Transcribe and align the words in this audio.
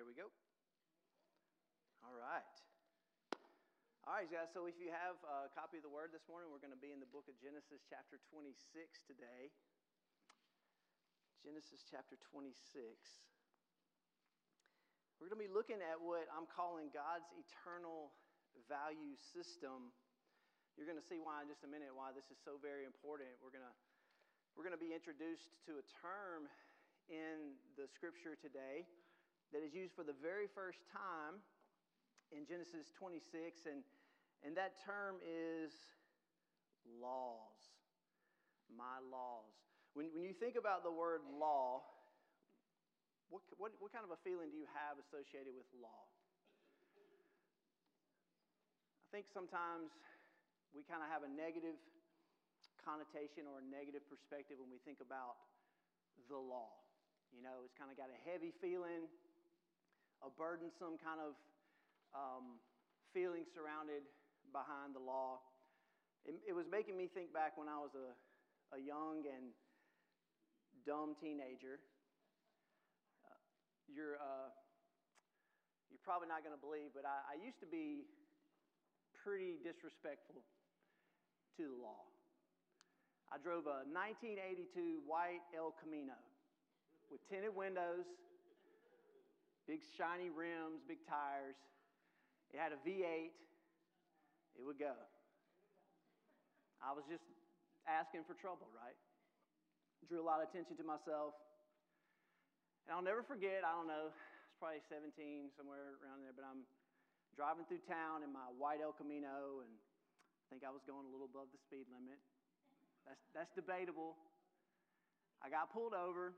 There 0.00 0.08
we 0.08 0.16
go. 0.16 0.32
All 2.00 2.16
right. 2.16 2.56
All 4.08 4.16
right, 4.16 4.24
guys. 4.24 4.48
So 4.48 4.64
if 4.64 4.80
you 4.80 4.88
have 4.88 5.20
a 5.28 5.52
copy 5.52 5.76
of 5.76 5.84
the 5.84 5.92
Word 5.92 6.08
this 6.08 6.24
morning, 6.24 6.48
we're 6.48 6.64
going 6.64 6.72
to 6.72 6.80
be 6.80 6.88
in 6.88 7.04
the 7.04 7.12
book 7.12 7.28
of 7.28 7.36
Genesis, 7.36 7.84
chapter 7.84 8.16
26 8.32 8.48
today. 9.04 9.52
Genesis, 11.44 11.84
chapter 11.84 12.16
26. 12.32 12.48
We're 15.20 15.28
going 15.28 15.36
to 15.36 15.44
be 15.44 15.52
looking 15.52 15.84
at 15.84 16.00
what 16.00 16.24
I'm 16.32 16.48
calling 16.48 16.88
God's 16.96 17.28
eternal 17.36 18.16
value 18.72 19.20
system. 19.20 19.92
You're 20.80 20.88
going 20.88 20.96
to 20.96 21.04
see 21.12 21.20
why 21.20 21.44
in 21.44 21.52
just 21.52 21.60
a 21.60 21.68
minute 21.68 21.92
why 21.92 22.16
this 22.16 22.32
is 22.32 22.40
so 22.40 22.56
very 22.56 22.88
important. 22.88 23.36
We're 23.44 23.52
going 23.52 23.68
to 23.68 23.76
we're 24.56 24.64
going 24.64 24.72
to 24.72 24.80
be 24.80 24.96
introduced 24.96 25.60
to 25.68 25.76
a 25.76 25.84
term 26.00 26.48
in 27.12 27.52
the 27.76 27.84
scripture 27.84 28.32
today 28.40 28.88
that 29.52 29.62
is 29.62 29.74
used 29.74 29.94
for 29.94 30.06
the 30.06 30.14
very 30.22 30.46
first 30.46 30.86
time 30.90 31.42
in 32.30 32.46
Genesis 32.46 32.94
26, 32.94 33.66
and, 33.66 33.82
and 34.46 34.54
that 34.54 34.78
term 34.78 35.18
is 35.26 35.74
laws. 36.86 37.58
My 38.70 39.02
laws. 39.10 39.50
When, 39.98 40.06
when 40.14 40.22
you 40.22 40.30
think 40.30 40.54
about 40.54 40.86
the 40.86 40.94
word 40.94 41.26
law, 41.26 41.82
what, 43.30 43.42
what, 43.58 43.74
what 43.82 43.90
kind 43.90 44.06
of 44.06 44.14
a 44.14 44.20
feeling 44.22 44.54
do 44.54 44.58
you 44.58 44.70
have 44.70 44.98
associated 45.02 45.50
with 45.54 45.66
law? 45.74 46.06
I 49.02 49.08
think 49.10 49.26
sometimes 49.26 49.90
we 50.70 50.86
kind 50.86 51.02
of 51.02 51.10
have 51.10 51.26
a 51.26 51.30
negative 51.30 51.74
connotation 52.78 53.50
or 53.50 53.58
a 53.58 53.66
negative 53.66 54.06
perspective 54.06 54.62
when 54.62 54.70
we 54.70 54.78
think 54.86 55.02
about 55.02 55.34
the 56.30 56.38
law. 56.38 56.78
You 57.34 57.42
know, 57.42 57.66
it's 57.66 57.74
kind 57.74 57.90
of 57.90 57.98
got 57.98 58.10
a 58.10 58.20
heavy 58.22 58.54
feeling, 58.62 59.10
a 60.20 60.28
burdensome 60.28 61.00
kind 61.00 61.20
of 61.20 61.32
um, 62.12 62.60
feeling 63.12 63.46
surrounded 63.54 64.04
behind 64.52 64.94
the 64.94 65.02
law. 65.02 65.40
It, 66.28 66.36
it, 66.44 66.54
was 66.54 66.68
making 66.68 66.98
me 67.00 67.08
think 67.08 67.32
back 67.32 67.56
when 67.56 67.70
I 67.70 67.80
was 67.80 67.94
a, 67.96 68.12
a 68.76 68.78
young 68.78 69.24
and 69.24 69.56
dumb 70.84 71.16
teenager. 71.16 71.80
Uh, 73.24 73.40
you're, 73.88 74.20
uh, 74.20 74.52
you're 75.88 76.04
probably 76.04 76.28
not 76.28 76.44
going 76.44 76.52
to 76.52 76.60
believe, 76.60 76.92
but 76.92 77.08
I, 77.08 77.34
I 77.34 77.34
used 77.40 77.56
to 77.64 77.68
be 77.70 78.04
pretty 79.24 79.56
disrespectful 79.64 80.44
to 81.56 81.64
the 81.64 81.78
law. 81.80 82.04
I 83.30 83.38
drove 83.38 83.70
a 83.70 83.86
1982 83.86 85.06
white 85.06 85.40
El 85.54 85.70
Camino 85.78 86.18
with 87.08 87.22
tinted 87.30 87.54
windows, 87.54 88.06
big 89.70 89.86
shiny 89.94 90.34
rims, 90.34 90.82
big 90.82 90.98
tires. 91.06 91.54
It 92.50 92.58
had 92.58 92.74
a 92.74 92.80
V8. 92.82 93.30
It 94.58 94.66
would 94.66 94.82
go. 94.82 94.98
I 96.82 96.90
was 96.90 97.06
just 97.06 97.22
asking 97.86 98.26
for 98.26 98.34
trouble, 98.34 98.66
right? 98.74 98.98
Drew 100.10 100.18
a 100.18 100.26
lot 100.26 100.42
of 100.42 100.50
attention 100.50 100.74
to 100.74 100.82
myself. 100.82 101.38
And 102.82 102.98
I'll 102.98 103.06
never 103.06 103.22
forget, 103.22 103.62
I 103.62 103.70
don't 103.70 103.86
know, 103.86 104.10
it's 104.10 104.58
probably 104.58 104.82
17, 104.90 105.54
somewhere 105.54 106.02
around 106.02 106.26
there, 106.26 106.34
but 106.34 106.42
I'm 106.42 106.66
driving 107.38 107.62
through 107.70 107.86
town 107.86 108.26
in 108.26 108.34
my 108.34 108.50
white 108.58 108.82
El 108.82 108.90
Camino, 108.90 109.62
and 109.62 109.70
I 109.70 110.44
think 110.50 110.66
I 110.66 110.74
was 110.74 110.82
going 110.82 111.06
a 111.06 111.10
little 111.14 111.30
above 111.30 111.46
the 111.54 111.62
speed 111.62 111.86
limit. 111.94 112.18
That's, 113.06 113.22
that's 113.30 113.52
debatable. 113.54 114.18
I 115.38 115.46
got 115.46 115.70
pulled 115.70 115.94
over, 115.94 116.34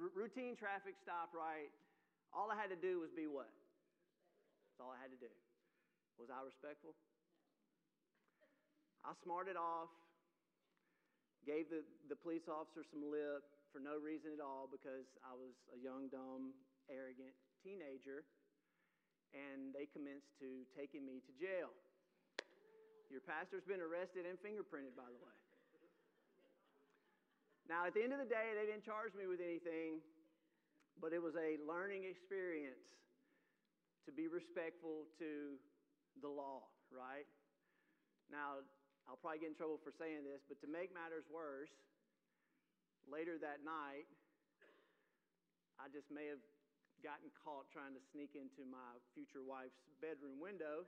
R- 0.00 0.14
routine 0.16 0.56
traffic 0.56 0.96
stop, 0.96 1.36
right? 1.36 1.68
All 2.30 2.50
I 2.50 2.56
had 2.56 2.70
to 2.70 2.78
do 2.78 3.02
was 3.02 3.10
be 3.10 3.26
what? 3.26 3.50
That's 4.70 4.80
all 4.80 4.94
I 4.94 5.00
had 5.02 5.10
to 5.10 5.20
do. 5.20 5.30
Was 6.18 6.30
I 6.30 6.40
respectful? 6.46 6.94
I 9.02 9.16
smarted 9.24 9.56
off, 9.56 9.88
gave 11.48 11.72
the, 11.72 11.82
the 12.12 12.18
police 12.18 12.44
officer 12.46 12.84
some 12.84 13.00
lip 13.00 13.42
for 13.72 13.80
no 13.80 13.96
reason 13.96 14.36
at 14.36 14.42
all 14.44 14.68
because 14.68 15.08
I 15.24 15.32
was 15.32 15.56
a 15.72 15.78
young, 15.80 16.12
dumb, 16.12 16.52
arrogant 16.92 17.32
teenager, 17.64 18.28
and 19.32 19.72
they 19.72 19.88
commenced 19.88 20.36
to 20.44 20.68
taking 20.76 21.06
me 21.06 21.24
to 21.24 21.32
jail. 21.40 21.72
Your 23.08 23.24
pastor's 23.24 23.66
been 23.66 23.82
arrested 23.82 24.28
and 24.28 24.38
fingerprinted, 24.38 24.94
by 24.94 25.08
the 25.08 25.18
way. 25.18 25.36
Now, 27.66 27.86
at 27.86 27.94
the 27.94 28.02
end 28.02 28.10
of 28.12 28.18
the 28.18 28.26
day, 28.26 28.54
they 28.54 28.66
didn't 28.66 28.86
charge 28.86 29.14
me 29.14 29.30
with 29.30 29.38
anything, 29.38 30.02
but 31.00 31.16
it 31.16 31.20
was 31.20 31.32
a 31.34 31.56
learning 31.64 32.04
experience 32.04 32.84
to 34.04 34.12
be 34.12 34.28
respectful 34.28 35.08
to 35.16 35.56
the 36.20 36.28
law, 36.28 36.68
right? 36.92 37.24
Now, 38.28 38.60
I'll 39.08 39.16
probably 39.16 39.40
get 39.40 39.56
in 39.56 39.58
trouble 39.58 39.80
for 39.80 39.90
saying 39.96 40.28
this, 40.28 40.44
but 40.44 40.60
to 40.60 40.68
make 40.68 40.92
matters 40.92 41.24
worse, 41.32 41.72
later 43.08 43.40
that 43.40 43.64
night, 43.64 44.06
I 45.80 45.88
just 45.88 46.12
may 46.12 46.28
have 46.28 46.44
gotten 47.00 47.32
caught 47.32 47.64
trying 47.72 47.96
to 47.96 48.02
sneak 48.12 48.36
into 48.36 48.68
my 48.68 49.00
future 49.16 49.40
wife's 49.40 49.80
bedroom 50.04 50.36
window. 50.36 50.84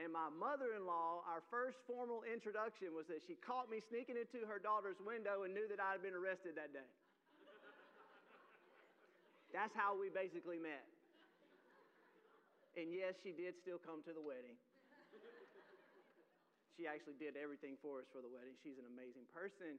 And 0.00 0.08
my 0.16 0.32
mother 0.32 0.72
in 0.80 0.88
law, 0.88 1.20
our 1.28 1.44
first 1.52 1.76
formal 1.84 2.24
introduction 2.24 2.96
was 2.96 3.04
that 3.12 3.20
she 3.28 3.36
caught 3.36 3.68
me 3.68 3.84
sneaking 3.84 4.16
into 4.16 4.48
her 4.48 4.56
daughter's 4.56 4.96
window 4.96 5.44
and 5.44 5.52
knew 5.52 5.68
that 5.68 5.76
I 5.76 5.92
had 5.92 6.00
been 6.00 6.16
arrested 6.16 6.56
that 6.56 6.72
day. 6.72 6.88
That's 9.52 9.76
how 9.76 9.92
we 9.92 10.08
basically 10.08 10.56
met. 10.56 10.88
And 12.80 12.96
yes, 12.96 13.12
she 13.20 13.36
did 13.36 13.60
still 13.60 13.76
come 13.76 14.00
to 14.08 14.16
the 14.16 14.24
wedding. 14.24 14.56
She 16.80 16.88
actually 16.88 17.20
did 17.20 17.36
everything 17.36 17.76
for 17.84 18.00
us 18.00 18.08
for 18.08 18.24
the 18.24 18.30
wedding. 18.32 18.56
She's 18.64 18.80
an 18.80 18.88
amazing 18.88 19.28
person. 19.36 19.76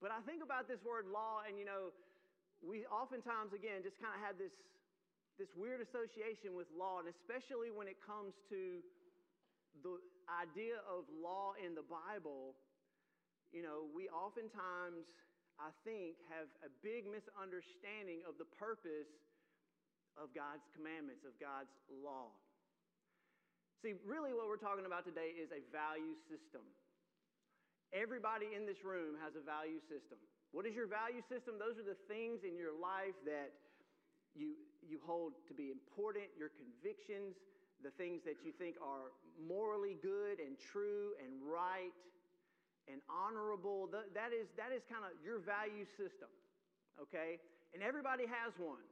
But 0.00 0.08
I 0.08 0.24
think 0.24 0.40
about 0.40 0.72
this 0.72 0.80
word 0.80 1.04
law, 1.04 1.44
and 1.44 1.60
you 1.60 1.68
know, 1.68 1.92
we 2.64 2.88
oftentimes, 2.88 3.52
again, 3.52 3.84
just 3.84 4.00
kind 4.00 4.16
of 4.16 4.24
have 4.24 4.40
this 4.40 4.56
this 5.38 5.50
weird 5.58 5.82
association 5.82 6.54
with 6.54 6.70
law, 6.70 7.02
and 7.02 7.10
especially 7.10 7.74
when 7.74 7.90
it 7.90 7.98
comes 7.98 8.34
to 8.50 8.78
the 9.82 9.98
idea 10.30 10.78
of 10.86 11.10
law 11.10 11.58
in 11.58 11.74
the 11.74 11.82
Bible, 11.82 12.54
you 13.50 13.62
know, 13.62 13.90
we 13.90 14.06
oftentimes, 14.10 15.06
I 15.58 15.74
think, 15.82 16.22
have 16.30 16.46
a 16.62 16.70
big 16.86 17.06
misunderstanding 17.10 18.22
of 18.26 18.38
the 18.38 18.46
purpose 18.54 19.10
of 20.14 20.30
God's 20.30 20.62
commandments, 20.70 21.26
of 21.26 21.34
God's 21.42 21.74
law. 21.90 22.30
See, 23.82 23.98
really, 24.06 24.30
what 24.30 24.46
we're 24.46 24.62
talking 24.62 24.86
about 24.86 25.02
today 25.02 25.34
is 25.34 25.50
a 25.50 25.60
value 25.74 26.14
system. 26.30 26.62
Everybody 27.90 28.54
in 28.54 28.66
this 28.66 28.82
room 28.82 29.18
has 29.22 29.34
a 29.34 29.42
value 29.42 29.82
system. 29.90 30.18
What 30.54 30.66
is 30.66 30.74
your 30.74 30.86
value 30.86 31.22
system? 31.26 31.58
Those 31.58 31.78
are 31.82 31.86
the 31.86 31.98
things 32.06 32.46
in 32.46 32.54
your 32.54 32.74
life 32.74 33.18
that 33.26 33.50
you, 34.34 34.58
you 34.88 35.00
hold 35.04 35.32
to 35.48 35.54
be 35.54 35.70
important, 35.70 36.26
your 36.38 36.50
convictions, 36.54 37.36
the 37.82 37.92
things 38.00 38.24
that 38.24 38.40
you 38.44 38.52
think 38.56 38.76
are 38.80 39.12
morally 39.36 39.96
good 40.00 40.40
and 40.40 40.56
true 40.56 41.12
and 41.20 41.36
right 41.44 41.92
and 42.88 43.00
honorable. 43.08 43.88
That 43.92 44.32
is, 44.32 44.48
that 44.56 44.72
is 44.72 44.84
kind 44.88 45.04
of 45.04 45.12
your 45.24 45.40
value 45.40 45.88
system, 45.96 46.28
okay? 47.00 47.40
And 47.72 47.82
everybody 47.82 48.24
has 48.28 48.52
one. 48.60 48.84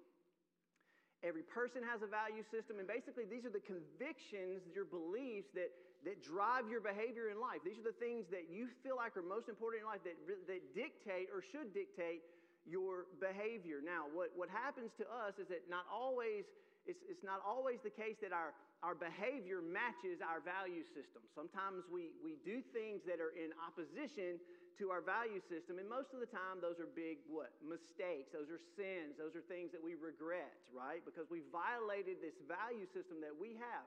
Every 1.23 1.47
person 1.47 1.87
has 1.87 2.03
a 2.03 2.11
value 2.11 2.43
system, 2.50 2.83
and 2.83 2.89
basically, 2.91 3.23
these 3.31 3.47
are 3.47 3.55
the 3.55 3.62
convictions, 3.62 4.67
your 4.75 4.83
beliefs 4.83 5.55
that, 5.55 5.71
that 6.03 6.19
drive 6.19 6.67
your 6.67 6.83
behavior 6.83 7.31
in 7.31 7.39
life. 7.39 7.62
These 7.62 7.79
are 7.79 7.87
the 7.87 8.00
things 8.03 8.27
that 8.35 8.50
you 8.50 8.67
feel 8.83 8.99
like 8.99 9.15
are 9.15 9.23
most 9.23 9.47
important 9.47 9.87
in 9.87 9.89
life 9.89 10.03
that, 10.03 10.19
that 10.27 10.62
dictate 10.75 11.31
or 11.31 11.39
should 11.39 11.71
dictate 11.71 12.27
your 12.67 13.11
behavior. 13.19 13.82
Now, 13.82 14.06
what, 14.11 14.31
what 14.38 14.49
happens 14.49 14.94
to 15.03 15.05
us 15.09 15.38
is 15.38 15.50
that 15.50 15.67
not 15.67 15.87
always, 15.91 16.47
it's, 16.87 17.03
it's 17.11 17.26
not 17.26 17.43
always 17.43 17.82
the 17.82 17.93
case 17.93 18.19
that 18.23 18.31
our, 18.31 18.55
our 18.82 18.94
behavior 18.94 19.62
matches 19.62 20.23
our 20.23 20.43
value 20.43 20.87
system. 20.94 21.23
Sometimes 21.35 21.87
we, 21.91 22.14
we 22.23 22.38
do 22.47 22.62
things 22.75 23.03
that 23.06 23.19
are 23.19 23.35
in 23.35 23.50
opposition 23.59 24.38
to 24.81 24.88
our 24.88 25.05
value 25.05 25.38
system, 25.53 25.76
and 25.76 25.85
most 25.85 26.17
of 26.17 26.19
the 26.19 26.31
time 26.31 26.59
those 26.64 26.81
are 26.81 26.88
big 26.88 27.20
what? 27.29 27.53
Mistakes. 27.61 28.32
Those 28.32 28.49
are 28.49 28.62
sins. 28.73 29.20
Those 29.20 29.37
are 29.37 29.44
things 29.44 29.69
that 29.76 29.82
we 29.85 29.94
regret, 30.00 30.56
right? 30.73 31.05
Because 31.05 31.29
we 31.29 31.44
violated 31.53 32.25
this 32.25 32.35
value 32.49 32.88
system 32.88 33.20
that 33.20 33.37
we 33.37 33.61
have. 33.61 33.87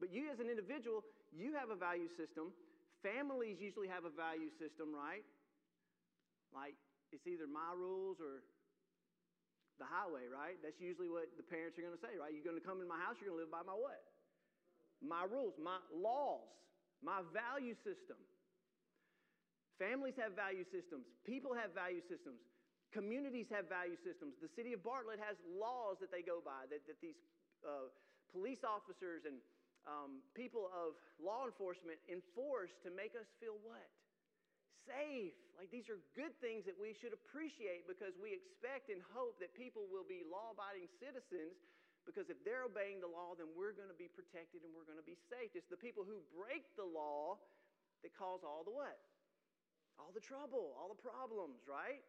But 0.00 0.08
you 0.08 0.32
as 0.32 0.40
an 0.40 0.48
individual, 0.48 1.04
you 1.36 1.52
have 1.52 1.68
a 1.68 1.76
value 1.76 2.08
system. 2.16 2.52
Families 3.04 3.60
usually 3.60 3.92
have 3.92 4.08
a 4.08 4.12
value 4.12 4.48
system, 4.56 4.88
right? 4.90 5.24
Like 6.52 6.74
it's 7.12 7.26
either 7.26 7.46
my 7.46 7.74
rules 7.74 8.18
or 8.18 8.42
the 9.78 9.86
highway, 9.86 10.24
right? 10.28 10.56
That's 10.64 10.80
usually 10.80 11.12
what 11.12 11.28
the 11.36 11.44
parents 11.44 11.76
are 11.76 11.84
going 11.84 11.96
to 11.96 12.00
say, 12.00 12.16
right? 12.16 12.32
You're 12.32 12.46
going 12.46 12.58
to 12.58 12.64
come 12.64 12.80
in 12.80 12.88
my 12.88 12.98
house, 13.00 13.20
you're 13.20 13.28
going 13.28 13.40
to 13.40 13.44
live 13.44 13.52
by 13.52 13.64
my 13.64 13.76
what? 13.76 14.00
My 15.04 15.28
rules, 15.28 15.52
my 15.60 15.76
laws, 15.92 16.48
my 17.04 17.20
value 17.36 17.76
system. 17.84 18.16
Families 19.76 20.16
have 20.16 20.32
value 20.32 20.64
systems. 20.72 21.04
People 21.28 21.52
have 21.52 21.76
value 21.76 22.00
systems. 22.08 22.40
Communities 22.96 23.44
have 23.52 23.68
value 23.68 24.00
systems. 24.00 24.40
The 24.40 24.48
city 24.56 24.72
of 24.72 24.80
Bartlett 24.80 25.20
has 25.20 25.36
laws 25.44 26.00
that 26.00 26.08
they 26.08 26.24
go 26.24 26.40
by, 26.40 26.64
that, 26.72 26.80
that 26.88 26.96
these 27.04 27.20
uh, 27.60 27.92
police 28.32 28.64
officers 28.64 29.28
and 29.28 29.36
um, 29.84 30.24
people 30.32 30.72
of 30.72 30.96
law 31.20 31.44
enforcement 31.44 32.00
enforce 32.08 32.72
to 32.82 32.88
make 32.88 33.12
us 33.12 33.28
feel 33.36 33.60
what? 33.60 33.84
Safe. 34.86 35.34
Like 35.58 35.68
these 35.74 35.90
are 35.90 35.98
good 36.14 36.32
things 36.38 36.62
that 36.70 36.78
we 36.78 36.94
should 36.94 37.10
appreciate 37.10 37.90
because 37.90 38.14
we 38.16 38.32
expect 38.32 38.88
and 38.88 39.02
hope 39.10 39.36
that 39.42 39.50
people 39.56 39.90
will 39.90 40.06
be 40.06 40.22
law 40.22 40.54
abiding 40.54 40.86
citizens 41.02 41.58
because 42.06 42.30
if 42.30 42.38
they're 42.46 42.62
obeying 42.62 43.02
the 43.02 43.10
law, 43.10 43.34
then 43.34 43.50
we're 43.58 43.74
going 43.74 43.90
to 43.90 43.98
be 43.98 44.06
protected 44.06 44.62
and 44.62 44.70
we're 44.70 44.86
going 44.86 45.00
to 45.00 45.04
be 45.04 45.18
safe. 45.26 45.58
It's 45.58 45.66
the 45.66 45.80
people 45.80 46.06
who 46.06 46.22
break 46.30 46.62
the 46.78 46.86
law 46.86 47.42
that 48.06 48.14
cause 48.14 48.46
all 48.46 48.62
the 48.62 48.70
what? 48.70 48.94
All 49.98 50.14
the 50.14 50.22
trouble, 50.22 50.78
all 50.78 50.86
the 50.86 51.02
problems, 51.02 51.66
right? 51.66 52.06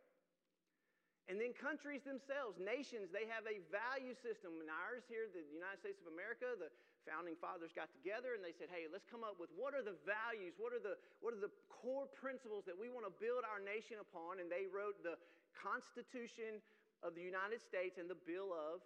And 1.27 1.41
then 1.41 1.51
countries 1.51 2.05
themselves, 2.05 2.55
nations, 2.61 3.09
they 3.11 3.27
have 3.27 3.43
a 3.49 3.59
value 3.67 4.15
system. 4.15 4.61
And 4.63 4.69
ours 4.71 5.03
here, 5.11 5.27
the 5.27 5.43
United 5.43 5.81
States 5.83 5.99
of 5.99 6.07
America, 6.13 6.55
the 6.55 6.71
founding 7.07 7.39
fathers 7.39 7.71
got 7.71 7.87
together 7.95 8.35
and 8.35 8.43
they 8.43 8.51
said, 8.51 8.67
hey, 8.67 8.91
let's 8.91 9.07
come 9.07 9.23
up 9.23 9.39
with 9.39 9.47
what 9.55 9.71
are 9.71 9.81
the 9.81 9.95
values, 10.03 10.59
what 10.59 10.75
are 10.75 10.83
the, 10.83 10.99
what 11.23 11.31
are 11.31 11.39
the 11.39 11.53
core 11.71 12.11
principles 12.11 12.67
that 12.67 12.75
we 12.75 12.91
want 12.91 13.07
to 13.07 13.13
build 13.15 13.47
our 13.47 13.63
nation 13.63 14.03
upon. 14.03 14.43
And 14.43 14.51
they 14.51 14.67
wrote 14.67 14.99
the 14.99 15.15
Constitution 15.55 16.59
of 16.99 17.15
the 17.15 17.23
United 17.23 17.63
States 17.63 17.95
and 17.95 18.11
the 18.11 18.19
Bill 18.27 18.51
of 18.51 18.83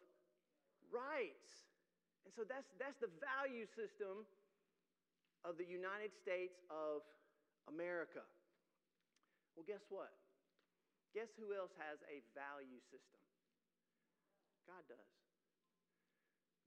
Rights. 0.94 1.66
And 2.24 2.32
so 2.32 2.46
that's, 2.46 2.70
that's 2.78 3.02
the 3.02 3.10
value 3.18 3.66
system 3.66 4.30
of 5.42 5.58
the 5.58 5.66
United 5.66 6.14
States 6.14 6.62
of 6.70 7.02
America. 7.66 8.22
Well, 9.58 9.66
guess 9.66 9.84
what? 9.90 10.14
Guess 11.18 11.34
who 11.36 11.52
else 11.52 11.74
has 11.76 12.00
a 12.08 12.22
value 12.38 12.80
system? 12.88 13.20
God 14.70 14.86
does. 14.88 15.21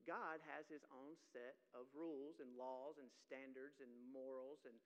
God 0.05 0.41
has 0.53 0.69
his 0.69 0.85
own 0.93 1.17
set 1.33 1.57
of 1.73 1.89
rules 1.97 2.41
and 2.41 2.53
laws 2.57 3.01
and 3.01 3.09
standards 3.25 3.81
and 3.81 3.89
morals 4.13 4.61
and 4.69 4.77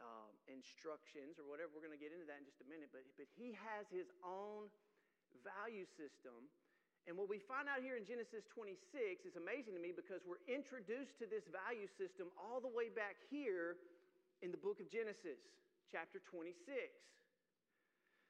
um, 0.00 0.32
instructions 0.48 1.36
or 1.36 1.44
whatever. 1.44 1.76
We're 1.76 1.84
going 1.84 1.96
to 1.96 2.00
get 2.00 2.14
into 2.14 2.26
that 2.28 2.40
in 2.40 2.46
just 2.48 2.62
a 2.64 2.68
minute, 2.68 2.88
but, 2.90 3.04
but 3.20 3.28
he 3.36 3.52
has 3.54 3.84
his 3.92 4.08
own 4.24 4.72
value 5.44 5.84
system. 5.98 6.48
And 7.08 7.16
what 7.16 7.28
we 7.28 7.40
find 7.40 7.72
out 7.72 7.80
here 7.80 7.96
in 7.96 8.04
Genesis 8.04 8.44
26 8.52 9.24
is 9.24 9.36
amazing 9.40 9.72
to 9.72 9.82
me 9.82 9.96
because 9.96 10.20
we're 10.28 10.44
introduced 10.44 11.16
to 11.24 11.26
this 11.28 11.48
value 11.48 11.88
system 11.96 12.28
all 12.36 12.60
the 12.60 12.68
way 12.68 12.92
back 12.92 13.16
here 13.32 13.80
in 14.44 14.52
the 14.52 14.60
book 14.60 14.78
of 14.78 14.92
Genesis, 14.92 15.40
chapter 15.88 16.20
26. 16.28 16.52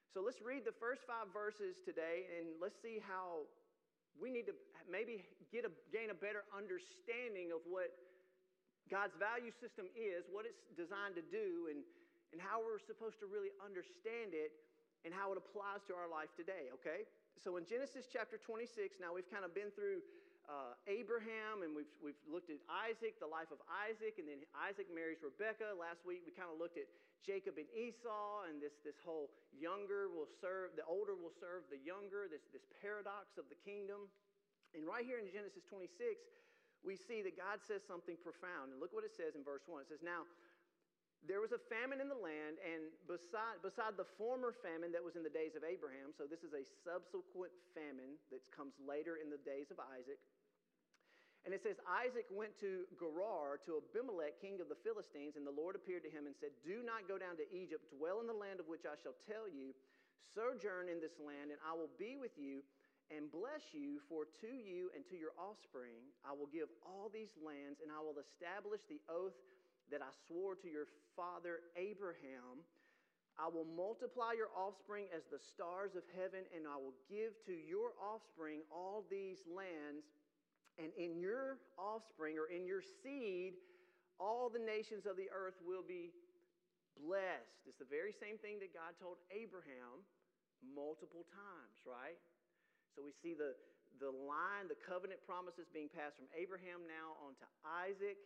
So 0.09 0.25
let's 0.25 0.41
read 0.41 0.65
the 0.65 0.73
first 0.79 1.05
five 1.05 1.29
verses 1.29 1.77
today 1.85 2.25
and 2.39 2.57
let's 2.57 2.79
see 2.81 2.97
how 2.97 3.45
we 4.19 4.29
need 4.29 4.45
to 4.51 4.55
maybe 4.85 5.23
get 5.49 5.63
a, 5.65 5.71
gain 5.89 6.11
a 6.11 6.17
better 6.17 6.43
understanding 6.51 7.55
of 7.55 7.63
what 7.65 7.95
God's 8.91 9.15
value 9.15 9.53
system 9.55 9.87
is, 9.95 10.27
what 10.29 10.45
it's 10.45 10.61
designed 10.75 11.15
to 11.15 11.25
do, 11.25 11.71
and, 11.71 11.81
and 12.35 12.37
how 12.41 12.59
we're 12.59 12.81
supposed 12.81 13.17
to 13.23 13.27
really 13.29 13.53
understand 13.63 14.35
it 14.35 14.51
and 15.07 15.15
how 15.15 15.31
it 15.31 15.39
applies 15.39 15.79
to 15.87 15.95
our 15.95 16.11
life 16.11 16.29
today, 16.35 16.67
okay? 16.75 17.07
So 17.39 17.55
in 17.55 17.63
Genesis 17.63 18.11
chapter 18.11 18.35
26, 18.35 18.99
now 18.99 19.15
we've 19.15 19.29
kind 19.31 19.47
of 19.47 19.55
been 19.55 19.71
through 19.71 20.03
uh, 20.49 20.75
Abraham, 20.89 21.63
and 21.63 21.71
we've, 21.71 21.93
we've 22.03 22.19
looked 22.27 22.51
at 22.51 22.59
Isaac, 22.67 23.15
the 23.21 23.29
life 23.29 23.53
of 23.53 23.63
Isaac, 23.69 24.19
and 24.19 24.27
then 24.27 24.43
Isaac 24.51 24.91
marries 24.91 25.23
Rebekah. 25.23 25.77
Last 25.77 26.03
week 26.03 26.25
we 26.27 26.35
kind 26.35 26.51
of 26.51 26.59
looked 26.59 26.75
at 26.75 26.89
Jacob 27.25 27.59
and 27.59 27.67
Esau, 27.75 28.47
and 28.47 28.63
this, 28.63 28.79
this 28.83 28.97
whole 29.03 29.29
younger 29.51 30.07
will 30.07 30.29
serve, 30.39 30.73
the 30.79 30.87
older 30.87 31.15
will 31.15 31.33
serve 31.33 31.67
the 31.67 31.79
younger, 31.79 32.31
this, 32.31 32.47
this 32.51 32.63
paradox 32.79 33.35
of 33.35 33.47
the 33.51 33.59
kingdom. 33.59 34.07
And 34.71 34.87
right 34.87 35.03
here 35.03 35.19
in 35.19 35.27
Genesis 35.27 35.65
26, 35.67 36.21
we 36.85 36.95
see 36.95 37.19
that 37.27 37.35
God 37.35 37.59
says 37.59 37.83
something 37.83 38.15
profound. 38.23 38.71
And 38.71 38.79
look 38.79 38.95
what 38.95 39.03
it 39.03 39.11
says 39.11 39.35
in 39.35 39.43
verse 39.43 39.67
1. 39.67 39.83
It 39.83 39.89
says, 39.91 40.03
Now, 40.05 40.23
there 41.27 41.43
was 41.43 41.51
a 41.51 41.59
famine 41.59 41.99
in 41.99 42.07
the 42.07 42.15
land, 42.15 42.63
and 42.63 42.95
beside, 43.03 43.59
beside 43.59 43.99
the 43.99 44.07
former 44.15 44.55
famine 44.55 44.95
that 44.95 45.03
was 45.03 45.19
in 45.19 45.23
the 45.25 45.33
days 45.33 45.59
of 45.59 45.67
Abraham, 45.67 46.15
so 46.15 46.23
this 46.23 46.47
is 46.47 46.55
a 46.55 46.63
subsequent 46.63 47.51
famine 47.75 48.15
that 48.31 48.39
comes 48.55 48.79
later 48.79 49.19
in 49.19 49.27
the 49.27 49.41
days 49.43 49.67
of 49.67 49.83
Isaac. 49.91 50.15
And 51.47 51.55
it 51.55 51.63
says, 51.63 51.79
Isaac 51.87 52.27
went 52.27 52.59
to 52.59 52.83
Gerar 52.99 53.63
to 53.63 53.79
Abimelech, 53.79 54.43
king 54.43 54.59
of 54.59 54.67
the 54.67 54.79
Philistines, 54.83 55.39
and 55.39 55.47
the 55.47 55.55
Lord 55.55 55.73
appeared 55.73 56.03
to 56.03 56.11
him 56.11 56.27
and 56.27 56.35
said, 56.35 56.51
Do 56.59 56.83
not 56.83 57.07
go 57.07 57.15
down 57.15 57.39
to 57.39 57.47
Egypt, 57.47 57.87
dwell 57.95 58.19
in 58.19 58.27
the 58.27 58.35
land 58.35 58.59
of 58.59 58.67
which 58.67 58.83
I 58.83 58.99
shall 58.99 59.15
tell 59.23 59.47
you, 59.47 59.71
sojourn 60.35 60.91
in 60.91 60.99
this 60.99 61.15
land, 61.15 61.55
and 61.55 61.61
I 61.63 61.71
will 61.71 61.89
be 61.95 62.19
with 62.19 62.35
you 62.35 62.59
and 63.09 63.31
bless 63.31 63.73
you, 63.73 63.97
for 64.05 64.29
to 64.43 64.51
you 64.53 64.93
and 64.93 65.01
to 65.09 65.17
your 65.17 65.33
offspring 65.33 66.13
I 66.21 66.35
will 66.35 66.51
give 66.51 66.69
all 66.85 67.09
these 67.09 67.33
lands, 67.41 67.81
and 67.81 67.89
I 67.89 68.03
will 68.03 68.21
establish 68.21 68.85
the 68.85 69.01
oath 69.09 69.33
that 69.89 70.05
I 70.05 70.11
swore 70.29 70.53
to 70.61 70.69
your 70.69 70.85
father 71.17 71.65
Abraham. 71.73 72.61
I 73.39 73.47
will 73.49 73.65
multiply 73.65 74.37
your 74.37 74.53
offspring 74.53 75.09
as 75.09 75.25
the 75.25 75.41
stars 75.41 75.95
of 75.95 76.03
heaven, 76.13 76.45
and 76.53 76.69
I 76.69 76.77
will 76.77 76.93
give 77.09 77.33
to 77.49 77.55
your 77.55 77.97
offspring 77.97 78.61
all 78.69 79.07
these 79.09 79.41
lands 79.49 80.05
and 80.79 80.95
in 80.95 81.19
your 81.19 81.59
offspring 81.75 82.39
or 82.39 82.47
in 82.47 82.63
your 82.63 82.81
seed, 82.81 83.59
all 84.19 84.47
the 84.47 84.59
nations 84.59 85.03
of 85.03 85.19
the 85.19 85.27
earth 85.29 85.59
will 85.61 85.83
be 85.83 86.15
blessed. 86.95 87.67
It's 87.67 87.79
the 87.79 87.87
very 87.87 88.15
same 88.15 88.39
thing 88.39 88.59
that 88.63 88.71
God 88.71 88.95
told 88.99 89.19
Abraham 89.31 90.03
multiple 90.63 91.27
times, 91.31 91.79
right? 91.83 92.19
So 92.95 93.03
we 93.03 93.15
see 93.15 93.35
the, 93.35 93.55
the 93.99 94.11
line, 94.11 94.67
the 94.67 94.79
covenant 94.79 95.23
promises 95.23 95.71
being 95.71 95.87
passed 95.87 96.19
from 96.19 96.27
Abraham 96.35 96.83
now 96.87 97.15
onto 97.23 97.47
Isaac. 97.63 98.19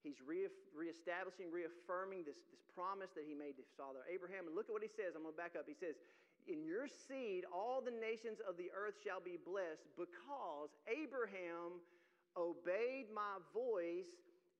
He's 0.00 0.20
re- 0.20 0.52
reestablishing, 0.72 1.48
reaffirming 1.48 2.28
this, 2.28 2.36
this 2.52 2.60
promise 2.76 3.12
that 3.16 3.24
he 3.24 3.32
made 3.32 3.56
to 3.56 3.64
father 3.76 4.04
Abraham. 4.04 4.48
And 4.48 4.52
look 4.52 4.68
at 4.68 4.74
what 4.76 4.84
he 4.84 4.92
says. 4.92 5.16
I'm 5.16 5.24
going 5.24 5.32
to 5.32 5.40
back 5.40 5.56
up. 5.56 5.64
He 5.64 5.76
says, 5.76 5.96
in 6.46 6.64
your 6.64 6.88
seed, 6.88 7.44
all 7.48 7.80
the 7.80 7.94
nations 7.94 8.38
of 8.44 8.56
the 8.56 8.68
earth 8.72 9.00
shall 9.00 9.20
be 9.20 9.40
blessed 9.40 9.88
because 9.96 10.72
Abraham 10.84 11.80
obeyed 12.36 13.08
my 13.14 13.40
voice 13.52 14.10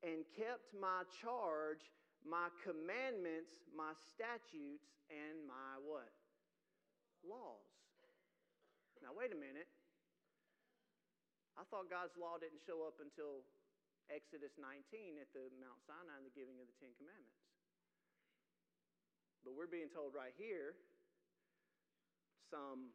and 0.00 0.25
kept 0.37 0.73
my 0.76 1.05
charge, 1.21 1.85
my 2.25 2.49
commandments, 2.64 3.53
my 3.73 3.93
statutes, 3.97 4.88
and 5.12 5.45
my 5.45 5.81
what? 5.85 6.12
Laws. 7.25 7.69
Now, 9.00 9.12
wait 9.12 9.33
a 9.33 9.38
minute. 9.38 9.69
I 11.61 11.62
thought 11.69 11.93
God's 11.93 12.17
law 12.17 12.41
didn't 12.41 12.64
show 12.64 12.83
up 12.88 12.99
until 12.99 13.45
Exodus 14.09 14.57
19 14.59 15.21
at 15.21 15.31
the 15.33 15.49
Mount 15.61 15.81
Sinai 15.85 16.21
and 16.21 16.26
the 16.26 16.35
giving 16.35 16.59
of 16.61 16.67
the 16.69 16.76
Ten 16.81 16.93
Commandments. 16.97 17.45
But 19.45 19.53
we're 19.53 19.71
being 19.71 19.93
told 19.93 20.17
right 20.17 20.35
here 20.35 20.73
some, 22.54 22.94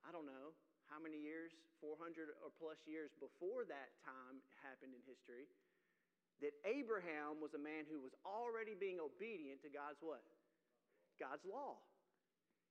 I 0.00 0.08
don't 0.08 0.24
know, 0.24 0.56
how 0.88 0.96
many 0.96 1.20
years, 1.20 1.52
400 1.84 2.32
or 2.40 2.48
plus 2.56 2.80
years 2.88 3.12
before 3.20 3.68
that 3.68 3.92
time 4.00 4.40
happened 4.64 4.96
in 4.96 5.04
history, 5.04 5.44
that 6.40 6.56
Abraham 6.64 7.44
was 7.44 7.52
a 7.52 7.60
man 7.60 7.84
who 7.84 8.00
was 8.00 8.16
already 8.24 8.72
being 8.72 8.96
obedient 8.96 9.60
to 9.64 9.68
God's 9.68 10.00
what? 10.00 10.24
God's 11.20 11.44
law, 11.44 11.76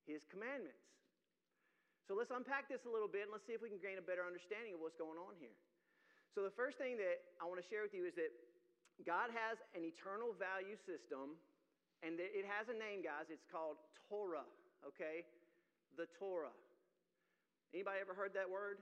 his 0.09 0.25
commandments. 0.25 0.81
So 2.09 2.13
let's 2.13 2.33
unpack 2.33 2.69
this 2.69 2.85
a 2.85 2.91
little 2.91 3.09
bit 3.09 3.29
and 3.29 3.33
let's 3.33 3.45
see 3.45 3.57
if 3.57 3.61
we 3.61 3.69
can 3.69 3.81
gain 3.81 3.97
a 3.97 4.05
better 4.05 4.21
understanding 4.25 4.77
of 4.77 4.81
what's 4.81 4.97
going 4.97 5.17
on 5.17 5.33
here. 5.37 5.57
So 6.37 6.45
the 6.45 6.53
first 6.53 6.77
thing 6.77 6.97
that 7.01 7.25
I 7.41 7.49
want 7.49 7.57
to 7.57 7.65
share 7.65 7.81
with 7.81 7.93
you 7.93 8.05
is 8.05 8.13
that 8.17 8.29
God 9.01 9.33
has 9.33 9.57
an 9.73 9.81
eternal 9.81 10.37
value 10.37 10.77
system 10.85 11.37
and 12.05 12.21
it 12.21 12.45
has 12.45 12.69
a 12.69 12.77
name, 12.77 13.01
guys. 13.01 13.33
It's 13.33 13.49
called 13.49 13.81
Torah, 14.05 14.45
okay? 14.85 15.25
The 15.97 16.07
Torah. 16.19 16.53
Anybody 17.73 17.99
ever 17.99 18.13
heard 18.13 18.35
that 18.35 18.47
word? 18.47 18.79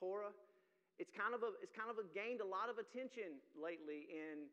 Torah? 0.00 0.32
It's 0.98 1.12
kind 1.12 1.32
of 1.32 1.40
a, 1.44 1.56
it's 1.64 1.72
kind 1.72 1.88
of 1.88 1.96
a 1.96 2.06
gained 2.12 2.40
a 2.40 2.48
lot 2.48 2.68
of 2.68 2.76
attention 2.76 3.40
lately 3.56 4.08
in 4.12 4.48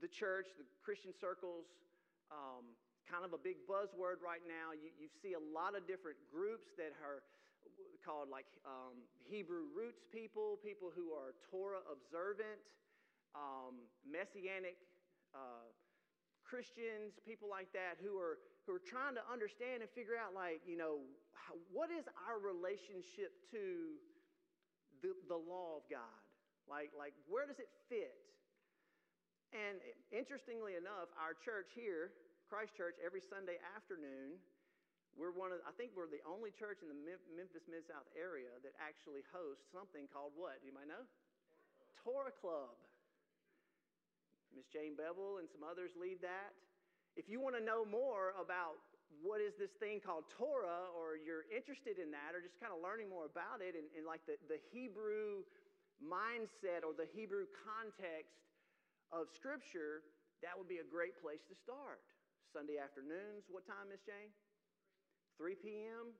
the 0.00 0.08
church, 0.08 0.48
the 0.56 0.64
Christian 0.80 1.12
circles. 1.12 1.68
Um, 2.32 2.76
kind 3.10 3.26
of 3.26 3.34
a 3.34 3.40
big 3.42 3.66
buzzword 3.66 4.22
right 4.22 4.44
now. 4.46 4.70
You, 4.70 4.94
you 4.94 5.10
see 5.18 5.34
a 5.34 5.42
lot 5.42 5.74
of 5.74 5.82
different 5.90 6.16
groups 6.30 6.70
that 6.78 6.94
are 7.02 7.26
called 8.06 8.30
like 8.30 8.46
um, 8.64 9.02
Hebrew 9.26 9.68
roots 9.74 10.06
people, 10.08 10.56
people 10.62 10.88
who 10.94 11.12
are 11.12 11.36
Torah 11.50 11.84
observant, 11.90 12.62
um, 13.34 13.82
messianic 14.06 14.78
uh, 15.34 15.68
Christians, 16.50 17.14
people 17.22 17.46
like 17.46 17.70
that 17.78 18.02
who 18.02 18.18
are 18.18 18.42
who 18.66 18.74
are 18.74 18.82
trying 18.82 19.14
to 19.14 19.24
understand 19.30 19.86
and 19.86 19.90
figure 19.94 20.18
out, 20.18 20.34
like, 20.34 20.60
you 20.66 20.76
know, 20.76 21.00
what 21.70 21.88
is 21.88 22.04
our 22.26 22.42
relationship 22.42 23.32
to 23.54 23.96
the, 25.00 25.14
the 25.30 25.38
law 25.38 25.80
of 25.80 25.86
God? 25.88 26.22
Like, 26.68 26.92
like, 26.92 27.14
where 27.30 27.46
does 27.46 27.58
it 27.62 27.70
fit? 27.88 28.14
And 29.50 29.82
interestingly 30.14 30.78
enough, 30.78 31.10
our 31.18 31.34
church 31.34 31.74
here, 31.74 32.14
Christ 32.46 32.76
Church, 32.78 32.94
every 33.02 33.22
Sunday 33.22 33.58
afternoon, 33.74 34.38
we're 35.18 35.34
one 35.34 35.50
of, 35.50 35.58
I 35.66 35.74
think 35.74 35.98
we're 35.98 36.06
the 36.06 36.22
only 36.22 36.54
church 36.54 36.86
in 36.86 36.88
the 36.90 37.00
Memphis 37.02 37.66
Mid 37.66 37.82
South 37.90 38.06
area 38.14 38.54
that 38.62 38.78
actually 38.78 39.26
hosts 39.34 39.66
something 39.74 40.06
called 40.06 40.38
what? 40.38 40.62
You 40.62 40.70
might 40.70 40.86
know? 40.86 41.02
Torah 41.98 42.30
Club. 42.30 42.78
Miss 44.54 44.66
Jane 44.66 44.98
Bevel 44.98 45.38
and 45.38 45.46
some 45.50 45.62
others 45.62 45.94
lead 45.98 46.22
that. 46.22 46.54
If 47.18 47.26
you 47.28 47.42
want 47.42 47.58
to 47.58 47.62
know 47.62 47.82
more 47.82 48.34
about 48.38 48.78
what 49.18 49.42
is 49.42 49.58
this 49.58 49.74
thing 49.82 49.98
called 49.98 50.30
Torah, 50.30 50.88
or 50.94 51.18
you're 51.18 51.44
interested 51.50 51.98
in 51.98 52.14
that, 52.14 52.32
or 52.32 52.40
just 52.40 52.56
kind 52.62 52.70
of 52.70 52.78
learning 52.78 53.10
more 53.10 53.26
about 53.26 53.58
it 53.58 53.74
and, 53.74 53.90
and 53.98 54.06
like 54.06 54.22
the, 54.24 54.38
the 54.46 54.62
Hebrew 54.70 55.42
mindset 55.98 56.86
or 56.86 56.94
the 56.94 57.10
Hebrew 57.10 57.50
context 57.66 58.38
of 59.10 59.26
Scripture, 59.34 60.06
that 60.40 60.54
would 60.54 60.70
be 60.70 60.80
a 60.80 60.86
great 60.86 61.18
place 61.18 61.42
to 61.50 61.54
start. 61.58 62.00
Sunday 62.54 62.78
afternoons, 62.78 63.50
what 63.50 63.66
time, 63.66 63.90
Miss 63.90 64.02
Jane? 64.02 64.32
3 65.38 65.54
p.m. 65.58 66.14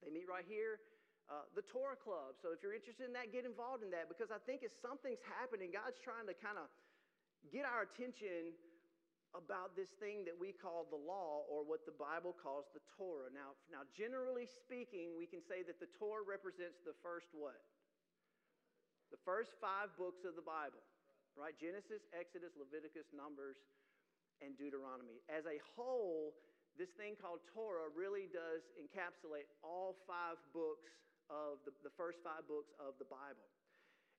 They 0.00 0.10
meet 0.10 0.26
right 0.26 0.46
here. 0.46 0.82
Uh, 1.30 1.46
the 1.54 1.62
Torah 1.62 1.96
Club. 1.96 2.34
So 2.42 2.50
if 2.50 2.60
you're 2.60 2.74
interested 2.74 3.06
in 3.06 3.14
that, 3.14 3.30
get 3.30 3.46
involved 3.46 3.86
in 3.86 3.94
that 3.94 4.10
because 4.10 4.34
I 4.34 4.42
think 4.42 4.66
if 4.66 4.74
something's 4.82 5.22
happening, 5.22 5.70
God's 5.70 5.96
trying 6.02 6.26
to 6.26 6.34
kind 6.34 6.58
of 6.58 6.66
get 7.50 7.66
our 7.66 7.88
attention 7.88 8.54
about 9.32 9.72
this 9.72 9.88
thing 9.96 10.28
that 10.28 10.36
we 10.36 10.52
call 10.52 10.84
the 10.92 11.00
law 11.00 11.48
or 11.48 11.64
what 11.64 11.88
the 11.88 11.96
Bible 11.96 12.36
calls 12.36 12.68
the 12.76 12.84
Torah. 13.00 13.32
Now, 13.32 13.56
now 13.72 13.88
generally 13.96 14.44
speaking, 14.44 15.16
we 15.16 15.24
can 15.24 15.40
say 15.40 15.64
that 15.64 15.80
the 15.80 15.88
Torah 15.96 16.24
represents 16.24 16.84
the 16.84 16.92
first 17.00 17.32
what? 17.32 17.56
The 19.08 19.20
first 19.24 19.56
five 19.56 19.92
books 19.96 20.24
of 20.28 20.36
the 20.36 20.44
Bible, 20.44 20.84
right? 21.32 21.56
Genesis, 21.56 22.04
Exodus, 22.12 22.52
Leviticus, 22.60 23.08
Numbers, 23.12 23.56
and 24.44 24.52
Deuteronomy. 24.56 25.24
As 25.32 25.48
a 25.48 25.60
whole, 25.76 26.36
this 26.76 26.92
thing 26.96 27.16
called 27.16 27.40
Torah 27.52 27.88
really 27.92 28.28
does 28.32 28.64
encapsulate 28.76 29.48
all 29.64 29.96
five 30.04 30.40
books 30.52 30.92
of 31.32 31.60
the, 31.64 31.72
the 31.84 31.92
first 31.96 32.20
five 32.20 32.44
books 32.44 32.72
of 32.76 32.96
the 33.00 33.08
Bible. 33.08 33.48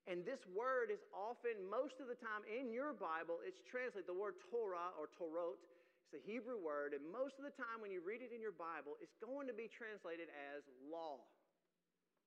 And 0.04 0.20
this 0.20 0.44
word 0.52 0.92
is 0.92 1.00
often, 1.16 1.56
most 1.64 1.96
of 1.96 2.12
the 2.12 2.18
time 2.20 2.44
in 2.44 2.68
your 2.68 2.92
Bible, 2.92 3.40
it's 3.40 3.64
translated, 3.64 4.04
the 4.04 4.16
word 4.16 4.36
Torah 4.52 4.92
or 5.00 5.08
Torot, 5.08 5.56
it's 6.04 6.12
a 6.12 6.22
Hebrew 6.28 6.60
word, 6.60 6.92
and 6.92 7.00
most 7.08 7.40
of 7.40 7.44
the 7.48 7.56
time 7.56 7.80
when 7.80 7.88
you 7.88 8.04
read 8.04 8.20
it 8.20 8.28
in 8.28 8.44
your 8.44 8.52
Bible, 8.52 9.00
it's 9.00 9.16
going 9.16 9.48
to 9.48 9.56
be 9.56 9.64
translated 9.72 10.28
as 10.52 10.60
law. 10.84 11.24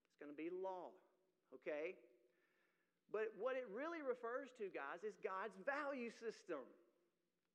It's 0.10 0.18
going 0.18 0.34
to 0.34 0.40
be 0.40 0.50
law, 0.50 0.90
okay? 1.54 1.94
But 3.14 3.30
what 3.38 3.54
it 3.54 3.70
really 3.70 4.02
refers 4.02 4.50
to, 4.58 4.74
guys, 4.74 5.06
is 5.06 5.14
God's 5.22 5.54
value 5.62 6.10
system. 6.18 6.66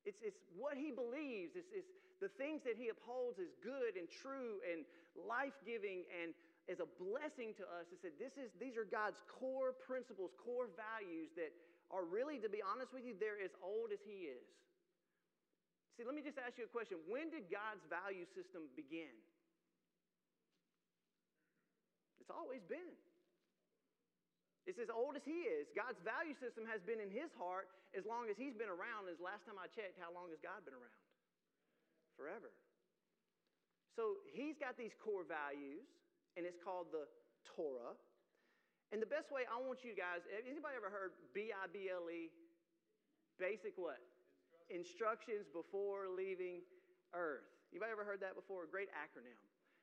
It's, 0.07 0.23
it's 0.23 0.39
what 0.55 0.79
he 0.79 0.95
believes, 0.95 1.59
it's, 1.59 1.69
it's 1.75 1.91
the 2.23 2.31
things 2.39 2.63
that 2.63 2.79
he 2.79 2.87
upholds 2.87 3.35
as 3.43 3.51
good 3.59 3.99
and 3.99 4.07
true 4.07 4.63
and 4.63 4.87
life 5.19 5.59
giving 5.67 6.07
and 6.07 6.31
as 6.71 6.79
a 6.79 6.87
blessing 6.95 7.51
to 7.59 7.65
us 7.75 7.91
is 7.91 7.99
that 8.07 8.15
this 8.15 8.39
is, 8.39 8.47
these 8.55 8.79
are 8.79 8.87
God's 8.87 9.19
core 9.27 9.75
principles, 9.75 10.31
core 10.39 10.71
values 10.79 11.27
that 11.35 11.51
are 11.91 12.07
really, 12.07 12.39
to 12.39 12.47
be 12.47 12.63
honest 12.63 12.95
with 12.95 13.03
you, 13.03 13.13
they're 13.19 13.39
as 13.43 13.51
old 13.59 13.91
as 13.91 13.99
He 14.07 14.31
is. 14.31 14.47
See, 15.99 16.07
let 16.07 16.15
me 16.15 16.23
just 16.23 16.39
ask 16.39 16.55
you 16.55 16.65
a 16.65 16.71
question. 16.71 16.97
When 17.05 17.29
did 17.29 17.51
God's 17.51 17.83
value 17.91 18.25
system 18.31 18.71
begin? 18.73 19.13
It's 22.23 22.31
always 22.31 22.63
been. 22.65 22.95
It's 24.63 24.79
as 24.79 24.87
old 24.87 25.19
as 25.19 25.25
He 25.27 25.43
is. 25.43 25.67
God's 25.75 25.99
value 26.01 26.33
system 26.39 26.63
has 26.71 26.79
been 26.87 27.03
in 27.03 27.11
His 27.11 27.29
heart 27.35 27.67
as 27.91 28.07
long 28.07 28.31
as 28.31 28.39
He's 28.39 28.55
been 28.55 28.71
around. 28.71 29.11
As 29.11 29.19
last 29.19 29.43
time 29.43 29.59
I 29.59 29.67
checked, 29.67 29.99
how 29.99 30.15
long 30.15 30.31
has 30.31 30.39
God 30.39 30.63
been 30.63 30.73
around? 30.73 31.03
Forever. 32.15 32.55
So 33.99 34.23
He's 34.31 34.55
got 34.55 34.79
these 34.79 34.95
core 34.97 35.27
values 35.27 35.83
and 36.37 36.45
it's 36.45 36.59
called 36.59 36.89
the 36.91 37.05
Torah. 37.43 37.93
And 38.93 39.01
the 39.01 39.09
best 39.09 39.33
way 39.33 39.45
I 39.49 39.57
want 39.57 39.81
you 39.81 39.97
guys, 39.97 40.21
anybody 40.29 40.77
ever 40.77 40.93
heard 40.93 41.17
B 41.33 41.49
I 41.49 41.65
B 41.69 41.89
L 41.89 42.05
E? 42.09 42.29
Basic 43.41 43.73
what? 43.75 43.97
Instructions. 44.69 45.45
Instructions 45.45 45.45
before 45.49 46.09
leaving 46.13 46.61
earth. 47.17 47.49
Anybody 47.73 47.89
ever 47.89 48.05
heard 48.05 48.21
that 48.21 48.37
before? 48.37 48.65
A 48.65 48.69
great 48.69 48.93
acronym. 48.93 49.37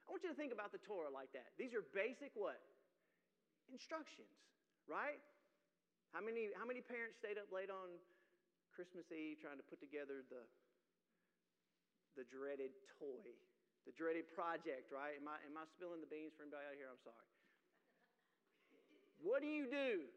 I 0.07 0.15
want 0.15 0.23
you 0.23 0.31
to 0.31 0.39
think 0.39 0.55
about 0.55 0.71
the 0.71 0.83
Torah 0.83 1.11
like 1.11 1.35
that. 1.35 1.51
These 1.59 1.75
are 1.75 1.83
basic 1.91 2.31
what? 2.39 2.59
Instructions, 3.71 4.31
right? 4.87 5.19
How 6.15 6.23
many, 6.23 6.51
how 6.55 6.67
many 6.67 6.83
parents 6.83 7.19
stayed 7.19 7.39
up 7.39 7.51
late 7.55 7.71
on 7.71 7.99
Christmas 8.75 9.07
Eve 9.15 9.39
trying 9.39 9.59
to 9.59 9.67
put 9.67 9.79
together 9.79 10.27
the, 10.27 10.43
the 12.19 12.27
dreaded 12.27 12.75
toy 12.99 13.31
the 13.89 13.93
dreaded 13.97 14.29
project, 14.33 14.93
right? 14.93 15.17
Am 15.17 15.27
I, 15.29 15.41
am 15.45 15.57
I 15.57 15.65
spilling 15.73 16.01
the 16.05 16.11
beans 16.11 16.37
for 16.37 16.45
anybody 16.45 16.65
out 16.69 16.77
here? 16.77 16.89
I'm 16.89 17.01
sorry. 17.01 17.29
What 19.21 19.45
do 19.45 19.49
you 19.49 19.69
do 19.69 20.09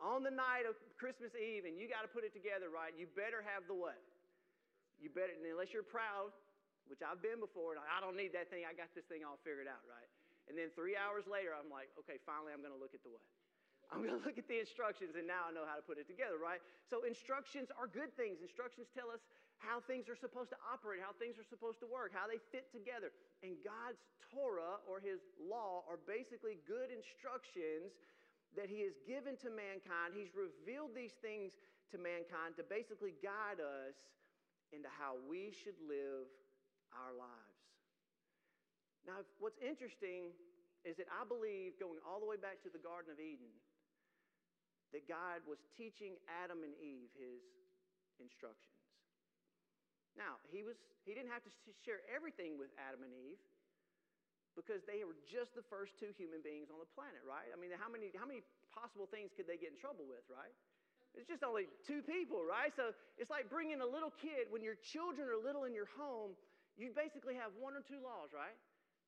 on 0.00 0.24
the 0.24 0.32
night 0.32 0.64
of 0.68 0.76
Christmas 0.96 1.32
Eve 1.36 1.68
and 1.68 1.76
you 1.76 1.88
got 1.88 2.04
to 2.04 2.10
put 2.10 2.24
it 2.24 2.32
together, 2.32 2.72
right? 2.72 2.92
You 2.96 3.08
better 3.12 3.44
have 3.44 3.68
the 3.68 3.76
what? 3.76 3.96
You 4.96 5.12
better, 5.12 5.32
unless 5.36 5.76
you're 5.76 5.84
proud, 5.84 6.32
which 6.88 7.04
I've 7.04 7.20
been 7.20 7.40
before, 7.40 7.76
and 7.76 7.80
I 7.84 8.00
don't 8.00 8.16
need 8.16 8.32
that 8.32 8.48
thing. 8.48 8.64
I 8.64 8.72
got 8.72 8.88
this 8.96 9.04
thing 9.04 9.26
all 9.26 9.36
figured 9.44 9.68
out, 9.68 9.84
right? 9.84 10.08
And 10.48 10.54
then 10.56 10.72
three 10.72 10.96
hours 10.96 11.28
later, 11.28 11.52
I'm 11.52 11.68
like, 11.68 11.92
okay, 12.00 12.22
finally, 12.24 12.54
I'm 12.54 12.62
going 12.62 12.72
to 12.72 12.80
look 12.80 12.96
at 12.96 13.02
the 13.04 13.12
what? 13.12 13.24
I'm 13.90 14.00
going 14.00 14.16
to 14.18 14.22
look 14.24 14.38
at 14.38 14.48
the 14.48 14.58
instructions 14.58 15.18
and 15.18 15.26
now 15.26 15.50
I 15.50 15.52
know 15.52 15.66
how 15.66 15.76
to 15.76 15.84
put 15.84 15.98
it 15.98 16.08
together, 16.08 16.38
right? 16.38 16.62
So, 16.88 17.04
instructions 17.04 17.68
are 17.74 17.90
good 17.90 18.14
things. 18.14 18.40
Instructions 18.40 18.88
tell 18.94 19.10
us 19.10 19.20
how 19.58 19.80
things 19.80 20.08
are 20.08 20.18
supposed 20.18 20.52
to 20.52 20.60
operate, 20.62 21.00
how 21.00 21.16
things 21.16 21.40
are 21.40 21.48
supposed 21.48 21.80
to 21.80 21.88
work, 21.88 22.12
how 22.12 22.28
they 22.28 22.40
fit 22.52 22.68
together. 22.72 23.12
And 23.40 23.56
God's 23.64 24.00
Torah 24.32 24.84
or 24.84 25.00
His 25.00 25.24
law 25.40 25.84
are 25.88 25.96
basically 25.96 26.60
good 26.68 26.92
instructions 26.92 27.96
that 28.54 28.68
He 28.68 28.84
has 28.84 28.96
given 29.08 29.36
to 29.44 29.48
mankind. 29.48 30.12
He's 30.12 30.32
revealed 30.36 30.92
these 30.92 31.16
things 31.24 31.56
to 31.92 31.96
mankind 31.96 32.58
to 32.60 32.64
basically 32.66 33.16
guide 33.24 33.62
us 33.62 33.96
into 34.74 34.90
how 34.90 35.16
we 35.24 35.54
should 35.54 35.78
live 35.80 36.28
our 36.92 37.14
lives. 37.14 37.56
Now, 39.06 39.22
what's 39.38 39.58
interesting 39.62 40.34
is 40.82 40.98
that 40.98 41.06
I 41.10 41.22
believe, 41.22 41.78
going 41.78 42.02
all 42.02 42.18
the 42.18 42.26
way 42.26 42.38
back 42.38 42.62
to 42.66 42.70
the 42.70 42.82
Garden 42.82 43.14
of 43.14 43.22
Eden, 43.22 43.50
that 44.92 45.06
God 45.06 45.42
was 45.46 45.58
teaching 45.74 46.18
Adam 46.26 46.62
and 46.62 46.74
Eve 46.78 47.10
his 47.18 47.42
instructions. 48.18 48.75
Now, 50.16 50.40
he, 50.48 50.64
was, 50.64 50.80
he 51.04 51.12
didn't 51.12 51.30
have 51.30 51.44
to 51.44 51.52
share 51.84 52.00
everything 52.08 52.56
with 52.56 52.72
Adam 52.80 53.04
and 53.04 53.12
Eve 53.12 53.40
because 54.56 54.80
they 54.88 55.04
were 55.04 55.20
just 55.28 55.52
the 55.52 55.64
first 55.68 56.00
two 56.00 56.16
human 56.16 56.40
beings 56.40 56.72
on 56.72 56.80
the 56.80 56.88
planet, 56.96 57.20
right? 57.22 57.52
I 57.52 57.56
mean, 57.60 57.76
how 57.76 57.92
many, 57.92 58.08
how 58.16 58.24
many 58.24 58.40
possible 58.72 59.04
things 59.04 59.36
could 59.36 59.44
they 59.44 59.60
get 59.60 59.76
in 59.76 59.78
trouble 59.78 60.08
with, 60.08 60.24
right? 60.32 60.52
It's 61.12 61.28
just 61.28 61.44
only 61.44 61.68
two 61.84 62.00
people, 62.04 62.40
right? 62.44 62.72
So 62.72 62.96
it's 63.20 63.32
like 63.32 63.52
bringing 63.52 63.84
a 63.84 63.88
little 63.88 64.12
kid. 64.16 64.48
When 64.52 64.64
your 64.64 64.76
children 64.80 65.28
are 65.28 65.36
little 65.36 65.68
in 65.68 65.76
your 65.76 65.88
home, 65.96 66.36
you 66.76 66.92
basically 66.92 67.36
have 67.36 67.52
one 67.56 67.72
or 67.72 67.84
two 67.84 68.00
laws, 68.00 68.32
right? 68.36 68.56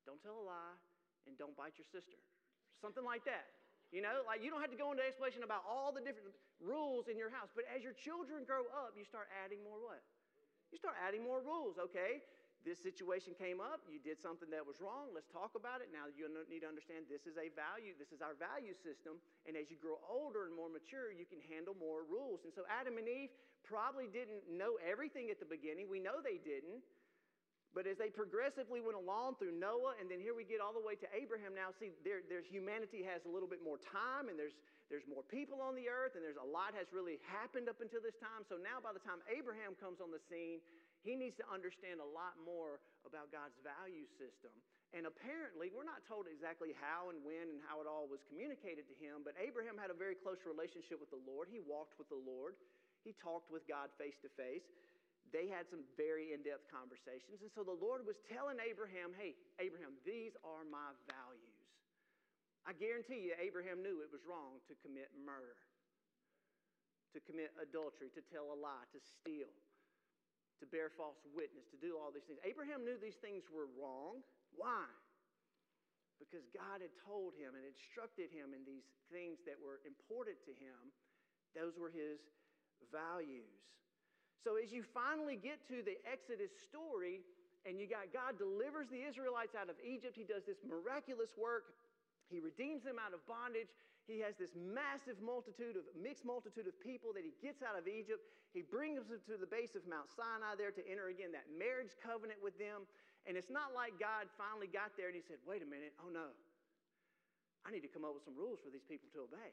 Don't 0.08 0.20
tell 0.24 0.40
a 0.40 0.44
lie 0.44 0.76
and 1.28 1.36
don't 1.36 1.52
bite 1.56 1.76
your 1.76 1.88
sister. 1.92 2.16
Something 2.80 3.04
like 3.04 3.28
that. 3.28 3.48
You 3.92 4.04
know, 4.04 4.24
like 4.24 4.44
you 4.44 4.52
don't 4.52 4.60
have 4.60 4.72
to 4.72 4.80
go 4.80 4.92
into 4.92 5.04
explanation 5.04 5.44
about 5.44 5.64
all 5.64 5.92
the 5.92 6.04
different 6.04 6.32
rules 6.60 7.08
in 7.08 7.16
your 7.16 7.32
house. 7.32 7.48
But 7.52 7.64
as 7.72 7.80
your 7.80 7.96
children 7.96 8.44
grow 8.44 8.68
up, 8.72 8.96
you 8.96 9.04
start 9.04 9.28
adding 9.32 9.64
more 9.64 9.80
what? 9.80 10.00
You 10.72 10.78
start 10.78 10.96
adding 11.00 11.24
more 11.24 11.40
rules, 11.40 11.80
okay? 11.80 12.20
This 12.66 12.82
situation 12.82 13.38
came 13.38 13.62
up, 13.62 13.86
you 13.86 14.02
did 14.02 14.18
something 14.18 14.50
that 14.50 14.66
was 14.66 14.82
wrong, 14.82 15.14
let's 15.14 15.30
talk 15.30 15.54
about 15.54 15.78
it. 15.78 15.94
Now 15.94 16.10
you 16.10 16.26
need 16.50 16.66
to 16.66 16.70
understand 16.70 17.06
this 17.06 17.24
is 17.24 17.38
a 17.38 17.54
value, 17.54 17.94
this 17.94 18.10
is 18.10 18.18
our 18.18 18.34
value 18.34 18.74
system. 18.74 19.22
And 19.46 19.54
as 19.54 19.70
you 19.70 19.78
grow 19.78 20.02
older 20.04 20.44
and 20.50 20.52
more 20.52 20.68
mature, 20.68 21.14
you 21.14 21.24
can 21.24 21.38
handle 21.46 21.78
more 21.78 22.02
rules. 22.02 22.42
And 22.42 22.52
so 22.52 22.66
Adam 22.66 22.98
and 22.98 23.06
Eve 23.06 23.30
probably 23.62 24.10
didn't 24.10 24.44
know 24.50 24.74
everything 24.82 25.30
at 25.30 25.38
the 25.38 25.46
beginning. 25.46 25.86
We 25.86 26.02
know 26.02 26.18
they 26.18 26.42
didn't. 26.42 26.82
But 27.78 27.86
as 27.86 27.94
they 27.94 28.10
progressively 28.10 28.82
went 28.82 28.98
along 28.98 29.38
through 29.38 29.54
Noah, 29.54 29.94
and 30.02 30.10
then 30.10 30.18
here 30.18 30.34
we 30.34 30.42
get 30.42 30.58
all 30.58 30.74
the 30.74 30.82
way 30.82 30.98
to 30.98 31.06
Abraham 31.14 31.54
now, 31.54 31.70
see, 31.78 31.94
there, 32.02 32.26
there's 32.26 32.50
humanity 32.50 33.06
has 33.06 33.22
a 33.22 33.30
little 33.30 33.46
bit 33.46 33.62
more 33.62 33.78
time, 33.78 34.26
and 34.26 34.34
there's, 34.34 34.58
there's 34.90 35.06
more 35.06 35.22
people 35.22 35.62
on 35.62 35.78
the 35.78 35.86
earth, 35.86 36.18
and 36.18 36.22
there's 36.26 36.42
a 36.42 36.50
lot 36.50 36.74
has 36.74 36.90
really 36.90 37.22
happened 37.30 37.70
up 37.70 37.78
until 37.78 38.02
this 38.02 38.18
time. 38.18 38.42
So 38.50 38.58
now, 38.58 38.82
by 38.82 38.90
the 38.90 38.98
time 38.98 39.22
Abraham 39.30 39.78
comes 39.78 40.02
on 40.02 40.10
the 40.10 40.18
scene, 40.26 40.58
he 41.06 41.14
needs 41.14 41.38
to 41.38 41.46
understand 41.46 42.02
a 42.02 42.10
lot 42.10 42.34
more 42.42 42.82
about 43.06 43.30
God's 43.30 43.54
value 43.62 44.10
system. 44.18 44.50
And 44.90 45.06
apparently, 45.06 45.70
we're 45.70 45.86
not 45.86 46.02
told 46.10 46.26
exactly 46.26 46.74
how 46.82 47.14
and 47.14 47.22
when 47.22 47.46
and 47.46 47.62
how 47.62 47.78
it 47.78 47.86
all 47.86 48.10
was 48.10 48.26
communicated 48.26 48.90
to 48.90 48.96
him, 48.98 49.22
but 49.22 49.38
Abraham 49.38 49.78
had 49.78 49.94
a 49.94 49.98
very 49.98 50.18
close 50.18 50.42
relationship 50.42 50.98
with 50.98 51.14
the 51.14 51.22
Lord. 51.22 51.46
He 51.46 51.62
walked 51.62 51.94
with 51.94 52.10
the 52.10 52.18
Lord, 52.18 52.58
he 53.06 53.14
talked 53.22 53.54
with 53.54 53.62
God 53.70 53.94
face 54.02 54.18
to 54.26 54.30
face 54.34 54.66
they 55.32 55.46
had 55.48 55.68
some 55.68 55.84
very 55.96 56.32
in 56.32 56.40
depth 56.42 56.68
conversations. 56.72 57.44
And 57.44 57.50
so 57.52 57.62
the 57.62 57.76
Lord 57.76 58.04
was 58.08 58.16
telling 58.28 58.56
Abraham, 58.62 59.12
hey, 59.14 59.36
Abraham, 59.60 59.96
these 60.02 60.32
are 60.44 60.64
my 60.64 60.92
values. 61.08 61.60
I 62.68 62.76
guarantee 62.76 63.28
you, 63.28 63.32
Abraham 63.40 63.80
knew 63.80 64.04
it 64.04 64.12
was 64.12 64.24
wrong 64.28 64.60
to 64.68 64.74
commit 64.84 65.08
murder, 65.16 65.56
to 67.16 67.20
commit 67.24 67.52
adultery, 67.56 68.12
to 68.12 68.22
tell 68.28 68.52
a 68.52 68.58
lie, 68.58 68.84
to 68.92 69.00
steal. 69.00 69.48
to 70.58 70.66
bear 70.66 70.90
false 70.90 71.18
witness, 71.34 71.66
to 71.70 71.78
do 71.78 71.94
all 71.94 72.10
these 72.10 72.26
things. 72.26 72.42
Abraham 72.42 72.82
knew 72.82 72.98
these 72.98 73.18
things 73.22 73.46
were 73.50 73.70
wrong. 73.78 74.22
Why? 74.58 74.86
Because 76.18 76.42
God 76.50 76.82
had 76.82 76.90
told 77.06 77.38
him 77.38 77.54
and 77.54 77.62
instructed 77.62 78.34
him 78.34 78.50
in 78.50 78.66
these 78.66 78.86
things 79.06 79.38
that 79.46 79.54
were 79.54 79.78
important 79.86 80.42
to 80.50 80.52
him. 80.58 80.90
Those 81.54 81.78
were 81.78 81.94
his 81.94 82.18
values. 82.90 83.54
So, 84.42 84.56
as 84.56 84.70
you 84.70 84.82
finally 84.82 85.34
get 85.34 85.66
to 85.68 85.82
the 85.82 85.98
Exodus 86.06 86.54
story, 86.54 87.26
and 87.66 87.76
you 87.76 87.90
got 87.90 88.14
God 88.14 88.38
delivers 88.38 88.86
the 88.88 89.02
Israelites 89.02 89.58
out 89.58 89.68
of 89.68 89.76
Egypt, 89.82 90.14
he 90.14 90.22
does 90.22 90.46
this 90.46 90.62
miraculous 90.62 91.34
work. 91.34 91.74
He 92.30 92.38
redeems 92.38 92.84
them 92.86 92.96
out 93.02 93.12
of 93.12 93.20
bondage. 93.26 93.72
He 94.08 94.24
has 94.24 94.40
this 94.40 94.56
massive 94.56 95.20
multitude 95.20 95.76
of 95.76 95.84
mixed 95.92 96.24
multitude 96.24 96.64
of 96.64 96.72
people 96.80 97.12
that 97.12 97.26
he 97.26 97.36
gets 97.44 97.60
out 97.60 97.76
of 97.76 97.84
Egypt. 97.84 98.24
He 98.56 98.64
brings 98.64 99.04
them 99.04 99.20
to 99.28 99.36
the 99.36 99.48
base 99.48 99.76
of 99.76 99.84
Mount 99.84 100.08
Sinai 100.08 100.56
there 100.56 100.72
to 100.72 100.80
enter 100.88 101.12
again 101.12 101.28
that 101.36 101.44
marriage 101.52 101.92
covenant 102.00 102.40
with 102.40 102.56
them. 102.56 102.88
And 103.28 103.36
it's 103.36 103.52
not 103.52 103.76
like 103.76 104.00
God 104.00 104.32
finally 104.40 104.70
got 104.70 104.96
there 104.96 105.12
and 105.12 105.16
he 105.16 105.20
said, 105.20 105.36
wait 105.44 105.60
a 105.60 105.68
minute, 105.68 105.92
oh 106.00 106.08
no, 106.08 106.32
I 107.66 107.68
need 107.68 107.84
to 107.84 107.92
come 107.92 108.08
up 108.08 108.16
with 108.16 108.24
some 108.24 108.32
rules 108.32 108.64
for 108.64 108.72
these 108.72 108.88
people 108.88 109.12
to 109.12 109.28
obey. 109.28 109.52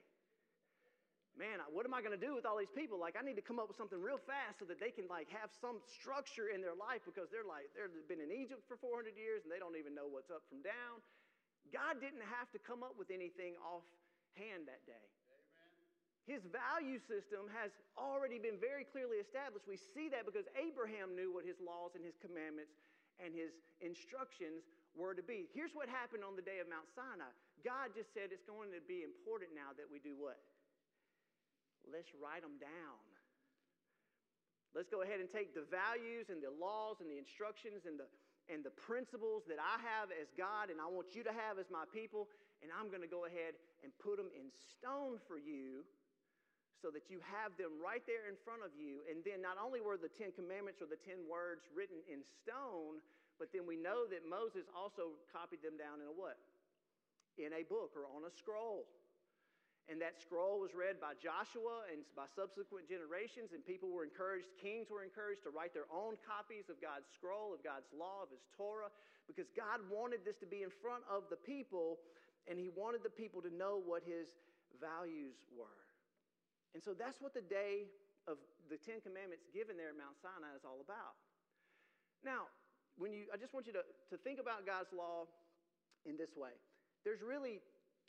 Man, 1.35 1.59
what 1.67 1.83
am 1.83 1.91
I 1.91 1.99
going 1.99 2.15
to 2.15 2.19
do 2.19 2.31
with 2.31 2.47
all 2.47 2.55
these 2.55 2.71
people? 2.71 2.95
Like, 2.95 3.19
I 3.19 3.23
need 3.23 3.35
to 3.35 3.43
come 3.43 3.59
up 3.59 3.67
with 3.67 3.75
something 3.75 3.99
real 3.99 4.23
fast 4.23 4.63
so 4.63 4.65
that 4.71 4.79
they 4.79 4.87
can 4.87 5.03
like 5.11 5.27
have 5.35 5.51
some 5.51 5.83
structure 5.83 6.47
in 6.47 6.63
their 6.63 6.75
life 6.75 7.03
because 7.03 7.27
they're 7.27 7.43
like 7.43 7.67
they've 7.75 8.07
been 8.07 8.23
in 8.23 8.31
Egypt 8.31 8.63
for 8.71 8.79
400 8.79 9.19
years 9.19 9.43
and 9.43 9.51
they 9.51 9.59
don't 9.59 9.75
even 9.75 9.91
know 9.91 10.07
what's 10.07 10.31
up 10.31 10.47
from 10.47 10.63
down. 10.63 11.03
God 11.75 11.99
didn't 11.99 12.23
have 12.23 12.47
to 12.55 12.59
come 12.63 12.87
up 12.87 12.95
with 12.95 13.11
anything 13.11 13.59
off 13.59 13.83
hand 14.39 14.63
that 14.71 14.79
day. 14.87 15.05
His 16.23 16.41
value 16.49 16.97
system 16.97 17.51
has 17.53 17.69
already 17.93 18.41
been 18.41 18.57
very 18.57 18.81
clearly 18.81 19.21
established. 19.21 19.69
We 19.69 19.77
see 19.77 20.09
that 20.09 20.25
because 20.25 20.49
Abraham 20.57 21.13
knew 21.13 21.29
what 21.29 21.45
his 21.45 21.61
laws 21.61 21.93
and 21.93 22.01
his 22.01 22.17
commandments 22.17 22.73
and 23.21 23.29
his 23.29 23.53
instructions 23.77 24.65
were 24.97 25.13
to 25.13 25.21
be. 25.21 25.45
Here's 25.53 25.75
what 25.77 25.85
happened 25.85 26.25
on 26.25 26.33
the 26.33 26.41
day 26.41 26.63
of 26.63 26.67
Mount 26.71 26.89
Sinai 26.95 27.29
God 27.61 27.93
just 27.93 28.09
said 28.15 28.33
it's 28.33 28.47
going 28.47 28.73
to 28.73 28.81
be 28.89 29.05
important 29.05 29.53
now 29.53 29.75
that 29.77 29.85
we 29.85 30.01
do 30.01 30.17
what? 30.17 30.41
Let's 31.89 32.11
write 32.17 32.41
them 32.41 32.57
down. 32.57 33.01
Let's 34.75 34.91
go 34.91 35.07
ahead 35.07 35.23
and 35.23 35.31
take 35.31 35.55
the 35.55 35.63
values 35.63 36.27
and 36.27 36.43
the 36.43 36.51
laws 36.51 36.99
and 36.99 37.07
the 37.07 37.15
instructions 37.15 37.87
and 37.87 37.95
the, 37.95 38.11
and 38.51 38.59
the 38.59 38.75
principles 38.75 39.47
that 39.47 39.55
I 39.55 39.79
have 39.79 40.11
as 40.11 40.27
God 40.35 40.67
and 40.67 40.83
I 40.83 40.91
want 40.91 41.15
you 41.15 41.23
to 41.23 41.31
have 41.31 41.55
as 41.55 41.71
my 41.71 41.87
people, 41.95 42.27
and 42.59 42.67
I'm 42.75 42.91
going 42.91 42.99
to 42.99 43.09
go 43.09 43.23
ahead 43.23 43.55
and 43.87 43.95
put 44.03 44.19
them 44.19 44.27
in 44.35 44.51
stone 44.51 45.23
for 45.31 45.39
you 45.39 45.87
so 46.83 46.91
that 46.91 47.07
you 47.07 47.23
have 47.23 47.55
them 47.55 47.79
right 47.79 48.03
there 48.03 48.27
in 48.27 48.35
front 48.43 48.67
of 48.67 48.75
you. 48.75 48.99
And 49.07 49.23
then 49.23 49.39
not 49.39 49.55
only 49.55 49.79
were 49.79 49.95
the 49.95 50.11
Ten 50.11 50.35
Commandments 50.35 50.83
or 50.83 50.91
the 50.91 50.99
Ten 50.99 51.23
Words 51.23 51.63
written 51.71 52.03
in 52.11 52.19
stone, 52.19 52.99
but 53.39 53.55
then 53.55 53.63
we 53.63 53.79
know 53.79 54.03
that 54.11 54.27
Moses 54.27 54.67
also 54.75 55.15
copied 55.31 55.63
them 55.63 55.79
down 55.79 56.03
in 56.03 56.07
a 56.11 56.15
what? 56.15 56.35
In 57.39 57.55
a 57.55 57.63
book 57.63 57.95
or 57.95 58.07
on 58.11 58.27
a 58.27 58.31
scroll. 58.31 58.87
And 59.85 60.01
that 60.01 60.17
scroll 60.17 60.57
was 60.57 60.73
read 60.73 60.97
by 60.97 61.13
Joshua 61.13 61.85
and 61.93 62.01
by 62.17 62.25
subsequent 62.33 62.89
generations, 62.89 63.53
and 63.53 63.61
people 63.61 63.93
were 63.93 64.01
encouraged, 64.01 64.49
kings 64.57 64.89
were 64.89 65.05
encouraged 65.05 65.45
to 65.45 65.53
write 65.53 65.77
their 65.77 65.85
own 65.93 66.17
copies 66.25 66.73
of 66.73 66.81
God's 66.81 67.05
scroll, 67.13 67.53
of 67.53 67.61
God's 67.61 67.85
law, 67.93 68.25
of 68.25 68.33
His 68.33 68.41
Torah, 68.57 68.89
because 69.29 69.45
God 69.53 69.85
wanted 69.85 70.25
this 70.25 70.41
to 70.41 70.49
be 70.49 70.65
in 70.65 70.73
front 70.73 71.05
of 71.05 71.29
the 71.29 71.37
people 71.37 72.01
and 72.47 72.61
he 72.61 72.69
wanted 72.69 73.01
the 73.01 73.13
people 73.13 73.41
to 73.41 73.49
know 73.49 73.81
what 73.81 74.05
his 74.05 74.29
values 74.77 75.41
were. 75.49 75.81
And 76.73 76.83
so 76.83 76.93
that's 76.93 77.21
what 77.21 77.33
the 77.33 77.45
day 77.45 77.89
of 78.27 78.37
the 78.69 78.77
Ten 78.77 79.01
Commandments 79.01 79.45
given 79.53 79.77
there 79.77 79.89
at 79.89 79.97
Mount 79.97 80.17
Sinai 80.21 80.53
is 80.53 80.65
all 80.65 80.81
about. 80.81 81.17
Now, 82.21 82.49
when 82.97 83.13
you, 83.13 83.29
I 83.33 83.37
just 83.37 83.53
want 83.53 83.65
you 83.65 83.73
to, 83.73 83.83
to 84.13 84.17
think 84.21 84.37
about 84.37 84.65
God's 84.65 84.93
law 84.93 85.25
in 86.05 86.17
this 86.17 86.37
way. 86.37 86.53
There's 87.03 87.21
really 87.21 87.61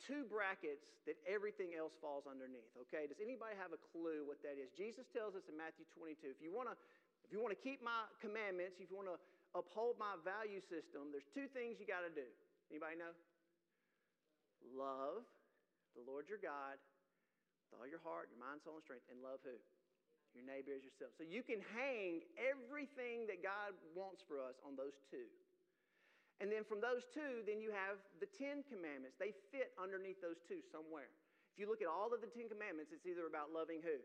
two 0.05 0.27
brackets 0.29 0.85
that 1.09 1.17
everything 1.25 1.73
else 1.73 1.95
falls 1.97 2.27
underneath, 2.29 2.69
okay? 2.87 3.09
Does 3.09 3.21
anybody 3.23 3.57
have 3.57 3.73
a 3.73 3.81
clue 3.93 4.27
what 4.27 4.43
that 4.45 4.59
is? 4.59 4.69
Jesus 4.75 5.07
tells 5.09 5.33
us 5.33 5.47
in 5.49 5.55
Matthew 5.57 5.87
22, 5.95 6.29
if 6.29 6.41
you 6.43 6.53
want 6.53 6.69
to 6.69 6.77
if 7.25 7.35
you 7.35 7.43
want 7.43 7.51
to 7.51 7.59
keep 7.59 7.83
my 7.83 8.07
commandments, 8.23 8.79
if 8.79 8.87
you 8.87 8.95
want 8.95 9.11
to 9.11 9.19
uphold 9.51 9.99
my 9.99 10.15
value 10.23 10.63
system, 10.63 11.11
there's 11.11 11.27
two 11.35 11.51
things 11.51 11.75
you 11.75 11.83
got 11.83 12.07
to 12.07 12.13
do. 12.13 12.23
Anybody 12.71 12.95
know? 12.95 13.11
Love 14.71 15.27
the 15.91 16.03
Lord 16.07 16.31
your 16.31 16.39
God 16.39 16.79
with 17.67 17.83
all 17.83 17.89
your 17.89 17.99
heart, 17.99 18.31
your 18.31 18.39
mind, 18.39 18.63
soul, 18.63 18.79
and 18.79 18.85
strength, 18.85 19.03
and 19.11 19.19
love 19.19 19.43
who? 19.43 19.59
Your 20.31 20.45
neighbor 20.47 20.71
as 20.71 20.85
yourself. 20.87 21.11
So 21.19 21.27
you 21.27 21.43
can 21.43 21.59
hang 21.75 22.23
everything 22.37 23.27
that 23.27 23.43
God 23.43 23.73
wants 23.91 24.23
for 24.23 24.39
us 24.39 24.55
on 24.63 24.79
those 24.79 24.95
two. 25.11 25.27
And 26.37 26.53
then 26.53 26.61
from 26.61 26.77
those 26.81 27.09
two, 27.09 27.41
then 27.49 27.57
you 27.57 27.73
have 27.73 27.97
the 28.21 28.29
Ten 28.29 28.61
Commandments. 28.69 29.17
They 29.17 29.33
fit 29.49 29.73
underneath 29.81 30.21
those 30.21 30.37
two 30.45 30.61
somewhere. 30.61 31.09
If 31.53 31.57
you 31.57 31.65
look 31.65 31.81
at 31.81 31.89
all 31.89 32.13
of 32.13 32.21
the 32.21 32.29
Ten 32.29 32.45
Commandments, 32.45 32.93
it's 32.93 33.09
either 33.09 33.25
about 33.25 33.49
loving 33.49 33.81
who? 33.81 33.97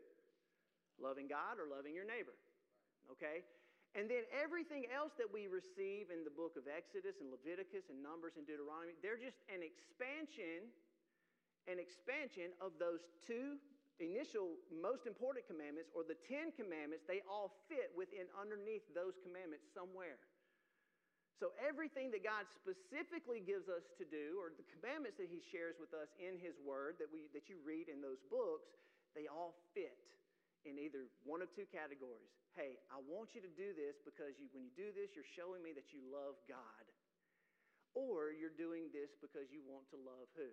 Loving 0.97 1.29
God 1.29 1.61
or 1.61 1.69
loving 1.69 1.93
your 1.93 2.09
neighbor. 2.09 2.33
Okay? 3.13 3.45
And 3.93 4.09
then 4.09 4.25
everything 4.33 4.89
else 4.89 5.13
that 5.21 5.29
we 5.29 5.45
receive 5.45 6.09
in 6.09 6.25
the 6.25 6.33
book 6.33 6.57
of 6.57 6.65
Exodus 6.65 7.21
and 7.21 7.29
Leviticus 7.29 7.93
and 7.93 8.01
Numbers 8.01 8.33
and 8.41 8.45
Deuteronomy, 8.49 8.97
they're 9.05 9.21
just 9.21 9.37
an 9.53 9.61
expansion, 9.61 10.73
an 11.69 11.77
expansion 11.77 12.49
of 12.57 12.73
those 12.81 13.05
two 13.21 13.61
initial 14.01 14.57
most 14.73 15.05
important 15.05 15.45
commandments 15.45 15.93
or 15.93 16.01
the 16.01 16.17
10 16.25 16.57
commandments. 16.57 17.05
They 17.05 17.21
all 17.29 17.53
fit 17.69 17.93
within 17.93 18.25
underneath 18.33 18.81
those 18.97 19.21
commandments 19.21 19.69
somewhere. 19.69 20.17
So 21.41 21.51
everything 21.57 22.13
that 22.13 22.21
God 22.21 22.45
specifically 22.53 23.41
gives 23.41 23.67
us 23.67 23.83
to 23.97 24.05
do, 24.05 24.37
or 24.37 24.53
the 24.53 24.67
commandments 24.77 25.17
that 25.17 25.27
He 25.27 25.41
shares 25.41 25.75
with 25.81 25.91
us 25.91 26.07
in 26.21 26.37
His 26.37 26.55
Word 26.61 27.01
that 27.01 27.09
we 27.09 27.27
that 27.33 27.49
you 27.49 27.57
read 27.65 27.89
in 27.89 27.99
those 27.99 28.21
books, 28.29 28.69
they 29.17 29.25
all 29.25 29.57
fit 29.73 29.97
in 30.63 30.79
either 30.79 31.09
one 31.27 31.43
of 31.43 31.51
two 31.51 31.67
categories. 31.67 32.31
Hey, 32.55 32.77
I 32.93 33.01
want 33.09 33.33
you 33.33 33.41
to 33.41 33.51
do 33.57 33.73
this 33.73 33.97
because 34.05 34.37
you, 34.37 34.47
when 34.53 34.63
you 34.63 34.73
do 34.77 34.93
this, 34.93 35.11
you're 35.17 35.27
showing 35.35 35.65
me 35.65 35.73
that 35.73 35.89
you 35.89 35.99
love 36.05 36.37
God. 36.45 36.85
Or 37.93 38.33
you're 38.33 38.53
doing 38.53 38.89
this 38.89 39.13
because 39.21 39.49
you 39.53 39.61
want 39.65 39.85
to 39.93 39.97
love 40.01 40.29
who? 40.33 40.49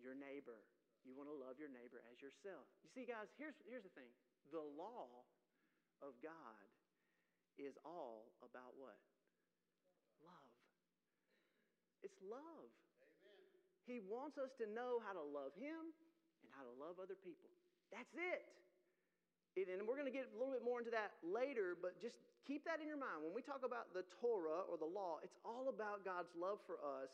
Your 0.00 0.16
neighbor. 0.16 0.56
You 1.04 1.16
want 1.16 1.32
to 1.32 1.36
love 1.36 1.56
your 1.56 1.72
neighbor 1.72 2.04
as 2.12 2.20
yourself. 2.20 2.68
You 2.84 2.92
see, 2.92 3.08
guys, 3.08 3.28
here's, 3.40 3.56
here's 3.64 3.84
the 3.84 3.92
thing 3.96 4.08
the 4.52 4.64
law 4.76 5.08
of 6.00 6.16
God 6.24 6.68
is 7.60 7.76
all 7.84 8.32
about 8.40 8.72
what? 8.76 9.00
It's 12.02 12.20
love. 12.24 12.70
Amen. 13.24 13.60
He 13.84 14.00
wants 14.00 14.38
us 14.38 14.52
to 14.62 14.68
know 14.68 15.00
how 15.04 15.12
to 15.12 15.24
love 15.24 15.52
Him 15.56 15.92
and 16.42 16.48
how 16.56 16.64
to 16.64 16.74
love 16.80 17.00
other 17.00 17.16
people. 17.16 17.52
That's 17.92 18.14
it. 18.16 18.46
It, 19.58 19.66
and 19.66 19.82
we're 19.82 19.98
going 19.98 20.06
to 20.06 20.14
get 20.14 20.30
a 20.30 20.36
little 20.38 20.54
bit 20.54 20.62
more 20.62 20.78
into 20.78 20.94
that 20.94 21.18
later, 21.26 21.74
but 21.74 21.98
just 21.98 22.22
keep 22.46 22.62
that 22.70 22.78
in 22.78 22.86
your 22.86 23.00
mind. 23.00 23.26
When 23.26 23.34
we 23.34 23.42
talk 23.42 23.66
about 23.66 23.90
the 23.90 24.06
Torah 24.22 24.62
or 24.70 24.78
the 24.78 24.86
law, 24.86 25.18
it's 25.26 25.36
all 25.42 25.66
about 25.66 26.06
God's 26.06 26.30
love 26.38 26.62
for 26.70 26.78
us 26.78 27.10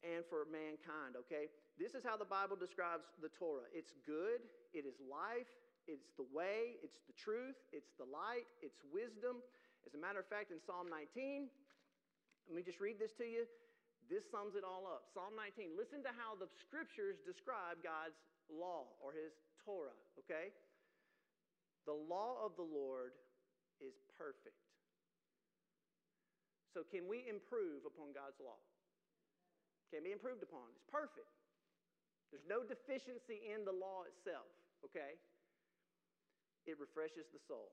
and 0.00 0.24
for 0.30 0.48
mankind, 0.48 1.20
okay? 1.20 1.52
This 1.76 1.92
is 1.92 2.00
how 2.00 2.16
the 2.16 2.28
Bible 2.28 2.56
describes 2.56 3.04
the 3.20 3.28
Torah 3.28 3.66
it's 3.74 3.92
good, 4.06 4.40
it 4.72 4.86
is 4.86 4.96
life, 5.04 5.50
it's 5.86 6.12
the 6.16 6.26
way, 6.32 6.80
it's 6.84 7.00
the 7.08 7.16
truth, 7.16 7.56
it's 7.72 7.92
the 7.98 8.08
light, 8.08 8.46
it's 8.62 8.80
wisdom. 8.88 9.44
As 9.86 9.94
a 9.94 10.00
matter 10.00 10.20
of 10.20 10.26
fact, 10.26 10.52
in 10.52 10.60
Psalm 10.60 10.88
19, 10.88 11.48
let 12.48 12.54
me 12.56 12.62
just 12.62 12.80
read 12.80 12.96
this 12.96 13.12
to 13.20 13.24
you. 13.24 13.44
This 14.08 14.24
sums 14.32 14.56
it 14.56 14.64
all 14.64 14.88
up. 14.88 15.04
Psalm 15.12 15.36
19. 15.36 15.76
Listen 15.76 16.00
to 16.02 16.12
how 16.16 16.32
the 16.32 16.48
scriptures 16.48 17.20
describe 17.28 17.84
God's 17.84 18.16
law 18.48 18.96
or 19.04 19.12
his 19.12 19.36
Torah, 19.60 19.96
okay? 20.16 20.56
The 21.84 21.92
law 21.92 22.40
of 22.40 22.56
the 22.56 22.64
Lord 22.64 23.12
is 23.84 24.00
perfect. 24.16 24.56
So, 26.72 26.84
can 26.88 27.04
we 27.04 27.28
improve 27.28 27.84
upon 27.84 28.16
God's 28.16 28.40
law? 28.40 28.56
Can 29.92 30.04
be 30.04 30.12
improved 30.12 30.44
upon. 30.44 30.68
It's 30.76 30.84
perfect. 30.88 31.32
There's 32.28 32.44
no 32.44 32.60
deficiency 32.60 33.40
in 33.48 33.64
the 33.64 33.72
law 33.72 34.04
itself, 34.04 34.52
okay? 34.84 35.16
It 36.68 36.76
refreshes 36.76 37.28
the 37.32 37.40
soul. 37.40 37.72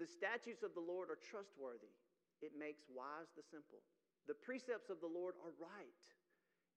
The 0.00 0.08
statutes 0.08 0.64
of 0.64 0.72
the 0.72 0.80
Lord 0.80 1.12
are 1.12 1.20
trustworthy. 1.20 1.92
It 2.40 2.56
makes 2.56 2.88
wise 2.88 3.28
the 3.36 3.44
simple. 3.44 3.84
The 4.30 4.38
precepts 4.38 4.90
of 4.90 5.02
the 5.02 5.10
Lord 5.10 5.34
are 5.42 5.54
right, 5.58 5.98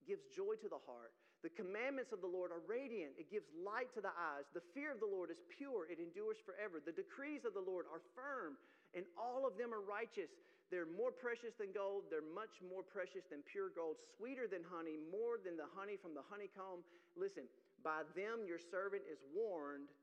gives 0.08 0.26
joy 0.34 0.58
to 0.62 0.70
the 0.70 0.82
heart. 0.86 1.14
The 1.46 1.54
commandments 1.54 2.10
of 2.10 2.26
the 2.26 2.32
Lord 2.32 2.50
are 2.50 2.66
radiant. 2.66 3.14
It 3.22 3.30
gives 3.30 3.46
light 3.54 3.94
to 3.94 4.02
the 4.02 4.10
eyes. 4.18 4.50
The 4.58 4.66
fear 4.74 4.90
of 4.90 4.98
the 4.98 5.06
Lord 5.06 5.30
is 5.30 5.38
pure. 5.46 5.86
It 5.86 6.02
endures 6.02 6.42
forever. 6.42 6.82
The 6.82 6.96
decrees 6.96 7.46
of 7.46 7.54
the 7.54 7.62
Lord 7.62 7.86
are 7.86 8.02
firm, 8.18 8.58
and 8.98 9.06
all 9.14 9.46
of 9.46 9.54
them 9.54 9.70
are 9.70 9.86
righteous. 9.86 10.34
They're 10.74 10.90
more 10.90 11.14
precious 11.14 11.54
than 11.54 11.70
gold. 11.70 12.10
They're 12.10 12.26
much 12.26 12.66
more 12.66 12.82
precious 12.82 13.30
than 13.30 13.46
pure 13.46 13.70
gold, 13.70 14.02
sweeter 14.18 14.50
than 14.50 14.66
honey, 14.66 14.98
more 14.98 15.38
than 15.38 15.54
the 15.54 15.70
honey 15.78 16.02
from 16.02 16.18
the 16.18 16.26
honeycomb. 16.26 16.82
Listen, 17.14 17.46
by 17.86 18.02
them 18.18 18.50
your 18.50 18.58
servant 18.58 19.06
is 19.06 19.22
warned, 19.30 19.94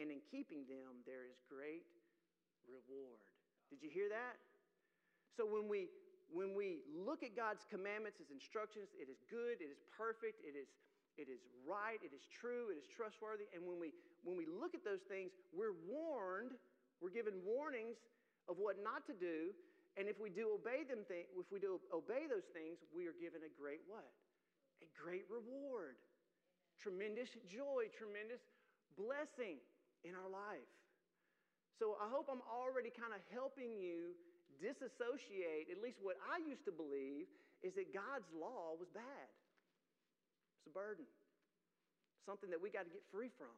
and 0.00 0.08
in 0.08 0.24
keeping 0.24 0.64
them 0.64 1.04
there 1.04 1.28
is 1.28 1.36
great 1.44 1.84
reward. 2.64 3.20
Did 3.68 3.84
you 3.84 3.92
hear 3.92 4.08
that? 4.08 4.40
So 5.36 5.44
when 5.44 5.68
we 5.68 5.92
when 6.32 6.56
we 6.56 6.84
look 6.90 7.22
at 7.22 7.36
God's 7.36 7.64
commandments, 7.68 8.18
his 8.18 8.30
instructions, 8.32 8.92
it 8.96 9.12
is 9.12 9.20
good, 9.28 9.60
it 9.60 9.70
is 9.70 9.80
perfect, 9.92 10.40
it 10.44 10.56
is 10.56 10.68
it 11.14 11.30
is 11.30 11.46
right, 11.62 12.02
it 12.02 12.10
is 12.10 12.26
true, 12.26 12.74
it 12.74 12.78
is 12.78 12.90
trustworthy. 12.90 13.46
And 13.54 13.62
when 13.62 13.78
we 13.78 13.94
when 14.26 14.34
we 14.34 14.50
look 14.50 14.74
at 14.74 14.82
those 14.82 15.06
things, 15.06 15.30
we're 15.54 15.76
warned, 15.86 16.58
we're 16.98 17.14
given 17.14 17.38
warnings 17.44 18.00
of 18.50 18.58
what 18.58 18.82
not 18.82 19.06
to 19.06 19.14
do. 19.14 19.54
And 19.94 20.10
if 20.10 20.18
we 20.18 20.26
do 20.26 20.58
obey 20.58 20.82
them, 20.82 21.06
th- 21.06 21.30
if 21.38 21.46
we 21.54 21.62
do 21.62 21.78
obey 21.94 22.26
those 22.26 22.50
things, 22.50 22.82
we 22.90 23.06
are 23.06 23.14
given 23.14 23.46
a 23.46 23.52
great 23.54 23.86
what? 23.86 24.10
A 24.82 24.88
great 24.98 25.22
reward, 25.30 25.94
tremendous 26.82 27.30
joy, 27.46 27.86
tremendous 27.94 28.42
blessing 28.98 29.62
in 30.02 30.18
our 30.18 30.26
life. 30.26 30.66
So 31.78 31.94
I 32.02 32.10
hope 32.10 32.26
I'm 32.26 32.42
already 32.50 32.90
kind 32.90 33.14
of 33.14 33.22
helping 33.30 33.74
you 33.78 34.18
disassociate, 34.60 35.70
at 35.70 35.78
least 35.78 35.98
what 36.02 36.18
I 36.24 36.42
used 36.42 36.64
to 36.66 36.74
believe, 36.74 37.30
is 37.62 37.72
that 37.74 37.94
God's 37.94 38.28
law 38.34 38.76
was 38.76 38.90
bad. 38.92 39.28
It's 40.60 40.68
a 40.68 40.74
burden, 40.74 41.04
something 42.24 42.48
that 42.52 42.60
we 42.60 42.68
got 42.72 42.88
to 42.88 42.92
get 42.92 43.04
free 43.12 43.32
from. 43.36 43.52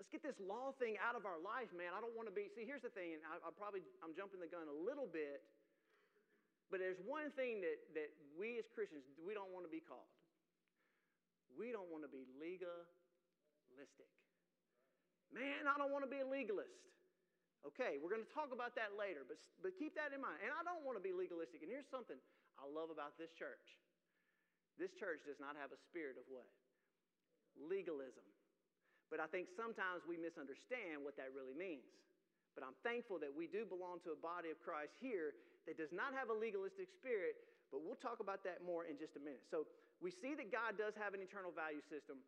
Let's 0.00 0.08
get 0.08 0.24
this 0.24 0.40
law 0.40 0.72
thing 0.80 0.96
out 0.98 1.14
of 1.14 1.28
our 1.28 1.36
life, 1.36 1.68
man. 1.76 1.92
I 1.92 2.00
don't 2.00 2.16
want 2.16 2.26
to 2.26 2.34
be. 2.34 2.48
See, 2.56 2.64
here's 2.64 2.80
the 2.80 2.92
thing, 2.92 3.12
and 3.12 3.22
I, 3.28 3.38
I 3.44 3.52
probably 3.52 3.84
I'm 4.00 4.16
jumping 4.16 4.40
the 4.40 4.48
gun 4.48 4.64
a 4.66 4.74
little 4.74 5.04
bit, 5.04 5.44
but 6.72 6.80
there's 6.80 6.98
one 7.04 7.28
thing 7.36 7.60
that 7.60 7.78
that 7.92 8.08
we 8.32 8.56
as 8.56 8.64
Christians 8.72 9.04
we 9.20 9.36
don't 9.36 9.52
want 9.52 9.68
to 9.68 9.72
be 9.72 9.84
called. 9.84 10.08
We 11.52 11.68
don't 11.70 11.92
want 11.92 12.08
to 12.08 12.12
be 12.12 12.24
legalistic. 12.40 14.08
Man, 15.28 15.68
I 15.68 15.76
don't 15.76 15.92
want 15.92 16.04
to 16.04 16.10
be 16.10 16.24
a 16.24 16.28
legalist. 16.28 16.80
Okay, 17.62 18.02
we're 18.02 18.10
going 18.10 18.26
to 18.26 18.34
talk 18.34 18.50
about 18.50 18.74
that 18.74 18.98
later, 18.98 19.22
but, 19.22 19.38
but 19.62 19.70
keep 19.78 19.94
that 19.94 20.10
in 20.10 20.18
mind. 20.18 20.42
And 20.42 20.50
I 20.50 20.66
don't 20.66 20.82
want 20.82 20.98
to 20.98 21.04
be 21.04 21.14
legalistic. 21.14 21.62
And 21.62 21.70
here's 21.70 21.86
something 21.86 22.18
I 22.58 22.66
love 22.66 22.90
about 22.90 23.14
this 23.16 23.30
church 23.30 23.78
this 24.80 24.92
church 24.96 25.20
does 25.28 25.36
not 25.36 25.54
have 25.60 25.70
a 25.70 25.78
spirit 25.78 26.16
of 26.16 26.24
what? 26.32 26.48
Legalism. 27.54 28.24
But 29.12 29.20
I 29.20 29.28
think 29.28 29.52
sometimes 29.52 30.00
we 30.08 30.16
misunderstand 30.16 31.04
what 31.04 31.20
that 31.20 31.28
really 31.36 31.52
means. 31.52 31.84
But 32.56 32.64
I'm 32.64 32.76
thankful 32.80 33.20
that 33.20 33.32
we 33.32 33.48
do 33.48 33.68
belong 33.68 34.00
to 34.08 34.16
a 34.16 34.18
body 34.18 34.48
of 34.48 34.60
Christ 34.64 34.96
here 35.00 35.36
that 35.68 35.76
does 35.76 35.92
not 35.92 36.16
have 36.16 36.32
a 36.32 36.36
legalistic 36.36 36.88
spirit, 36.88 37.36
but 37.68 37.84
we'll 37.84 38.00
talk 38.00 38.20
about 38.20 38.44
that 38.44 38.64
more 38.64 38.88
in 38.88 38.96
just 38.96 39.16
a 39.16 39.22
minute. 39.22 39.44
So 39.48 39.68
we 40.00 40.12
see 40.12 40.36
that 40.36 40.48
God 40.52 40.76
does 40.80 40.96
have 40.96 41.12
an 41.12 41.20
eternal 41.20 41.52
value 41.52 41.84
system. 41.86 42.20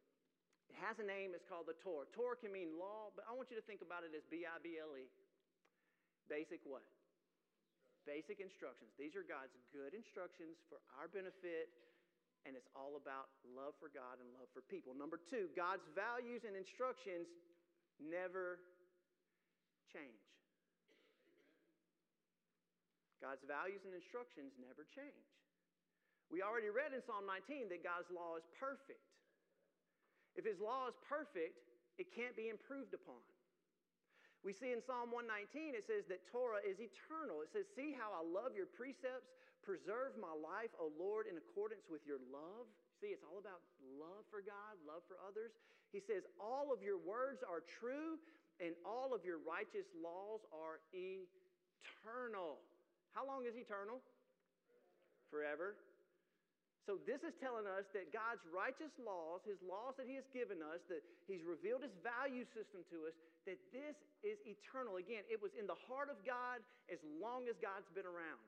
It 0.75 0.83
has 0.83 0.99
a 0.99 1.07
name, 1.07 1.39
it's 1.39 1.47
called 1.47 1.71
the 1.71 1.79
Torah. 1.79 2.11
Torah 2.11 2.35
can 2.35 2.51
mean 2.51 2.75
law, 2.75 3.15
but 3.15 3.23
I 3.31 3.33
want 3.39 3.47
you 3.47 3.55
to 3.55 3.63
think 3.63 3.79
about 3.79 4.03
it 4.03 4.11
as 4.11 4.27
B 4.27 4.43
I 4.43 4.59
B 4.59 4.75
L 4.75 4.91
E. 4.99 5.07
Basic 6.27 6.67
what? 6.67 6.83
Basic 8.03 8.43
instructions. 8.43 8.91
These 8.99 9.15
are 9.15 9.23
God's 9.23 9.55
good 9.71 9.95
instructions 9.95 10.59
for 10.67 10.83
our 10.99 11.07
benefit, 11.07 11.71
and 12.43 12.59
it's 12.59 12.67
all 12.75 12.99
about 12.99 13.31
love 13.47 13.79
for 13.79 13.87
God 13.87 14.19
and 14.19 14.27
love 14.35 14.51
for 14.51 14.67
people. 14.67 14.99
Number 14.99 15.23
two, 15.31 15.47
God's 15.55 15.87
values 15.95 16.43
and 16.43 16.59
instructions 16.59 17.31
never 18.03 18.59
change. 19.95 20.27
God's 23.23 23.47
values 23.47 23.87
and 23.87 23.95
instructions 23.95 24.59
never 24.59 24.83
change. 24.91 25.31
We 26.35 26.43
already 26.43 26.75
read 26.75 26.91
in 26.91 27.01
Psalm 27.07 27.31
19 27.31 27.71
that 27.71 27.87
God's 27.87 28.11
law 28.11 28.35
is 28.35 28.45
perfect. 28.59 29.14
If 30.35 30.45
His 30.45 30.59
law 30.61 30.91
is 30.91 30.97
perfect, 31.07 31.63
it 31.99 32.11
can't 32.11 32.35
be 32.35 32.51
improved 32.51 32.95
upon. 32.95 33.23
We 34.45 34.53
see 34.53 34.77
in 34.77 34.85
Psalm 34.85 35.09
119, 35.09 35.73
it 35.73 35.89
says 35.89 36.05
that 36.13 36.29
Torah 36.29 36.61
is 36.61 36.77
eternal. 36.77 37.41
It 37.41 37.49
says, 37.49 37.65
See 37.73 37.97
how 37.97 38.13
I 38.13 38.21
love 38.21 38.53
your 38.53 38.69
precepts. 38.69 39.33
Preserve 39.65 40.21
my 40.21 40.37
life, 40.37 40.69
O 40.77 40.93
Lord, 41.01 41.25
in 41.25 41.41
accordance 41.41 41.89
with 41.89 42.05
your 42.05 42.21
love. 42.29 42.69
See, 43.01 43.17
it's 43.17 43.25
all 43.25 43.41
about 43.41 43.65
love 43.97 44.29
for 44.29 44.45
God, 44.45 44.77
love 44.85 45.01
for 45.09 45.17
others. 45.25 45.57
He 45.89 46.05
says, 46.05 46.29
All 46.37 46.69
of 46.69 46.85
your 46.85 47.01
words 47.01 47.41
are 47.41 47.65
true, 47.65 48.21
and 48.61 48.77
all 48.85 49.17
of 49.17 49.25
your 49.25 49.41
righteous 49.41 49.89
laws 49.97 50.45
are 50.53 50.85
eternal. 50.93 52.61
How 53.17 53.25
long 53.25 53.49
is 53.49 53.57
eternal? 53.57 54.05
Forever. 55.33 55.81
So, 56.85 57.01
this 57.09 57.25
is 57.25 57.33
telling 57.41 57.65
us 57.65 57.89
that 57.97 58.13
God's 58.13 58.45
righteous 58.53 58.93
laws, 59.01 59.41
His 59.49 59.57
laws 59.65 59.97
that 59.97 60.05
He 60.05 60.21
has 60.21 60.29
given 60.37 60.61
us, 60.61 60.85
that 60.93 61.01
He's 61.25 61.41
revealed 61.41 61.81
His 61.81 61.97
value 62.05 62.45
system 62.53 62.85
to 62.93 63.09
us, 63.09 63.17
that 63.49 63.57
this 63.73 63.97
is 64.21 64.37
eternal. 64.45 65.01
Again, 65.01 65.25
it 65.33 65.41
was 65.41 65.57
in 65.57 65.65
the 65.65 65.81
heart 65.89 66.13
of 66.13 66.21
God 66.29 66.61
as 66.93 67.01
long 67.17 67.49
as 67.49 67.57
God's 67.57 67.89
been 67.97 68.05
around. 68.05 68.45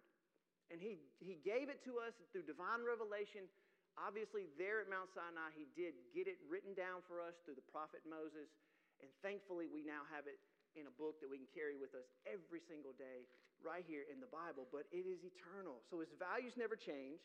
And 0.68 0.84
He, 0.84 1.00
he 1.16 1.40
gave 1.40 1.72
it 1.72 1.80
to 1.88 1.96
us 1.96 2.12
through 2.28 2.44
divine 2.44 2.84
revelation. 2.84 3.48
Obviously, 3.96 4.52
there 4.60 4.84
at 4.84 4.92
Mount 4.92 5.08
Sinai, 5.16 5.56
He 5.56 5.64
did 5.72 5.96
get 6.12 6.28
it 6.28 6.36
written 6.44 6.76
down 6.76 7.00
for 7.08 7.24
us 7.24 7.40
through 7.48 7.56
the 7.56 7.64
prophet 7.72 8.04
Moses. 8.04 8.52
And 9.00 9.08
thankfully, 9.24 9.64
we 9.64 9.80
now 9.80 10.04
have 10.12 10.28
it 10.28 10.36
in 10.76 10.84
a 10.84 10.94
book 11.00 11.24
that 11.24 11.32
we 11.32 11.40
can 11.40 11.48
carry 11.56 11.80
with 11.80 11.96
us 11.96 12.04
every 12.28 12.60
single 12.68 12.92
day 13.00 13.24
right 13.64 13.88
here 13.88 14.04
in 14.12 14.20
the 14.20 14.28
Bible. 14.28 14.68
But 14.68 14.84
it 14.92 15.08
is 15.08 15.24
eternal. 15.24 15.80
So 15.88 16.04
His 16.04 16.12
values 16.20 16.52
never 16.60 16.76
change. 16.76 17.24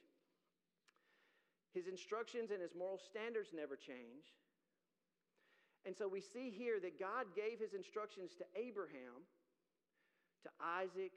His 1.74 1.88
instructions 1.88 2.52
and 2.52 2.62
his 2.62 2.76
moral 2.76 3.00
standards 3.00 3.50
never 3.56 3.76
change. 3.76 4.36
And 5.86 5.96
so 5.96 6.08
we 6.08 6.22
see 6.22 6.52
here 6.52 6.80
that 6.80 7.00
God 7.00 7.32
gave 7.34 7.58
his 7.58 7.74
instructions 7.74 8.36
to 8.38 8.46
Abraham, 8.54 9.26
to 10.44 10.50
Isaac, 10.62 11.16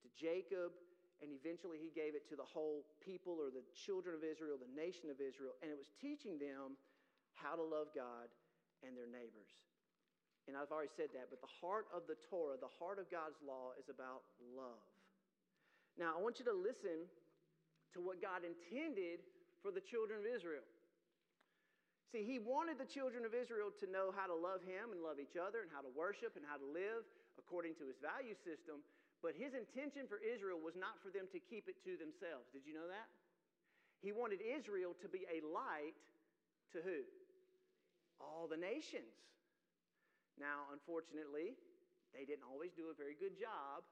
to 0.00 0.08
Jacob, 0.16 0.72
and 1.20 1.32
eventually 1.32 1.80
he 1.80 1.88
gave 1.92 2.12
it 2.12 2.28
to 2.28 2.36
the 2.36 2.44
whole 2.44 2.84
people 3.00 3.40
or 3.40 3.48
the 3.48 3.64
children 3.72 4.12
of 4.12 4.22
Israel, 4.24 4.60
the 4.60 4.72
nation 4.72 5.08
of 5.08 5.20
Israel. 5.20 5.56
And 5.60 5.72
it 5.72 5.76
was 5.76 5.88
teaching 5.96 6.36
them 6.36 6.76
how 7.34 7.56
to 7.56 7.64
love 7.64 7.92
God 7.96 8.28
and 8.84 8.96
their 8.96 9.08
neighbors. 9.08 9.52
And 10.46 10.54
I've 10.54 10.70
already 10.70 10.92
said 10.94 11.10
that, 11.16 11.28
but 11.32 11.42
the 11.42 11.50
heart 11.50 11.90
of 11.90 12.06
the 12.06 12.14
Torah, 12.30 12.54
the 12.60 12.70
heart 12.78 13.02
of 13.02 13.10
God's 13.10 13.40
law, 13.42 13.74
is 13.80 13.90
about 13.90 14.22
love. 14.54 14.84
Now, 15.98 16.14
I 16.14 16.20
want 16.20 16.38
you 16.38 16.46
to 16.46 16.54
listen 16.54 17.08
to 17.96 17.98
what 17.98 18.20
God 18.20 18.44
intended 18.44 19.24
for 19.66 19.74
the 19.74 19.82
children 19.82 20.22
of 20.22 20.26
Israel. 20.30 20.62
See, 22.14 22.22
he 22.22 22.38
wanted 22.38 22.78
the 22.78 22.86
children 22.86 23.26
of 23.26 23.34
Israel 23.34 23.74
to 23.82 23.90
know 23.90 24.14
how 24.14 24.30
to 24.30 24.38
love 24.38 24.62
him 24.62 24.94
and 24.94 25.02
love 25.02 25.18
each 25.18 25.34
other 25.34 25.66
and 25.66 25.70
how 25.74 25.82
to 25.82 25.90
worship 25.90 26.38
and 26.38 26.46
how 26.46 26.54
to 26.54 26.68
live 26.70 27.02
according 27.34 27.74
to 27.82 27.84
his 27.90 27.98
value 27.98 28.38
system. 28.46 28.86
But 29.26 29.34
his 29.34 29.58
intention 29.58 30.06
for 30.06 30.22
Israel 30.22 30.62
was 30.62 30.78
not 30.78 31.02
for 31.02 31.10
them 31.10 31.26
to 31.34 31.42
keep 31.42 31.66
it 31.66 31.82
to 31.82 31.98
themselves. 31.98 32.46
Did 32.54 32.62
you 32.62 32.78
know 32.78 32.86
that? 32.86 33.10
He 34.06 34.14
wanted 34.14 34.38
Israel 34.38 34.94
to 35.02 35.10
be 35.10 35.26
a 35.26 35.42
light 35.42 35.98
to 36.70 36.78
who? 36.78 37.02
All 38.22 38.46
the 38.46 38.60
nations. 38.60 39.18
Now, 40.38 40.70
unfortunately, 40.70 41.58
they 42.14 42.22
didn't 42.22 42.46
always 42.46 42.70
do 42.70 42.86
a 42.86 42.94
very 42.94 43.18
good 43.18 43.34
job 43.34 43.82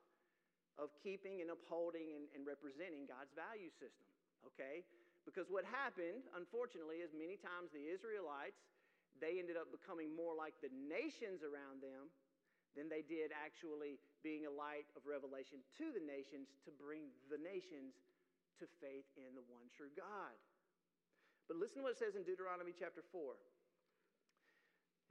of 0.79 0.95
keeping 1.03 1.43
and 1.43 1.51
upholding 1.51 2.15
and, 2.15 2.31
and 2.31 2.47
representing 2.47 3.11
God's 3.11 3.35
value 3.35 3.75
system. 3.75 4.07
Okay? 4.47 4.87
Because 5.25 5.49
what 5.49 5.65
happened, 5.65 6.29
unfortunately, 6.37 7.01
is 7.01 7.17
many 7.17 7.41
times 7.41 7.73
the 7.73 7.89
Israelites, 7.89 8.61
they 9.19 9.41
ended 9.41 9.57
up 9.57 9.73
becoming 9.73 10.13
more 10.13 10.37
like 10.37 10.53
the 10.61 10.71
nations 10.71 11.41
around 11.41 11.81
them 11.81 12.13
than 12.77 12.93
they 12.93 13.01
did 13.07 13.31
actually 13.33 13.97
being 14.21 14.45
a 14.45 14.53
light 14.53 14.85
of 14.99 15.07
revelation 15.07 15.63
to 15.81 15.95
the 15.95 16.03
nations 16.03 16.51
to 16.67 16.71
bring 16.75 17.09
the 17.31 17.39
nations 17.39 17.95
to 18.59 18.67
faith 18.83 19.07
in 19.17 19.33
the 19.35 19.47
one 19.47 19.67
true 19.73 19.91
God. 19.95 20.35
But 21.47 21.61
listen 21.61 21.83
to 21.83 21.85
what 21.87 21.95
it 21.97 22.03
says 22.03 22.19
in 22.19 22.27
Deuteronomy 22.27 22.75
chapter 22.75 23.03
4. 23.15 23.37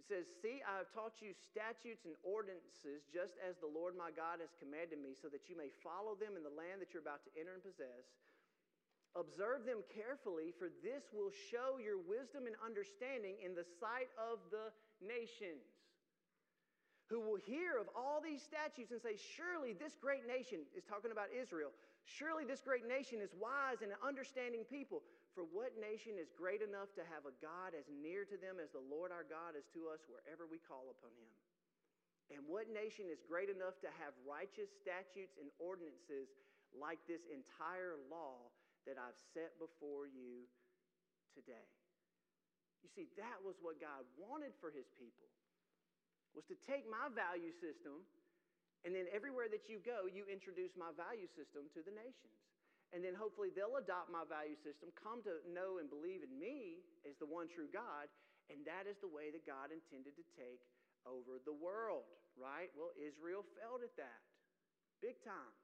It 0.02 0.06
says, 0.10 0.28
See, 0.44 0.60
I 0.66 0.84
have 0.84 0.92
taught 0.92 1.24
you 1.24 1.32
statutes 1.32 2.04
and 2.04 2.20
ordinances 2.28 3.08
just 3.08 3.40
as 3.40 3.56
the 3.64 3.70
Lord 3.70 3.96
my 3.96 4.12
God 4.12 4.44
has 4.44 4.52
commanded 4.60 5.00
me, 5.00 5.16
so 5.16 5.32
that 5.32 5.48
you 5.48 5.56
may 5.56 5.72
follow 5.80 6.20
them 6.20 6.36
in 6.36 6.44
the 6.44 6.52
land 6.52 6.84
that 6.84 6.92
you're 6.92 7.06
about 7.06 7.24
to 7.24 7.32
enter 7.40 7.56
and 7.56 7.64
possess 7.64 8.04
Observe 9.14 9.62
them 9.62 9.86
carefully, 9.94 10.50
for 10.58 10.74
this 10.82 11.14
will 11.14 11.30
show 11.30 11.78
your 11.78 12.02
wisdom 12.02 12.50
and 12.50 12.58
understanding 12.66 13.38
in 13.46 13.54
the 13.54 13.66
sight 13.78 14.10
of 14.18 14.42
the 14.50 14.74
nations, 14.98 15.70
who 17.14 17.22
will 17.22 17.38
hear 17.38 17.78
of 17.78 17.86
all 17.94 18.18
these 18.18 18.42
statutes 18.42 18.90
and 18.90 18.98
say, 18.98 19.14
Surely 19.14 19.78
this 19.78 20.02
great 20.02 20.26
nation 20.26 20.66
is 20.74 20.82
talking 20.82 21.14
about 21.14 21.30
Israel. 21.30 21.70
Surely 22.10 22.42
this 22.42 22.66
great 22.66 22.90
nation 22.90 23.22
is 23.22 23.32
wise 23.38 23.86
and 23.86 23.94
an 23.94 24.02
understanding 24.02 24.66
people. 24.66 25.06
For 25.38 25.46
what 25.46 25.78
nation 25.78 26.18
is 26.18 26.34
great 26.34 26.66
enough 26.66 26.90
to 26.98 27.06
have 27.10 27.30
a 27.30 27.34
God 27.38 27.78
as 27.78 27.86
near 27.90 28.26
to 28.26 28.38
them 28.38 28.58
as 28.58 28.74
the 28.74 28.82
Lord 28.82 29.10
our 29.14 29.26
God 29.26 29.54
is 29.54 29.66
to 29.78 29.94
us 29.94 30.02
wherever 30.06 30.50
we 30.50 30.58
call 30.58 30.90
upon 30.90 31.14
him? 31.18 31.30
And 32.34 32.42
what 32.50 32.70
nation 32.70 33.14
is 33.14 33.22
great 33.22 33.50
enough 33.50 33.78
to 33.86 33.90
have 34.02 34.14
righteous 34.26 34.74
statutes 34.74 35.38
and 35.38 35.54
ordinances 35.62 36.34
like 36.74 37.02
this 37.06 37.26
entire 37.30 37.98
law? 38.10 38.50
That 38.86 39.00
I've 39.00 39.18
set 39.34 39.56
before 39.60 40.06
you 40.06 40.48
today. 41.34 41.70
You 42.84 42.90
see, 42.92 43.08
that 43.16 43.40
was 43.42 43.56
what 43.64 43.80
God 43.80 44.04
wanted 44.20 44.52
for 44.60 44.68
his 44.70 44.88
people, 45.00 45.32
was 46.36 46.44
to 46.52 46.58
take 46.68 46.84
my 46.90 47.08
value 47.14 47.56
system 47.64 48.04
And 48.84 48.92
then 48.92 49.08
everywhere 49.16 49.48
that 49.48 49.72
you 49.72 49.80
go, 49.80 50.12
you 50.12 50.28
introduce 50.28 50.76
my 50.76 50.92
value 51.00 51.28
system 51.32 51.72
to 51.72 51.80
the 51.80 51.96
nations. 51.96 52.36
And 52.92 53.02
then 53.02 53.16
hopefully 53.16 53.50
they'll 53.50 53.80
adopt 53.80 54.12
my 54.12 54.28
value 54.28 54.60
system, 54.60 54.92
come 54.94 55.24
to 55.26 55.42
know 55.50 55.80
and 55.82 55.90
believe 55.90 56.22
in 56.22 56.36
me 56.36 56.84
as 57.08 57.16
the 57.18 57.26
one 57.26 57.50
true 57.50 57.72
God. 57.72 58.12
And 58.52 58.62
that 58.68 58.86
is 58.86 59.00
the 59.00 59.10
way 59.10 59.32
that 59.32 59.48
God 59.48 59.72
intended 59.72 60.14
to 60.20 60.26
take 60.36 60.62
over 61.08 61.40
the 61.48 61.56
world, 61.56 62.06
right? 62.36 62.70
Well, 62.76 62.92
Israel 63.00 63.48
failed 63.56 63.82
at 63.88 63.96
that 63.96 64.22
big 65.00 65.16
time. 65.24 65.56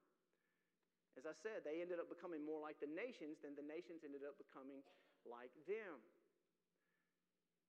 As 1.20 1.28
I 1.28 1.36
said, 1.44 1.68
they 1.68 1.84
ended 1.84 2.00
up 2.00 2.08
becoming 2.08 2.48
more 2.48 2.64
like 2.64 2.80
the 2.80 2.88
nations 2.88 3.44
than 3.44 3.52
the 3.60 3.68
nations 3.68 4.08
ended 4.08 4.24
up 4.24 4.40
becoming 4.40 4.80
like 5.28 5.52
them. 5.68 6.00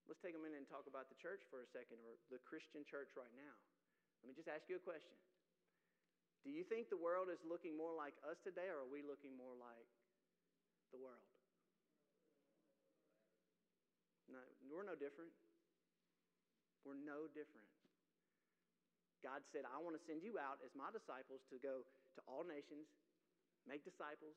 Let's 0.07 0.23
take 0.23 0.39
a 0.39 0.43
minute 0.43 0.63
and 0.63 0.71
talk 0.71 0.87
about 0.87 1.11
the 1.11 1.19
church 1.19 1.43
for 1.51 1.59
a 1.59 1.69
second, 1.75 1.99
or 2.07 2.15
the 2.31 2.39
Christian 2.47 2.87
church 2.87 3.11
right 3.19 3.35
now. 3.35 3.55
Let 4.23 4.31
me 4.31 4.39
just 4.39 4.47
ask 4.47 4.71
you 4.71 4.79
a 4.79 4.85
question. 4.87 5.19
Do 6.47 6.55
you 6.55 6.63
think 6.63 6.95
the 6.95 7.03
world 7.03 7.27
is 7.27 7.43
looking 7.43 7.75
more 7.75 7.91
like 7.91 8.15
us 8.23 8.39
today, 8.47 8.71
or 8.71 8.87
are 8.87 8.91
we 8.91 9.03
looking 9.03 9.35
more 9.35 9.59
like 9.59 9.91
the 10.95 11.03
world? 11.03 11.27
No, 14.31 14.39
we're 14.71 14.87
no 14.87 14.95
different. 14.95 15.35
We're 16.87 17.03
no 17.03 17.27
different. 17.35 17.67
God 19.27 19.43
said, 19.51 19.67
I 19.67 19.83
want 19.83 19.99
to 19.99 20.03
send 20.07 20.23
you 20.23 20.39
out 20.39 20.63
as 20.63 20.71
my 20.79 20.95
disciples 20.95 21.43
to 21.51 21.59
go 21.59 21.83
to 22.15 22.21
all 22.31 22.47
nations, 22.47 22.87
make 23.69 23.85
disciples. 23.85 24.37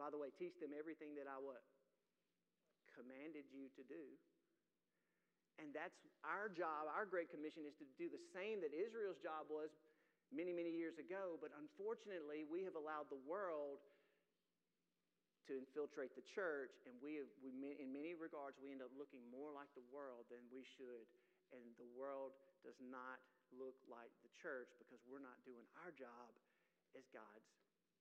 By 0.00 0.08
the 0.08 0.18
way, 0.18 0.32
teach 0.34 0.56
them 0.58 0.72
everything 0.72 1.14
that 1.20 1.28
I 1.28 1.36
what? 1.38 1.62
Commanded 2.96 3.48
you 3.52 3.68
to 3.76 3.82
do. 3.84 4.04
And 5.60 5.70
that's 5.76 5.96
our 6.24 6.48
job. 6.48 6.88
Our 6.88 7.04
great 7.04 7.28
commission 7.28 7.68
is 7.68 7.76
to 7.76 7.86
do 8.00 8.08
the 8.08 8.20
same 8.32 8.64
that 8.64 8.72
Israel's 8.72 9.20
job 9.20 9.52
was 9.52 9.68
many, 10.32 10.50
many 10.50 10.72
years 10.72 10.96
ago, 10.96 11.36
but 11.44 11.52
unfortunately, 11.60 12.48
we 12.48 12.64
have 12.64 12.72
allowed 12.72 13.12
the 13.12 13.20
world 13.28 13.84
to 15.44 15.58
infiltrate 15.58 16.16
the 16.16 16.24
church, 16.24 16.72
and 16.88 16.96
we, 17.04 17.20
have, 17.20 17.28
we, 17.44 17.52
in 17.52 17.90
many 17.92 18.16
regards, 18.16 18.56
we 18.62 18.72
end 18.72 18.80
up 18.80 18.94
looking 18.96 19.20
more 19.28 19.52
like 19.52 19.68
the 19.76 19.84
world 19.92 20.24
than 20.32 20.40
we 20.48 20.64
should, 20.64 21.04
and 21.52 21.66
the 21.76 21.88
world 21.92 22.32
does 22.64 22.78
not 22.80 23.20
look 23.52 23.76
like 23.90 24.08
the 24.24 24.32
church 24.32 24.72
because 24.80 25.02
we're 25.04 25.20
not 25.20 25.36
doing 25.44 25.66
our 25.84 25.92
job 25.92 26.32
as 26.96 27.04
God's 27.12 27.44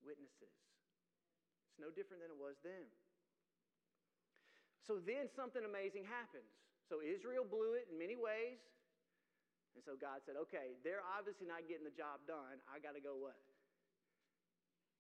witnesses. 0.02 0.54
It's 1.72 1.80
no 1.80 1.94
different 1.94 2.22
than 2.26 2.34
it 2.34 2.40
was 2.40 2.60
then. 2.62 2.90
So 4.86 5.00
then 5.00 5.30
something 5.32 5.62
amazing 5.62 6.04
happens. 6.04 6.50
So 6.90 7.00
Israel 7.00 7.48
blew 7.48 7.80
it 7.80 7.88
in 7.88 7.96
many 7.96 8.20
ways. 8.20 8.60
And 9.72 9.80
so 9.86 9.96
God 9.96 10.20
said, 10.28 10.36
okay, 10.50 10.76
they're 10.84 11.06
obviously 11.16 11.48
not 11.48 11.64
getting 11.64 11.88
the 11.88 11.96
job 11.96 12.20
done. 12.28 12.60
I 12.68 12.84
got 12.84 12.98
to 12.98 13.04
go 13.04 13.16
what? 13.16 13.40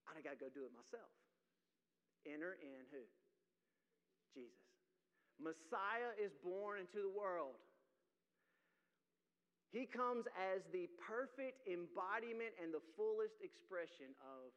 I 0.07 0.19
got 0.23 0.39
to 0.39 0.41
go 0.41 0.47
do 0.47 0.63
it 0.63 0.71
myself. 0.71 1.11
Enter 2.23 2.55
in 2.61 2.87
who? 2.93 3.03
Jesus. 4.31 4.71
Messiah 5.41 6.15
is 6.15 6.31
born 6.39 6.79
into 6.79 7.01
the 7.03 7.11
world. 7.11 7.57
He 9.71 9.87
comes 9.87 10.27
as 10.35 10.61
the 10.75 10.91
perfect 10.99 11.63
embodiment 11.63 12.53
and 12.59 12.75
the 12.75 12.83
fullest 12.99 13.39
expression 13.39 14.11
of 14.19 14.51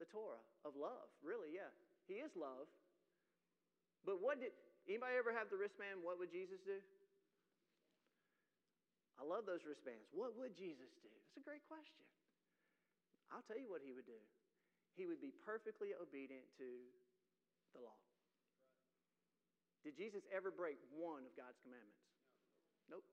the 0.00 0.08
Torah, 0.08 0.40
of 0.64 0.76
love. 0.76 1.10
Really, 1.20 1.52
yeah. 1.56 1.70
He 2.06 2.20
is 2.22 2.32
love. 2.38 2.68
But 4.02 4.18
what 4.18 4.42
did 4.42 4.54
anybody 4.88 5.14
ever 5.18 5.30
have 5.30 5.50
the 5.50 5.58
wristband? 5.58 6.02
What 6.02 6.18
would 6.18 6.30
Jesus 6.32 6.58
do? 6.62 6.78
I 9.20 9.22
love 9.22 9.46
those 9.46 9.62
wristbands. 9.62 10.10
What 10.10 10.34
would 10.34 10.58
Jesus 10.58 10.90
do? 10.98 11.12
That's 11.12 11.38
a 11.38 11.46
great 11.46 11.62
question. 11.70 12.02
I'll 13.30 13.44
tell 13.46 13.60
you 13.60 13.70
what 13.70 13.80
he 13.84 13.94
would 13.94 14.08
do. 14.08 14.18
He 14.98 15.06
would 15.06 15.22
be 15.22 15.32
perfectly 15.46 15.96
obedient 15.96 16.44
to 16.58 16.68
the 17.72 17.80
law. 17.80 17.96
Did 19.86 19.96
Jesus 19.96 20.22
ever 20.30 20.50
break 20.50 20.78
one 20.92 21.24
of 21.26 21.32
God's 21.38 21.58
commandments? 21.62 22.02
Nope. 22.90 23.06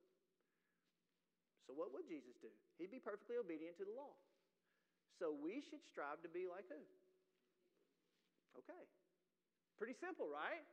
So, 1.65 1.77
what 1.77 1.93
would 1.93 2.09
Jesus 2.09 2.33
do? 2.41 2.49
He'd 2.81 2.93
be 2.93 3.01
perfectly 3.01 3.37
obedient 3.37 3.77
to 3.77 3.85
the 3.85 3.93
law. 3.93 4.17
So, 5.19 5.35
we 5.35 5.59
should 5.59 5.83
strive 5.83 6.23
to 6.23 6.31
be 6.31 6.47
like 6.47 6.65
who? 6.71 6.79
Okay. 8.63 8.83
Pretty 9.75 9.95
simple, 9.95 10.31
right? 10.31 10.63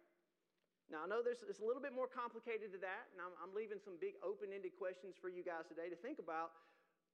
Now, 0.86 1.02
I 1.02 1.06
know 1.10 1.18
there's, 1.18 1.42
it's 1.50 1.58
a 1.58 1.66
little 1.66 1.82
bit 1.82 1.90
more 1.90 2.06
complicated 2.06 2.70
to 2.70 2.80
that, 2.82 3.10
and 3.10 3.18
I'm, 3.18 3.34
I'm 3.42 3.50
leaving 3.50 3.82
some 3.82 3.98
big 3.98 4.14
open 4.22 4.54
ended 4.54 4.78
questions 4.78 5.18
for 5.18 5.26
you 5.26 5.42
guys 5.42 5.66
today 5.66 5.90
to 5.90 5.98
think 5.98 6.22
about, 6.22 6.54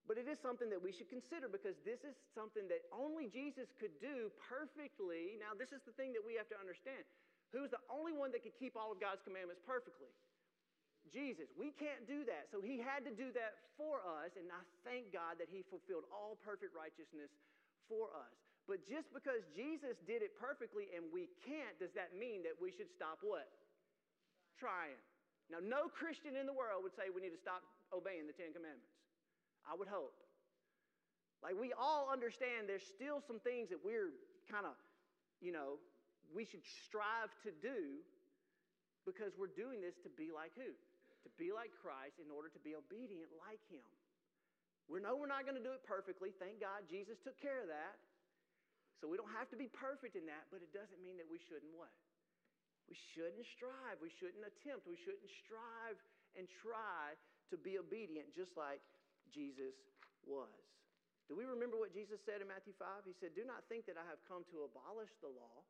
but 0.04 0.20
it 0.20 0.28
is 0.28 0.36
something 0.36 0.68
that 0.68 0.80
we 0.80 0.92
should 0.92 1.08
consider 1.08 1.48
because 1.48 1.80
this 1.80 2.04
is 2.04 2.12
something 2.36 2.68
that 2.68 2.84
only 2.92 3.32
Jesus 3.32 3.72
could 3.80 3.96
do 3.96 4.28
perfectly. 4.36 5.40
Now, 5.40 5.56
this 5.56 5.72
is 5.72 5.80
the 5.88 5.94
thing 5.96 6.12
that 6.12 6.20
we 6.20 6.36
have 6.36 6.52
to 6.52 6.58
understand. 6.60 7.00
Who's 7.52 7.72
the 7.72 7.80
only 7.88 8.12
one 8.12 8.32
that 8.36 8.44
could 8.44 8.56
keep 8.56 8.76
all 8.76 8.92
of 8.92 9.00
God's 9.00 9.24
commandments 9.24 9.64
perfectly? 9.64 10.12
Jesus. 11.10 11.50
We 11.58 11.74
can't 11.74 12.06
do 12.06 12.22
that. 12.28 12.52
So 12.52 12.62
he 12.62 12.78
had 12.78 13.02
to 13.08 13.12
do 13.12 13.34
that 13.34 13.58
for 13.74 13.98
us, 14.22 14.36
and 14.38 14.46
I 14.52 14.62
thank 14.86 15.10
God 15.10 15.40
that 15.42 15.50
he 15.50 15.66
fulfilled 15.66 16.06
all 16.12 16.38
perfect 16.44 16.76
righteousness 16.76 17.32
for 17.90 18.12
us. 18.14 18.34
But 18.70 18.86
just 18.86 19.10
because 19.10 19.42
Jesus 19.56 19.98
did 20.06 20.22
it 20.22 20.38
perfectly 20.38 20.94
and 20.94 21.10
we 21.10 21.26
can't, 21.42 21.74
does 21.82 21.90
that 21.98 22.14
mean 22.14 22.46
that 22.46 22.54
we 22.54 22.70
should 22.70 22.88
stop 22.94 23.18
what? 23.26 23.50
trying. 24.62 24.94
Now, 25.50 25.58
no 25.58 25.90
Christian 25.90 26.38
in 26.38 26.46
the 26.46 26.54
world 26.54 26.86
would 26.86 26.94
say 26.94 27.10
we 27.10 27.18
need 27.18 27.34
to 27.34 27.42
stop 27.42 27.66
obeying 27.90 28.30
the 28.30 28.36
Ten 28.36 28.54
Commandments. 28.54 28.94
I 29.66 29.74
would 29.74 29.90
hope. 29.90 30.14
Like, 31.42 31.58
we 31.58 31.74
all 31.74 32.06
understand 32.06 32.70
there's 32.70 32.86
still 32.86 33.18
some 33.18 33.42
things 33.42 33.74
that 33.74 33.82
we're 33.82 34.14
kind 34.46 34.62
of, 34.62 34.78
you 35.42 35.50
know, 35.50 35.82
we 36.30 36.46
should 36.46 36.62
strive 36.86 37.34
to 37.42 37.50
do 37.58 37.98
because 39.02 39.34
we're 39.34 39.50
doing 39.50 39.82
this 39.82 39.98
to 40.06 40.10
be 40.14 40.30
like 40.30 40.54
who? 40.54 40.70
To 41.24 41.30
be 41.38 41.54
like 41.54 41.70
Christ 41.82 42.18
in 42.18 42.28
order 42.30 42.50
to 42.50 42.60
be 42.60 42.74
obedient 42.74 43.30
like 43.46 43.62
Him. 43.70 43.86
We 44.90 44.98
know 44.98 45.14
we're 45.14 45.30
not 45.30 45.46
going 45.46 45.56
to 45.56 45.62
do 45.62 45.72
it 45.72 45.86
perfectly. 45.86 46.34
Thank 46.42 46.58
God 46.58 46.82
Jesus 46.90 47.16
took 47.22 47.38
care 47.38 47.62
of 47.62 47.70
that. 47.70 47.96
So 48.98 49.10
we 49.10 49.18
don't 49.18 49.30
have 49.34 49.50
to 49.50 49.58
be 49.58 49.66
perfect 49.70 50.14
in 50.14 50.26
that, 50.30 50.46
but 50.50 50.62
it 50.62 50.70
doesn't 50.70 50.98
mean 51.02 51.18
that 51.18 51.26
we 51.26 51.38
shouldn't 51.50 51.74
what? 51.74 51.90
We 52.86 52.98
shouldn't 53.14 53.46
strive. 53.58 53.98
We 54.02 54.10
shouldn't 54.18 54.42
attempt. 54.42 54.86
We 54.86 54.98
shouldn't 55.02 55.30
strive 55.46 55.98
and 56.38 56.46
try 56.62 57.14
to 57.50 57.56
be 57.58 57.78
obedient 57.78 58.30
just 58.34 58.54
like 58.54 58.82
Jesus 59.30 59.74
was. 60.26 60.50
Do 61.30 61.38
we 61.38 61.46
remember 61.46 61.78
what 61.78 61.94
Jesus 61.94 62.18
said 62.26 62.42
in 62.42 62.48
Matthew 62.50 62.74
5? 62.76 63.06
He 63.06 63.14
said, 63.16 63.32
Do 63.32 63.46
not 63.46 63.64
think 63.70 63.86
that 63.86 63.96
I 63.96 64.04
have 64.06 64.20
come 64.26 64.42
to 64.52 64.66
abolish 64.66 65.12
the 65.22 65.30
law 65.30 65.62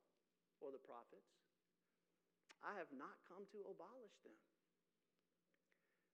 or 0.59 0.73
the 0.73 0.83
prophets. 0.83 1.29
I 2.63 2.79
have 2.79 2.91
not 2.95 3.15
come 3.27 3.43
to 3.55 3.59
abolish 3.71 4.15
them, 4.23 4.39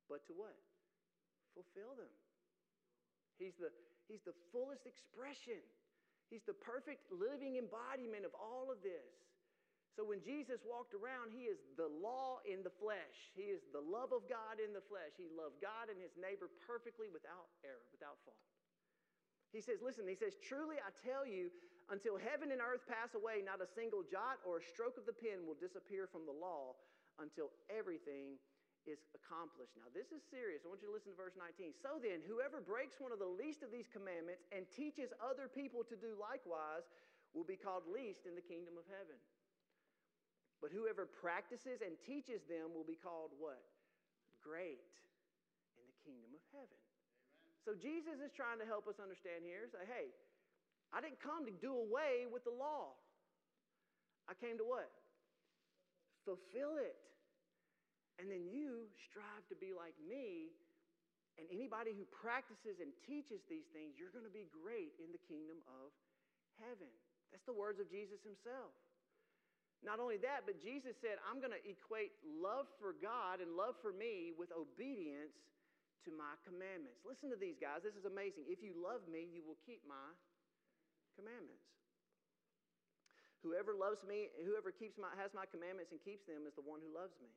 but 0.08 0.24
to 0.26 0.32
what? 0.32 0.56
Fulfill 1.54 1.94
them. 1.94 2.10
He's 3.38 3.54
the, 3.60 3.70
he's 4.10 4.24
the 4.26 4.34
fullest 4.50 4.88
expression. 4.88 5.62
He's 6.32 6.44
the 6.44 6.56
perfect 6.56 7.06
living 7.12 7.56
embodiment 7.56 8.26
of 8.26 8.34
all 8.34 8.68
of 8.72 8.82
this. 8.82 9.08
So 9.96 10.06
when 10.06 10.22
Jesus 10.22 10.62
walked 10.62 10.94
around, 10.94 11.34
he 11.34 11.50
is 11.50 11.58
the 11.74 11.90
law 11.90 12.38
in 12.46 12.62
the 12.62 12.70
flesh. 12.70 13.34
He 13.34 13.50
is 13.50 13.66
the 13.74 13.82
love 13.82 14.14
of 14.14 14.30
God 14.30 14.62
in 14.62 14.70
the 14.70 14.84
flesh. 14.86 15.10
He 15.18 15.26
loved 15.26 15.58
God 15.58 15.90
and 15.90 15.98
his 15.98 16.14
neighbor 16.14 16.46
perfectly 16.62 17.10
without 17.10 17.50
error, 17.66 17.82
without 17.90 18.20
fault. 18.22 18.38
He 19.50 19.58
says, 19.58 19.82
Listen, 19.82 20.06
he 20.06 20.14
says, 20.14 20.38
Truly 20.38 20.78
I 20.78 20.94
tell 21.02 21.26
you, 21.26 21.50
until 21.90 22.20
heaven 22.20 22.52
and 22.52 22.60
earth 22.60 22.84
pass 22.84 23.16
away, 23.16 23.40
not 23.40 23.64
a 23.64 23.66
single 23.66 24.04
jot 24.04 24.38
or 24.44 24.60
a 24.60 24.64
stroke 24.70 25.00
of 25.00 25.08
the 25.08 25.16
pen 25.16 25.48
will 25.48 25.56
disappear 25.56 26.04
from 26.06 26.28
the 26.28 26.36
law 26.36 26.76
until 27.16 27.50
everything 27.72 28.36
is 28.88 29.04
accomplished. 29.12 29.76
Now, 29.76 29.92
this 29.92 30.08
is 30.10 30.24
serious. 30.24 30.64
I 30.64 30.72
want 30.72 30.80
you 30.80 30.88
to 30.88 30.96
listen 30.96 31.12
to 31.12 31.20
verse 31.20 31.36
19. 31.36 31.76
So 31.76 32.00
then, 32.00 32.24
whoever 32.24 32.64
breaks 32.64 32.96
one 32.96 33.12
of 33.12 33.20
the 33.20 33.28
least 33.28 33.60
of 33.60 33.68
these 33.68 33.86
commandments 33.86 34.48
and 34.48 34.64
teaches 34.72 35.12
other 35.20 35.46
people 35.46 35.84
to 35.86 35.94
do 35.94 36.16
likewise 36.16 36.88
will 37.36 37.44
be 37.44 37.60
called 37.60 37.84
least 37.84 38.24
in 38.24 38.32
the 38.32 38.42
kingdom 38.42 38.80
of 38.80 38.88
heaven. 38.88 39.20
But 40.58 40.74
whoever 40.74 41.06
practices 41.06 41.84
and 41.84 41.94
teaches 42.00 42.42
them 42.48 42.74
will 42.74 42.88
be 42.88 42.98
called 42.98 43.30
what? 43.38 43.62
Great 44.42 44.82
in 45.78 45.84
the 45.86 45.98
kingdom 46.02 46.34
of 46.34 46.42
heaven. 46.50 46.80
Amen. 47.46 47.60
So 47.62 47.76
Jesus 47.78 48.18
is 48.18 48.34
trying 48.34 48.58
to 48.58 48.66
help 48.66 48.90
us 48.90 48.98
understand 48.98 49.46
here. 49.46 49.68
Say, 49.70 49.86
hey, 49.86 50.10
I 50.90 51.04
didn't 51.04 51.20
come 51.20 51.46
to 51.46 51.54
do 51.54 51.76
away 51.78 52.26
with 52.26 52.42
the 52.42 52.54
law. 52.54 52.96
I 54.26 54.34
came 54.34 54.58
to 54.58 54.66
what? 54.66 54.90
Fulfill 56.26 56.80
it. 56.80 56.96
And 58.18 58.26
then 58.26 58.50
you 58.50 58.90
strive 59.06 59.46
to 59.48 59.56
be 59.56 59.70
like 59.70 59.94
me. 60.02 60.50
And 61.38 61.46
anybody 61.54 61.94
who 61.94 62.02
practices 62.10 62.82
and 62.82 62.90
teaches 63.06 63.46
these 63.46 63.70
things, 63.70 63.94
you're 63.94 64.10
going 64.10 64.26
to 64.26 64.34
be 64.34 64.50
great 64.50 64.98
in 64.98 65.14
the 65.14 65.22
kingdom 65.30 65.62
of 65.70 65.94
heaven. 66.58 66.90
That's 67.30 67.46
the 67.46 67.54
words 67.54 67.78
of 67.78 67.86
Jesus 67.86 68.18
himself. 68.26 68.74
Not 69.86 70.02
only 70.02 70.18
that, 70.26 70.42
but 70.42 70.58
Jesus 70.58 70.98
said, 70.98 71.22
I'm 71.22 71.38
going 71.38 71.54
to 71.54 71.62
equate 71.62 72.10
love 72.26 72.66
for 72.82 72.98
God 72.98 73.38
and 73.38 73.54
love 73.54 73.78
for 73.78 73.94
me 73.94 74.34
with 74.34 74.50
obedience 74.50 75.38
to 76.02 76.10
my 76.10 76.34
commandments. 76.42 77.06
Listen 77.06 77.30
to 77.30 77.38
these 77.38 77.54
guys. 77.54 77.86
This 77.86 77.94
is 77.94 78.02
amazing. 78.02 78.50
If 78.50 78.58
you 78.58 78.74
love 78.74 79.06
me, 79.06 79.30
you 79.30 79.46
will 79.46 79.58
keep 79.62 79.86
my 79.86 80.10
commandments. 81.14 81.62
Whoever 83.46 83.78
loves 83.78 84.02
me, 84.02 84.34
whoever 84.42 84.74
keeps 84.74 84.98
my, 84.98 85.14
has 85.14 85.30
my 85.30 85.46
commandments 85.46 85.94
and 85.94 86.02
keeps 86.02 86.26
them 86.26 86.42
is 86.42 86.58
the 86.58 86.66
one 86.66 86.82
who 86.82 86.90
loves 86.90 87.14
me. 87.22 87.30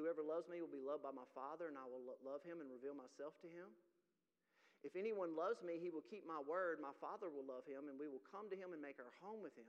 Whoever 0.00 0.24
loves 0.24 0.48
me 0.48 0.64
will 0.64 0.72
be 0.72 0.80
loved 0.80 1.04
by 1.04 1.12
my 1.12 1.28
Father, 1.36 1.68
and 1.68 1.76
I 1.76 1.84
will 1.84 2.00
love 2.24 2.40
him 2.40 2.64
and 2.64 2.72
reveal 2.72 2.96
myself 2.96 3.36
to 3.44 3.48
him. 3.52 3.68
If 4.80 4.96
anyone 4.96 5.36
loves 5.36 5.60
me, 5.60 5.76
he 5.76 5.92
will 5.92 6.06
keep 6.08 6.24
my 6.24 6.40
word. 6.40 6.80
My 6.80 6.96
Father 7.04 7.28
will 7.28 7.44
love 7.44 7.68
him, 7.68 7.92
and 7.92 8.00
we 8.00 8.08
will 8.08 8.24
come 8.24 8.48
to 8.48 8.56
him 8.56 8.72
and 8.72 8.80
make 8.80 8.96
our 8.96 9.12
home 9.20 9.44
with 9.44 9.52
him. 9.60 9.68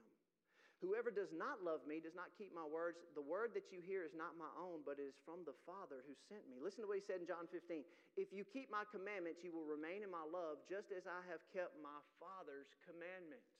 Whoever 0.79 1.11
does 1.11 1.35
not 1.35 1.59
love 1.61 1.83
me 1.83 1.99
does 1.99 2.15
not 2.15 2.31
keep 2.39 2.55
my 2.55 2.63
words. 2.63 3.03
The 3.13 3.21
word 3.21 3.51
that 3.59 3.75
you 3.75 3.83
hear 3.83 4.07
is 4.07 4.15
not 4.15 4.39
my 4.39 4.49
own, 4.55 4.81
but 4.87 4.97
it 4.97 5.05
is 5.11 5.19
from 5.27 5.43
the 5.43 5.53
Father 5.67 6.01
who 6.07 6.15
sent 6.31 6.47
me. 6.47 6.57
Listen 6.63 6.81
to 6.81 6.89
what 6.89 6.97
he 6.97 7.05
said 7.05 7.21
in 7.21 7.27
John 7.27 7.45
15. 7.51 7.83
If 8.15 8.31
you 8.31 8.47
keep 8.47 8.71
my 8.71 8.87
commandments, 8.87 9.43
you 9.43 9.51
will 9.51 9.67
remain 9.67 10.01
in 10.01 10.09
my 10.09 10.23
love, 10.23 10.63
just 10.65 10.89
as 10.95 11.05
I 11.05 11.21
have 11.27 11.43
kept 11.51 11.75
my 11.83 11.99
Father's 12.17 12.71
commandments. 12.87 13.51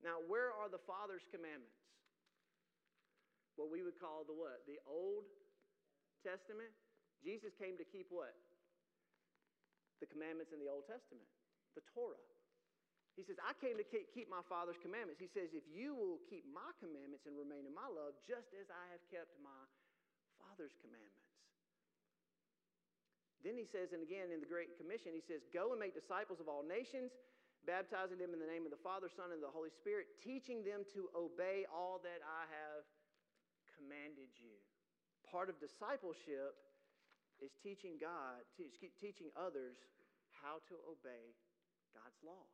Now, 0.00 0.22
where 0.22 0.54
are 0.54 0.70
the 0.70 0.80
Father's 0.86 1.26
commandments? 1.28 1.76
What 3.58 3.74
we 3.74 3.82
would 3.82 3.98
call 3.98 4.22
the 4.22 4.38
what? 4.38 4.62
The 4.70 4.78
Old 4.86 5.26
Testament. 6.22 6.70
Jesus 7.18 7.50
came 7.58 7.74
to 7.74 7.82
keep 7.82 8.06
what? 8.14 8.30
The 9.98 10.06
commandments 10.06 10.54
in 10.54 10.62
the 10.62 10.70
Old 10.70 10.86
Testament, 10.86 11.26
the 11.74 11.82
Torah. 11.90 12.22
He 13.18 13.26
says, 13.26 13.34
I 13.42 13.50
came 13.58 13.74
to 13.74 13.82
keep 13.82 14.30
my 14.30 14.46
Father's 14.46 14.78
commandments. 14.78 15.18
He 15.18 15.26
says, 15.26 15.50
if 15.50 15.66
you 15.66 15.90
will 15.90 16.22
keep 16.30 16.46
my 16.46 16.70
commandments 16.78 17.26
and 17.26 17.34
remain 17.34 17.66
in 17.66 17.74
my 17.74 17.90
love, 17.90 18.14
just 18.22 18.54
as 18.54 18.70
I 18.70 18.84
have 18.94 19.02
kept 19.10 19.34
my 19.42 19.66
Father's 20.38 20.78
commandments. 20.78 21.18
Then 23.42 23.58
he 23.58 23.66
says, 23.66 23.90
and 23.90 24.06
again 24.06 24.30
in 24.30 24.38
the 24.38 24.46
Great 24.46 24.78
Commission, 24.78 25.18
he 25.18 25.22
says, 25.22 25.42
Go 25.50 25.74
and 25.74 25.82
make 25.82 25.98
disciples 25.98 26.38
of 26.38 26.46
all 26.46 26.62
nations, 26.62 27.10
baptizing 27.66 28.22
them 28.22 28.30
in 28.30 28.38
the 28.38 28.46
name 28.46 28.62
of 28.62 28.70
the 28.70 28.78
Father, 28.86 29.10
Son, 29.10 29.34
and 29.34 29.42
the 29.42 29.50
Holy 29.50 29.74
Spirit, 29.74 30.14
teaching 30.22 30.62
them 30.62 30.86
to 30.94 31.10
obey 31.18 31.66
all 31.66 31.98
that 32.06 32.22
I 32.22 32.46
have 32.46 32.77
commanded 33.88 34.28
you. 34.36 34.52
Part 35.24 35.48
of 35.48 35.56
discipleship 35.56 36.60
is 37.40 37.56
teaching 37.56 37.96
God, 37.96 38.44
teaching 39.00 39.32
others 39.32 39.80
how 40.44 40.60
to 40.68 40.76
obey 40.84 41.32
God's 41.96 42.20
law. 42.20 42.44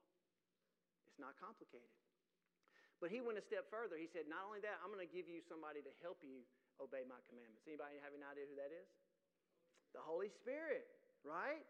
It's 1.10 1.18
not 1.18 1.34
complicated. 1.34 1.90
But 3.02 3.10
he 3.10 3.18
went 3.18 3.34
a 3.34 3.44
step 3.44 3.66
further. 3.66 3.98
He 3.98 4.06
said, 4.06 4.30
Not 4.30 4.46
only 4.46 4.62
that, 4.62 4.78
I'm 4.78 4.94
going 4.94 5.02
to 5.02 5.10
give 5.10 5.26
you 5.26 5.42
somebody 5.42 5.82
to 5.82 5.90
help 5.98 6.22
you 6.22 6.46
obey 6.78 7.02
my 7.02 7.18
commandments. 7.26 7.66
Anybody 7.66 7.98
have 7.98 8.14
any 8.14 8.22
idea 8.22 8.46
who 8.46 8.54
that 8.54 8.70
is? 8.70 8.86
The 9.90 10.02
Holy 10.02 10.30
Spirit, 10.30 10.86
right? 11.26 11.66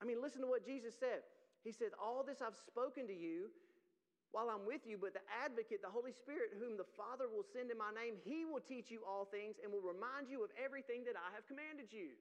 I 0.00 0.08
mean, 0.08 0.24
listen 0.24 0.40
to 0.40 0.48
what 0.48 0.64
Jesus 0.64 0.96
said. 0.96 1.20
He 1.60 1.70
said, 1.70 1.92
All 2.00 2.24
this 2.24 2.40
I've 2.40 2.56
spoken 2.56 3.04
to 3.06 3.14
you 3.14 3.52
while 4.32 4.48
I'm 4.48 4.64
with 4.64 4.88
you, 4.88 4.96
but 4.96 5.12
the 5.12 5.24
advocate, 5.28 5.84
the 5.84 5.92
Holy 5.92 6.16
Spirit, 6.16 6.56
whom 6.56 6.80
the 6.80 6.88
Father 6.96 7.28
will 7.28 7.44
send 7.44 7.68
in 7.68 7.76
my 7.76 7.92
name, 7.92 8.16
he 8.24 8.48
will 8.48 8.64
teach 8.64 8.88
you 8.88 9.04
all 9.04 9.28
things 9.28 9.60
and 9.60 9.68
will 9.68 9.84
remind 9.84 10.32
you 10.32 10.40
of 10.40 10.48
everything 10.56 11.04
that 11.04 11.20
I 11.20 11.28
have 11.36 11.44
commanded 11.44 11.92
you. 11.92 12.16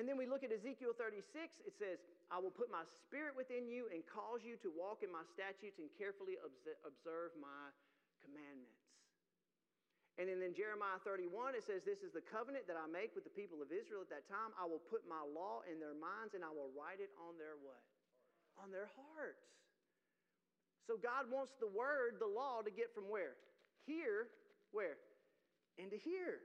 And 0.00 0.08
then 0.08 0.16
we 0.16 0.24
look 0.24 0.40
at 0.40 0.48
Ezekiel 0.48 0.96
36. 0.96 1.60
It 1.68 1.76
says, 1.76 2.00
I 2.32 2.40
will 2.40 2.52
put 2.52 2.72
my 2.72 2.80
spirit 3.04 3.36
within 3.36 3.68
you 3.68 3.92
and 3.92 4.00
cause 4.08 4.40
you 4.40 4.56
to 4.64 4.72
walk 4.72 5.04
in 5.04 5.12
my 5.12 5.20
statutes 5.28 5.76
and 5.76 5.92
carefully 6.00 6.40
observe 6.40 7.36
my 7.36 7.68
commandments. 8.24 8.80
And 10.16 10.28
then 10.28 10.40
in 10.44 10.56
Jeremiah 10.56 11.00
31, 11.04 11.56
it 11.56 11.64
says, 11.64 11.84
This 11.84 12.00
is 12.00 12.12
the 12.12 12.24
covenant 12.24 12.68
that 12.72 12.76
I 12.76 12.88
make 12.88 13.12
with 13.12 13.24
the 13.24 13.32
people 13.32 13.60
of 13.64 13.72
Israel 13.72 14.04
at 14.04 14.12
that 14.12 14.28
time. 14.28 14.52
I 14.56 14.64
will 14.64 14.80
put 14.80 15.04
my 15.04 15.20
law 15.24 15.64
in 15.68 15.80
their 15.80 15.96
minds 15.96 16.32
and 16.36 16.44
I 16.44 16.52
will 16.52 16.72
write 16.72 17.00
it 17.00 17.12
on 17.20 17.36
their 17.36 17.56
what? 17.60 17.80
On 18.60 18.68
their 18.68 18.92
hearts. 18.96 19.44
So 20.86 20.98
God 20.98 21.30
wants 21.30 21.54
the 21.62 21.70
word, 21.70 22.18
the 22.18 22.26
law, 22.26 22.62
to 22.62 22.70
get 22.70 22.94
from 22.94 23.06
where? 23.06 23.38
Here, 23.86 24.26
where? 24.74 24.98
Into 25.78 25.96
here 25.96 26.42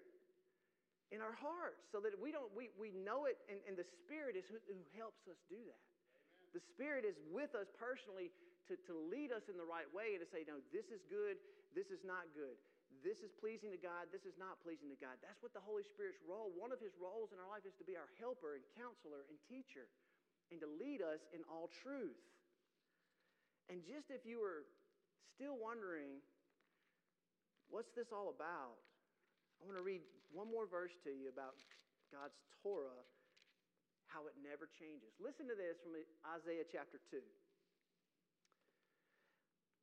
in 1.12 1.24
our 1.24 1.36
hearts 1.40 1.88
so 1.88 2.04
that 2.04 2.12
we 2.20 2.36
don't 2.36 2.52
we, 2.52 2.68
we 2.76 2.92
know 2.92 3.28
it 3.28 3.40
and, 3.48 3.64
and 3.64 3.80
the 3.80 3.88
spirit 3.88 4.36
is 4.36 4.44
who, 4.52 4.60
who 4.68 4.80
helps 5.00 5.24
us 5.32 5.40
do 5.48 5.60
that 5.64 5.80
Amen. 5.80 6.52
the 6.52 6.64
spirit 6.64 7.08
is 7.08 7.16
with 7.32 7.56
us 7.56 7.72
personally 7.80 8.28
to, 8.68 8.76
to 8.84 8.92
lead 9.08 9.32
us 9.32 9.48
in 9.48 9.56
the 9.56 9.64
right 9.64 9.88
way 9.96 10.20
and 10.20 10.22
to 10.24 10.28
say 10.28 10.44
no 10.44 10.60
this 10.76 10.92
is 10.92 11.00
good 11.08 11.40
this 11.72 11.96
is 11.96 12.04
not 12.04 12.28
good 12.36 12.60
this 13.06 13.24
is 13.24 13.32
pleasing 13.40 13.72
to 13.72 13.80
god 13.80 14.12
this 14.12 14.28
is 14.28 14.36
not 14.36 14.60
pleasing 14.60 14.92
to 14.92 15.00
god 15.00 15.16
that's 15.24 15.40
what 15.40 15.56
the 15.56 15.64
holy 15.64 15.84
spirit's 15.88 16.20
role 16.28 16.52
one 16.60 16.76
of 16.76 16.80
his 16.84 16.92
roles 17.00 17.32
in 17.32 17.40
our 17.40 17.48
life 17.48 17.64
is 17.64 17.76
to 17.80 17.88
be 17.88 17.96
our 17.96 18.12
helper 18.20 18.60
and 18.60 18.64
counselor 18.76 19.24
and 19.32 19.40
teacher 19.48 19.88
and 20.52 20.60
to 20.60 20.68
lead 20.76 21.00
us 21.00 21.24
in 21.32 21.40
all 21.48 21.72
truth 21.72 22.20
and 23.70 23.84
just 23.84 24.10
if 24.10 24.24
you 24.26 24.40
were 24.40 24.68
still 25.36 25.56
wondering 25.60 26.20
what's 27.70 27.92
this 27.96 28.12
all 28.12 28.32
about 28.32 28.80
I 29.58 29.66
want 29.66 29.78
to 29.78 29.86
read 29.86 30.06
one 30.30 30.50
more 30.50 30.70
verse 30.70 30.94
to 31.02 31.10
you 31.10 31.34
about 31.34 31.58
God's 32.14 32.38
Torah, 32.62 33.02
how 34.06 34.30
it 34.30 34.38
never 34.38 34.70
changes. 34.70 35.18
Listen 35.18 35.50
to 35.50 35.58
this 35.58 35.82
from 35.82 35.98
Isaiah 36.24 36.68
chapter 36.68 37.02
2. 37.10 37.20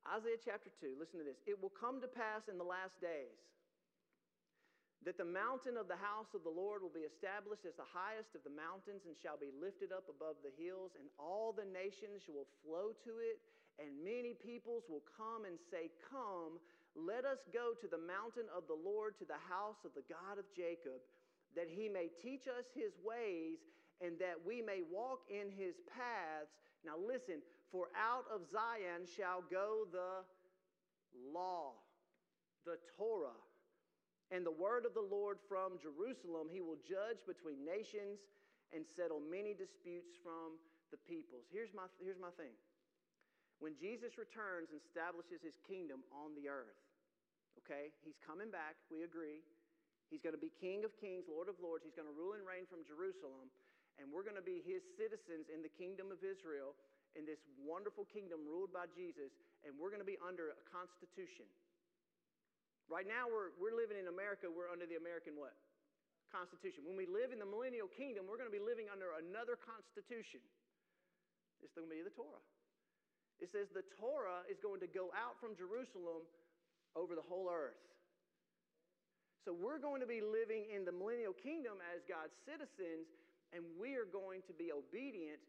Isaiah 0.05 0.41
chapter 0.41 0.69
2, 0.85 1.01
listen 1.01 1.17
to 1.19 1.27
this. 1.27 1.41
It 1.49 1.57
will 1.57 1.73
come 1.73 1.99
to 2.05 2.11
pass 2.11 2.47
in 2.47 2.61
the 2.61 2.67
last 2.67 3.01
days 3.01 3.41
that 5.05 5.17
the 5.21 5.25
mountain 5.25 5.77
of 5.77 5.89
the 5.89 6.01
house 6.01 6.33
of 6.33 6.45
the 6.45 6.53
Lord 6.53 6.81
will 6.81 6.93
be 6.93 7.05
established 7.05 7.69
as 7.69 7.77
the 7.77 7.89
highest 7.89 8.33
of 8.37 8.45
the 8.45 8.53
mountains 8.53 9.05
and 9.05 9.13
shall 9.17 9.37
be 9.37 9.53
lifted 9.53 9.93
up 9.93 10.09
above 10.09 10.41
the 10.41 10.53
hills, 10.57 10.97
and 10.97 11.09
all 11.21 11.53
the 11.53 11.69
nations 11.69 12.25
will 12.29 12.49
flow 12.65 12.97
to 13.05 13.13
it, 13.21 13.41
and 13.79 13.91
many 14.05 14.35
peoples 14.35 14.85
will 14.89 15.03
come 15.17 15.45
and 15.45 15.59
say, 15.71 15.91
Come, 16.11 16.63
let 16.95 17.27
us 17.27 17.43
go 17.51 17.75
to 17.75 17.89
the 17.91 17.99
mountain 17.99 18.47
of 18.55 18.71
the 18.71 18.79
Lord, 18.79 19.19
to 19.19 19.27
the 19.27 19.41
house 19.51 19.83
of 19.83 19.91
the 19.99 20.07
God 20.07 20.39
of 20.39 20.47
Jacob, 20.55 21.03
that 21.59 21.67
he 21.67 21.89
may 21.89 22.11
teach 22.23 22.47
us 22.47 22.71
his 22.75 22.95
ways 23.03 23.59
and 23.99 24.19
that 24.19 24.39
we 24.47 24.63
may 24.63 24.83
walk 24.87 25.27
in 25.31 25.51
his 25.51 25.75
paths. 25.91 26.55
Now 26.87 26.95
listen, 26.99 27.43
for 27.71 27.91
out 27.99 28.27
of 28.31 28.47
Zion 28.47 29.07
shall 29.07 29.43
go 29.51 29.87
the 29.91 30.23
law, 31.33 31.75
the 32.67 32.79
Torah, 32.99 33.39
and 34.31 34.47
the 34.47 34.55
word 34.55 34.87
of 34.87 34.95
the 34.95 35.05
Lord 35.05 35.39
from 35.49 35.79
Jerusalem. 35.83 36.47
He 36.51 36.61
will 36.61 36.79
judge 36.83 37.23
between 37.27 37.65
nations 37.65 38.23
and 38.75 38.85
settle 38.87 39.23
many 39.23 39.55
disputes 39.55 40.19
from 40.23 40.59
the 40.91 40.99
peoples. 41.07 41.47
Here's 41.51 41.71
my, 41.75 41.87
here's 42.03 42.19
my 42.19 42.31
thing. 42.39 42.55
When 43.65 43.73
Jesus 43.81 44.21
returns 44.21 44.69
and 44.69 44.77
establishes 44.77 45.41
his 45.41 45.57
kingdom 45.65 46.05
on 46.13 46.37
the 46.37 46.53
earth, 46.53 46.77
okay, 47.65 47.97
he's 48.05 48.21
coming 48.21 48.53
back, 48.53 48.77
we 48.93 49.09
agree. 49.09 49.41
He's 50.13 50.21
going 50.21 50.37
to 50.37 50.45
be 50.45 50.53
King 50.53 50.85
of 50.85 50.93
kings, 51.01 51.25
Lord 51.33 51.49
of 51.49 51.57
lords. 51.65 51.81
He's 51.81 51.97
going 51.97 52.05
to 52.05 52.13
rule 52.13 52.37
and 52.37 52.45
reign 52.45 52.69
from 52.69 52.85
Jerusalem. 52.85 53.49
And 53.97 54.13
we're 54.13 54.21
going 54.21 54.37
to 54.37 54.45
be 54.45 54.61
his 54.69 54.85
citizens 55.01 55.49
in 55.49 55.65
the 55.65 55.73
kingdom 55.73 56.13
of 56.13 56.21
Israel, 56.21 56.77
in 57.17 57.25
this 57.25 57.41
wonderful 57.57 58.05
kingdom 58.13 58.45
ruled 58.45 58.69
by 58.69 58.85
Jesus. 58.93 59.33
And 59.65 59.73
we're 59.81 59.89
going 59.89 60.05
to 60.05 60.13
be 60.13 60.21
under 60.21 60.53
a 60.53 60.61
constitution. 60.69 61.49
Right 62.93 63.09
now, 63.09 63.33
we're, 63.33 63.57
we're 63.57 63.73
living 63.73 63.97
in 63.97 64.13
America, 64.13 64.45
we're 64.45 64.69
under 64.69 64.85
the 64.85 65.01
American 65.01 65.41
what? 65.41 65.57
Constitution. 66.29 66.85
When 66.85 67.01
we 67.01 67.09
live 67.09 67.33
in 67.33 67.41
the 67.41 67.49
millennial 67.49 67.89
kingdom, 67.89 68.29
we're 68.29 68.37
going 68.37 68.53
to 68.53 68.53
be 68.53 68.61
living 68.61 68.93
under 68.93 69.17
another 69.17 69.57
constitution. 69.57 70.45
It's 71.65 71.73
going 71.73 71.89
to 71.89 71.95
be 71.97 72.05
the 72.05 72.13
Torah. 72.13 72.45
It 73.43 73.51
says 73.51 73.69
the 73.75 73.87
Torah 73.99 74.47
is 74.47 74.59
going 74.63 74.81
to 74.81 74.91
go 74.91 75.11
out 75.15 75.39
from 75.41 75.59
Jerusalem 75.59 76.27
over 76.95 77.15
the 77.15 77.25
whole 77.25 77.51
earth. 77.51 77.81
So 79.45 79.53
we're 79.53 79.83
going 79.83 80.01
to 80.01 80.09
be 80.09 80.25
living 80.25 80.65
in 80.73 80.89
the 80.89 80.95
millennial 80.95 81.37
kingdom 81.37 81.77
as 81.93 82.01
God's 82.09 82.33
citizens, 82.49 83.13
and 83.53 83.61
we 83.77 83.93
are 83.99 84.09
going 84.09 84.41
to 84.49 84.55
be 84.57 84.73
obedient 84.73 85.43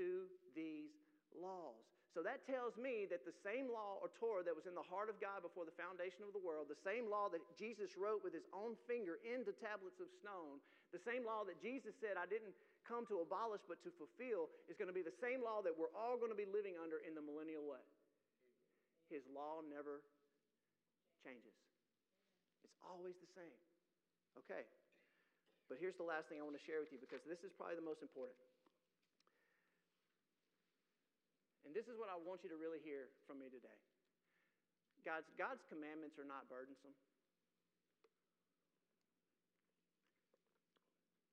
to 0.00 0.24
these 0.56 0.96
laws. 1.36 1.84
So 2.16 2.20
that 2.20 2.44
tells 2.44 2.76
me 2.76 3.08
that 3.08 3.24
the 3.24 3.32
same 3.40 3.72
law 3.72 3.96
or 4.00 4.12
Torah 4.20 4.44
that 4.44 4.52
was 4.52 4.68
in 4.68 4.76
the 4.76 4.84
heart 4.84 5.08
of 5.08 5.16
God 5.16 5.40
before 5.40 5.64
the 5.64 5.76
foundation 5.76 6.28
of 6.28 6.36
the 6.36 6.44
world, 6.44 6.68
the 6.68 6.84
same 6.84 7.08
law 7.08 7.32
that 7.32 7.40
Jesus 7.56 7.96
wrote 7.96 8.20
with 8.20 8.36
his 8.36 8.44
own 8.52 8.76
finger 8.84 9.16
into 9.24 9.56
tablets 9.56 9.96
of 9.96 10.12
stone, 10.20 10.60
the 10.92 11.00
same 11.00 11.24
law 11.24 11.44
that 11.48 11.56
Jesus 11.60 11.96
said, 12.04 12.20
I 12.20 12.28
didn't 12.28 12.52
come 12.92 13.08
to 13.08 13.24
abolish 13.24 13.64
but 13.64 13.80
to 13.88 13.90
fulfill, 13.96 14.52
is 14.68 14.76
going 14.76 14.92
to 14.92 14.96
be 14.96 15.00
the 15.00 15.16
same 15.24 15.40
law 15.40 15.64
that 15.64 15.72
we're 15.72 15.92
all 15.96 16.20
going 16.20 16.28
to 16.28 16.36
be 16.36 16.44
living 16.44 16.76
under 16.76 17.00
in 17.00 17.16
the 17.16 17.24
millennial 17.24 17.64
way. 17.64 17.80
His 19.08 19.24
law 19.32 19.64
never 19.64 20.04
changes, 21.24 21.56
it's 22.60 22.76
always 22.84 23.16
the 23.24 23.30
same. 23.32 23.56
Okay. 24.44 24.68
But 25.70 25.80
here's 25.80 25.96
the 25.96 26.04
last 26.04 26.28
thing 26.28 26.36
I 26.36 26.44
want 26.44 26.58
to 26.58 26.66
share 26.68 26.84
with 26.84 26.92
you 26.92 27.00
because 27.00 27.24
this 27.24 27.40
is 27.40 27.48
probably 27.56 27.80
the 27.80 27.86
most 27.86 28.04
important. 28.04 28.36
And 31.64 31.72
this 31.72 31.88
is 31.88 31.96
what 31.96 32.12
I 32.12 32.18
want 32.20 32.44
you 32.44 32.52
to 32.52 32.58
really 32.60 32.82
hear 32.84 33.08
from 33.24 33.40
me 33.40 33.48
today. 33.48 33.78
God's, 35.00 35.24
God's 35.40 35.64
commandments 35.72 36.20
are 36.20 36.28
not 36.28 36.44
burdensome. 36.52 36.92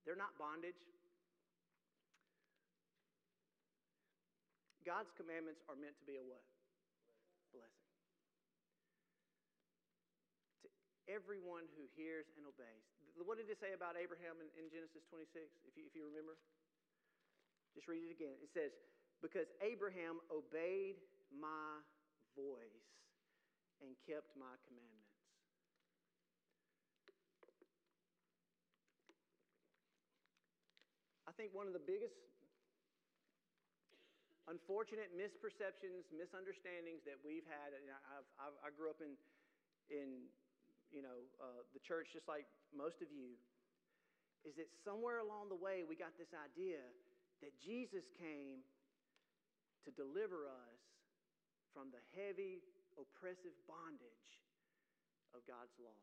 they're 0.09 0.17
not 0.17 0.33
bondage. 0.41 0.81
God's 4.89 5.13
commandments 5.13 5.61
are 5.69 5.77
meant 5.77 5.93
to 6.01 6.05
be 6.09 6.17
a 6.17 6.25
what? 6.25 6.41
Blessing. 7.53 7.93
To 10.65 10.67
everyone 11.05 11.69
who 11.77 11.85
hears 11.93 12.25
and 12.33 12.49
obeys. 12.49 12.89
What 13.21 13.37
did 13.37 13.45
it 13.53 13.61
say 13.61 13.77
about 13.77 14.01
Abraham 14.01 14.41
in, 14.41 14.49
in 14.57 14.65
Genesis 14.73 15.05
26, 15.13 15.45
if 15.69 15.77
you, 15.77 15.85
if 15.85 15.93
you 15.93 16.09
remember? 16.09 16.41
Just 17.77 17.85
read 17.85 18.01
it 18.01 18.09
again. 18.09 18.33
It 18.41 18.49
says, 18.49 18.73
Because 19.21 19.53
Abraham 19.61 20.25
obeyed 20.33 20.97
my 21.29 21.85
voice 22.33 22.89
and 23.85 23.93
kept 24.09 24.33
my 24.33 24.57
commandments. 24.65 25.13
I 31.29 31.31
think 31.37 31.53
one 31.53 31.69
of 31.69 31.77
the 31.77 31.85
biggest 31.85 32.17
unfortunate 34.49 35.13
misperceptions, 35.13 36.09
misunderstandings 36.09 37.05
that 37.05 37.21
we've 37.21 37.45
had. 37.45 37.77
I've, 37.77 38.25
I've, 38.41 38.57
i 38.65 38.69
grew 38.73 38.89
up 38.89 38.99
in, 38.99 39.13
in 39.93 40.25
you 40.89 41.05
know, 41.05 41.21
uh, 41.37 41.61
the 41.77 41.81
church 41.85 42.09
just 42.17 42.25
like 42.25 42.49
most 42.73 43.05
of 43.05 43.13
you. 43.13 43.37
Is 44.47 44.57
that 44.57 44.71
somewhere 44.81 45.21
along 45.21 45.53
the 45.53 45.59
way 45.59 45.85
we 45.85 45.99
got 45.99 46.15
this 46.17 46.31
idea 46.33 46.81
that 47.45 47.53
Jesus 47.61 48.07
came 48.17 48.65
to 49.83 49.91
deliver 49.93 50.47
us 50.49 50.79
from 51.75 51.91
the 51.93 52.01
heavy, 52.17 52.63
oppressive 52.95 53.53
bondage 53.67 54.31
of 55.35 55.45
God's 55.45 55.75
law. 55.77 55.99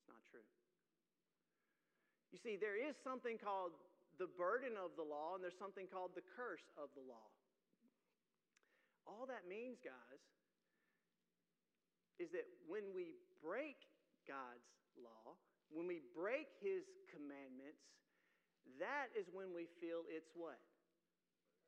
It's 0.00 0.08
not 0.08 0.20
true. 0.32 0.44
You 2.32 2.40
see, 2.40 2.56
there 2.56 2.80
is 2.80 2.96
something 3.04 3.36
called 3.36 3.76
the 4.22 4.30
burden 4.38 4.78
of 4.78 4.94
the 4.94 5.02
law, 5.02 5.34
and 5.34 5.42
there's 5.42 5.58
something 5.58 5.90
called 5.90 6.14
the 6.14 6.22
curse 6.38 6.62
of 6.78 6.94
the 6.94 7.02
law. 7.02 7.26
All 9.02 9.26
that 9.26 9.50
means, 9.50 9.82
guys, 9.82 10.22
is 12.22 12.30
that 12.30 12.46
when 12.70 12.94
we 12.94 13.18
break 13.42 13.82
God's 14.30 14.70
law, 14.94 15.34
when 15.74 15.90
we 15.90 16.06
break 16.14 16.46
His 16.62 16.86
commandments, 17.10 17.82
that 18.78 19.10
is 19.18 19.26
when 19.34 19.50
we 19.50 19.66
feel 19.82 20.06
it's 20.06 20.30
what? 20.38 20.62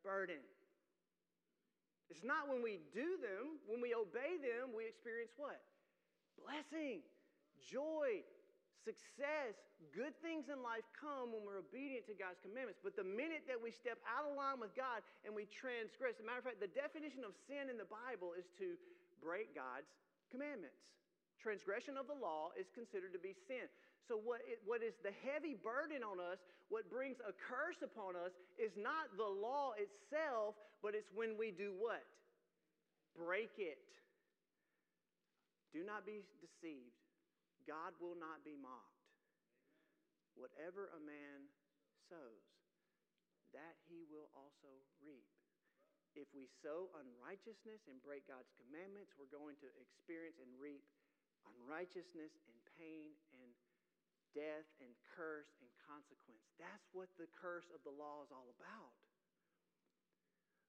Burden. 0.07 0.39
It's 2.07 2.23
not 2.23 2.47
when 2.47 2.63
we 2.63 2.79
do 2.95 3.19
them, 3.19 3.59
when 3.67 3.83
we 3.83 3.99
obey 3.99 4.39
them, 4.39 4.71
we 4.71 4.87
experience 4.87 5.35
what? 5.35 5.59
Blessing, 6.39 7.03
joy, 7.59 8.23
success, 8.85 9.57
good 9.97 10.13
things 10.21 10.53
in 10.53 10.61
life 10.61 10.85
come 10.93 11.33
when 11.33 11.43
we're 11.43 11.59
obedient 11.59 12.05
to 12.13 12.15
God's 12.15 12.39
commandments. 12.45 12.79
But 12.85 12.95
the 12.95 13.05
minute 13.05 13.49
that 13.49 13.57
we 13.57 13.73
step 13.73 13.97
out 14.05 14.29
of 14.29 14.37
line 14.37 14.61
with 14.61 14.77
God 14.77 15.01
and 15.25 15.33
we 15.33 15.49
transgress, 15.49 16.21
as 16.21 16.23
a 16.23 16.27
matter 16.29 16.45
of 16.45 16.47
fact, 16.47 16.61
the 16.61 16.71
definition 16.71 17.25
of 17.25 17.33
sin 17.49 17.73
in 17.73 17.81
the 17.81 17.89
Bible 17.89 18.37
is 18.37 18.47
to 18.61 18.77
break 19.25 19.57
God's 19.57 19.89
commandments. 20.29 20.79
Transgression 21.41 21.97
of 21.97 22.07
the 22.07 22.17
law 22.17 22.53
is 22.55 22.69
considered 22.73 23.13
to 23.17 23.21
be 23.21 23.33
sin. 23.49 23.67
So, 24.05 24.21
what, 24.21 24.45
it, 24.45 24.61
what 24.69 24.85
is 24.85 24.93
the 25.01 25.17
heavy 25.25 25.57
burden 25.57 26.05
on 26.05 26.21
us, 26.21 26.37
what 26.69 26.89
brings 26.93 27.17
a 27.25 27.33
curse 27.33 27.81
upon 27.81 28.17
us, 28.17 28.37
is 28.61 28.77
not 28.77 29.09
the 29.17 29.29
law 29.29 29.73
itself, 29.81 30.61
but 30.85 30.93
it's 30.93 31.09
when 31.13 31.41
we 31.41 31.53
do 31.53 31.73
what? 31.73 32.05
Break 33.17 33.57
it. 33.57 33.81
Do 35.73 35.85
not 35.85 36.05
be 36.05 36.21
deceived. 36.41 37.04
God 37.65 37.97
will 38.01 38.17
not 38.17 38.45
be 38.45 38.57
mocked. 38.57 39.05
Whatever 40.35 40.91
a 40.93 41.01
man 41.01 41.49
sows, 42.11 42.47
that 43.55 43.79
he 43.87 44.03
will 44.11 44.29
also 44.35 44.83
reap. 44.99 45.31
If 46.15 46.31
we 46.35 46.47
sow 46.63 46.91
unrighteousness 46.95 47.87
and 47.91 47.99
break 48.03 48.27
God's 48.31 48.51
commandments, 48.55 49.15
we're 49.19 49.31
going 49.31 49.59
to 49.63 49.71
experience 49.79 50.39
and 50.39 50.51
reap 50.59 50.87
unrighteousness 51.47 52.35
and 52.51 52.59
pain 52.79 53.15
and 53.35 53.51
death 54.35 54.67
and 54.83 54.91
curse 55.15 55.51
and 55.63 55.71
consequence. 55.87 56.43
That's 56.59 56.87
what 56.91 57.11
the 57.19 57.31
curse 57.31 57.71
of 57.71 57.83
the 57.87 57.95
law 57.95 58.27
is 58.27 58.31
all 58.35 58.51
about 58.59 58.95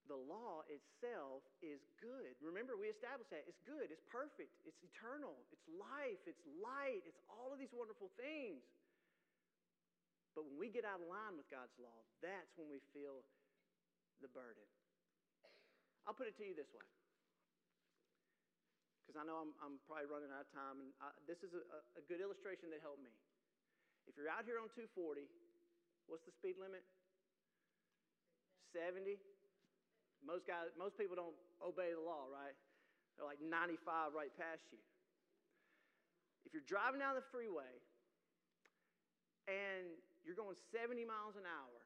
the 0.05 0.17
law 0.17 0.61
itself 0.69 1.41
is 1.65 1.81
good. 1.97 2.37
Remember, 2.41 2.77
we 2.77 2.93
established 2.93 3.33
that. 3.33 3.45
It's 3.49 3.61
good, 3.65 3.89
it's 3.89 4.05
perfect, 4.05 4.53
it's 4.65 4.77
eternal, 4.85 5.33
it's 5.49 5.65
life, 5.75 6.21
it's 6.29 6.41
light, 6.61 7.01
it's 7.09 7.21
all 7.25 7.49
of 7.49 7.57
these 7.57 7.73
wonderful 7.73 8.13
things. 8.17 8.61
But 10.37 10.45
when 10.45 10.59
we 10.59 10.67
get 10.69 10.83
out 10.83 10.99
of 10.99 11.07
line 11.07 11.39
with 11.39 11.47
God's 11.47 11.73
law, 11.79 11.95
that's 12.19 12.51
when 12.59 12.67
we 12.67 12.83
feel 12.91 13.23
the 14.19 14.29
burden. 14.29 14.63
I'll 16.05 16.13
put 16.13 16.29
it 16.29 16.37
to 16.37 16.45
you 16.45 16.53
this 16.53 16.69
way. 16.75 16.85
Because 19.01 19.17
I 19.21 19.23
know 19.25 19.41
I'm, 19.41 19.53
I'm, 19.61 19.77
probably 19.85 20.09
running 20.09 20.33
out 20.33 20.45
of 20.45 20.51
time, 20.51 20.81
and 20.81 20.89
I, 20.97 21.13
this 21.29 21.39
is 21.45 21.53
a, 21.53 21.61
a 21.97 22.03
good 22.09 22.19
illustration 22.19 22.73
that 22.73 22.81
helped 22.81 23.01
me. 23.01 23.13
If 24.05 24.17
you're 24.17 24.29
out 24.29 24.45
here 24.45 24.61
on 24.61 24.69
240, 24.73 25.25
what's 26.09 26.25
the 26.25 26.33
speed 26.35 26.57
limit? 26.61 26.81
70. 28.73 29.17
Most 30.25 30.49
guys, 30.49 30.73
most 30.73 30.97
people 30.97 31.13
don't 31.13 31.37
obey 31.61 31.93
the 31.93 32.01
law, 32.01 32.25
right? 32.25 32.57
They're 33.13 33.29
like 33.29 33.39
95 33.39 34.17
right 34.17 34.33
past 34.33 34.65
you. 34.73 34.81
If 36.49 36.51
you're 36.51 36.65
driving 36.65 36.97
down 36.97 37.13
the 37.13 37.25
freeway 37.29 37.69
and 39.45 39.93
you're 40.25 40.37
going 40.37 40.57
70 40.73 41.05
miles 41.05 41.37
an 41.37 41.45
hour 41.45 41.79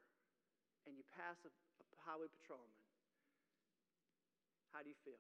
and 0.87 0.95
you 0.95 1.03
pass 1.19 1.35
a, 1.43 1.51
a 1.51 1.99
highway 2.07 2.31
patrolman, 2.39 2.79
how 4.71 4.79
do 4.79 4.87
you 4.87 4.99
feel? 5.03 5.19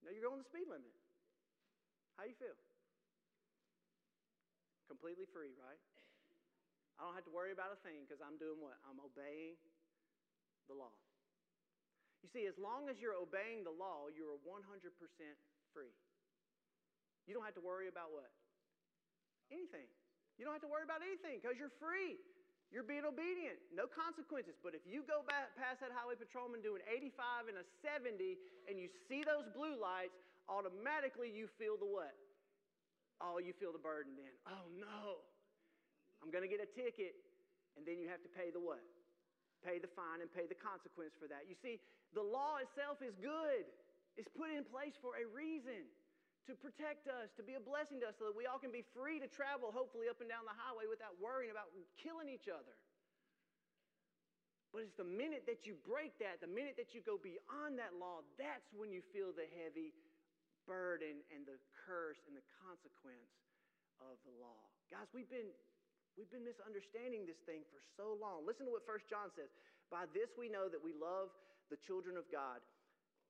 No, 0.00 0.08
you're 0.08 0.24
going 0.24 0.40
the 0.40 0.48
speed 0.48 0.70
limit. 0.72 0.92
How 2.16 2.24
do 2.24 2.32
you 2.32 2.38
feel? 2.40 2.56
Completely 4.88 5.28
free, 5.28 5.52
right? 5.60 5.80
I 6.96 7.04
don't 7.04 7.12
have 7.12 7.28
to 7.28 7.34
worry 7.34 7.52
about 7.52 7.76
a 7.76 7.80
thing 7.84 8.08
because 8.08 8.24
I'm 8.24 8.40
doing 8.40 8.56
what? 8.56 8.80
I'm 8.88 8.96
obeying 9.02 9.60
the 10.66 10.76
law. 10.76 10.94
You 12.22 12.28
see, 12.30 12.44
as 12.50 12.58
long 12.58 12.90
as 12.90 12.98
you're 12.98 13.14
obeying 13.14 13.62
the 13.62 13.74
law, 13.74 14.10
you 14.10 14.26
are 14.26 14.40
100% 14.42 14.66
free. 15.70 15.94
You 17.26 17.34
don't 17.34 17.46
have 17.46 17.54
to 17.58 17.64
worry 17.64 17.86
about 17.86 18.10
what? 18.10 18.30
Anything. 19.50 19.86
You 20.38 20.42
don't 20.42 20.54
have 20.54 20.64
to 20.66 20.70
worry 20.70 20.82
about 20.82 21.06
anything 21.06 21.38
because 21.38 21.54
you're 21.54 21.74
free. 21.78 22.18
You're 22.74 22.86
being 22.86 23.06
obedient, 23.06 23.62
no 23.70 23.86
consequences. 23.86 24.58
But 24.58 24.74
if 24.74 24.82
you 24.82 25.06
go 25.06 25.22
back 25.22 25.54
past 25.54 25.86
that 25.86 25.94
highway 25.94 26.18
patrolman 26.18 26.66
doing 26.66 26.82
85 26.82 27.54
and 27.54 27.62
a 27.62 27.66
70 27.78 28.10
and 28.66 28.74
you 28.74 28.90
see 29.06 29.22
those 29.22 29.46
blue 29.54 29.78
lights, 29.78 30.18
automatically 30.50 31.30
you 31.30 31.46
feel 31.62 31.78
the 31.78 31.86
what? 31.86 32.10
Oh, 33.22 33.38
you 33.38 33.54
feel 33.54 33.70
the 33.70 33.80
burden 33.80 34.18
then. 34.18 34.34
Oh 34.50 34.66
no, 34.74 35.22
I'm 36.20 36.34
going 36.34 36.42
to 36.42 36.50
get 36.50 36.58
a 36.58 36.66
ticket. 36.66 37.14
And 37.78 37.84
then 37.84 38.02
you 38.02 38.08
have 38.10 38.24
to 38.24 38.32
pay 38.32 38.50
the 38.50 38.58
what? 38.58 38.82
Pay 39.62 39.78
the 39.78 39.90
fine 39.92 40.20
and 40.20 40.28
pay 40.32 40.44
the 40.48 40.58
consequence 40.58 41.16
for 41.16 41.28
that. 41.28 41.48
You 41.48 41.56
see, 41.56 41.80
the 42.12 42.24
law 42.24 42.60
itself 42.60 43.00
is 43.00 43.16
good, 43.20 43.64
it's 44.16 44.28
put 44.32 44.52
in 44.52 44.64
place 44.64 44.96
for 44.98 45.16
a 45.16 45.24
reason 45.28 45.84
to 46.46 46.54
protect 46.54 47.10
us, 47.10 47.34
to 47.34 47.42
be 47.42 47.58
a 47.58 47.62
blessing 47.62 47.98
to 48.00 48.06
us, 48.08 48.16
so 48.16 48.30
that 48.30 48.36
we 48.38 48.46
all 48.46 48.62
can 48.62 48.70
be 48.70 48.86
free 48.94 49.18
to 49.18 49.26
travel, 49.26 49.74
hopefully, 49.74 50.06
up 50.06 50.22
and 50.22 50.30
down 50.30 50.46
the 50.46 50.54
highway 50.54 50.86
without 50.86 51.18
worrying 51.18 51.50
about 51.50 51.74
killing 51.98 52.30
each 52.30 52.46
other. 52.46 52.76
But 54.70 54.86
it's 54.86 54.94
the 54.94 55.08
minute 55.08 55.42
that 55.50 55.66
you 55.66 55.74
break 55.82 56.14
that, 56.22 56.38
the 56.38 56.50
minute 56.50 56.78
that 56.78 56.94
you 56.94 57.02
go 57.02 57.18
beyond 57.18 57.82
that 57.82 57.98
law, 57.98 58.22
that's 58.38 58.70
when 58.76 58.94
you 58.94 59.02
feel 59.10 59.34
the 59.34 59.48
heavy 59.58 59.90
burden 60.70 61.22
and 61.34 61.46
the 61.46 61.58
curse 61.86 62.20
and 62.30 62.34
the 62.34 62.46
consequence 62.62 63.34
of 63.98 64.18
the 64.22 64.34
law. 64.38 64.62
Guys, 64.90 65.10
we've 65.10 65.30
been 65.30 65.50
We've 66.16 66.32
been 66.32 66.48
misunderstanding 66.48 67.28
this 67.28 67.44
thing 67.44 67.60
for 67.68 67.84
so 67.92 68.16
long. 68.16 68.48
Listen 68.48 68.64
to 68.64 68.72
what 68.72 68.88
1 68.88 69.04
John 69.04 69.28
says. 69.36 69.52
By 69.92 70.08
this 70.16 70.32
we 70.32 70.48
know 70.48 70.66
that 70.72 70.80
we 70.80 70.96
love 70.96 71.28
the 71.68 71.76
children 71.76 72.16
of 72.16 72.24
God, 72.32 72.64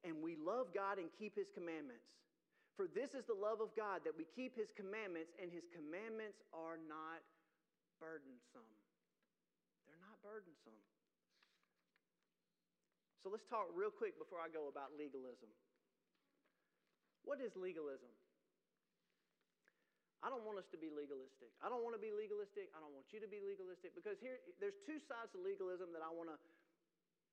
and 0.07 0.23
we 0.23 0.39
love 0.39 0.71
God 0.71 1.03
and 1.03 1.11
keep 1.11 1.35
his 1.35 1.51
commandments. 1.51 2.07
For 2.79 2.87
this 2.87 3.17
is 3.17 3.27
the 3.27 3.37
love 3.37 3.59
of 3.59 3.75
God, 3.75 4.07
that 4.07 4.15
we 4.15 4.29
keep 4.29 4.55
his 4.55 4.71
commandments, 4.77 5.35
and 5.41 5.51
his 5.51 5.67
commandments 5.73 6.45
are 6.53 6.77
not 6.77 7.25
burdensome. 7.99 8.71
They're 9.89 10.05
not 10.05 10.21
burdensome. 10.23 10.79
So 13.25 13.33
let's 13.33 13.49
talk 13.49 13.67
real 13.75 13.91
quick 13.91 14.15
before 14.21 14.39
I 14.39 14.47
go 14.47 14.71
about 14.71 14.95
legalism. 14.95 15.51
What 17.25 17.43
is 17.43 17.51
legalism? 17.59 18.13
I 20.27 20.29
don't 20.29 20.43
want 20.43 20.59
us 20.59 20.67
to 20.75 20.79
be 20.79 20.91
legalistic. 20.91 21.55
I 21.63 21.71
don't 21.71 21.87
want 21.87 21.95
to 21.95 22.03
be 22.03 22.11
legalistic. 22.11 22.75
I 22.75 22.83
don't 22.83 22.91
want 22.91 23.07
you 23.15 23.23
to 23.23 23.31
be 23.31 23.39
legalistic 23.39 23.95
because 23.95 24.19
here 24.19 24.43
there's 24.59 24.75
two 24.83 24.99
sides 25.07 25.31
to 25.33 25.39
legalism 25.39 25.95
that 25.95 26.03
I 26.03 26.11
want 26.11 26.35
to 26.35 26.39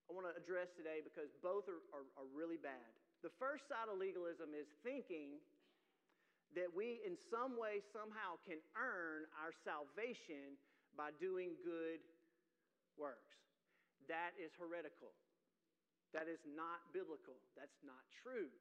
I 0.05 0.13
want 0.13 0.29
to 0.29 0.35
address 0.37 0.69
today 0.77 1.01
because 1.01 1.31
both 1.41 1.65
are, 1.65 1.81
are, 1.95 2.05
are 2.19 2.29
really 2.35 2.59
bad. 2.61 2.85
The 3.25 3.31
first 3.39 3.65
side 3.71 3.87
of 3.87 3.97
legalism 3.97 4.51
is 4.51 4.67
thinking 4.83 5.39
that 6.59 6.69
we, 6.69 6.99
in 7.01 7.15
some 7.31 7.55
way, 7.55 7.81
somehow, 7.95 8.35
can 8.43 8.59
earn 8.75 9.25
our 9.41 9.55
salvation 9.63 10.59
by 10.93 11.15
doing 11.17 11.55
good 11.65 12.03
works. 12.99 13.33
That 14.11 14.35
is 14.37 14.51
heretical. 14.59 15.15
That 16.11 16.29
is 16.29 16.43
not 16.45 16.83
biblical. 16.93 17.39
That's 17.57 17.79
not 17.81 18.03
true. 18.21 18.51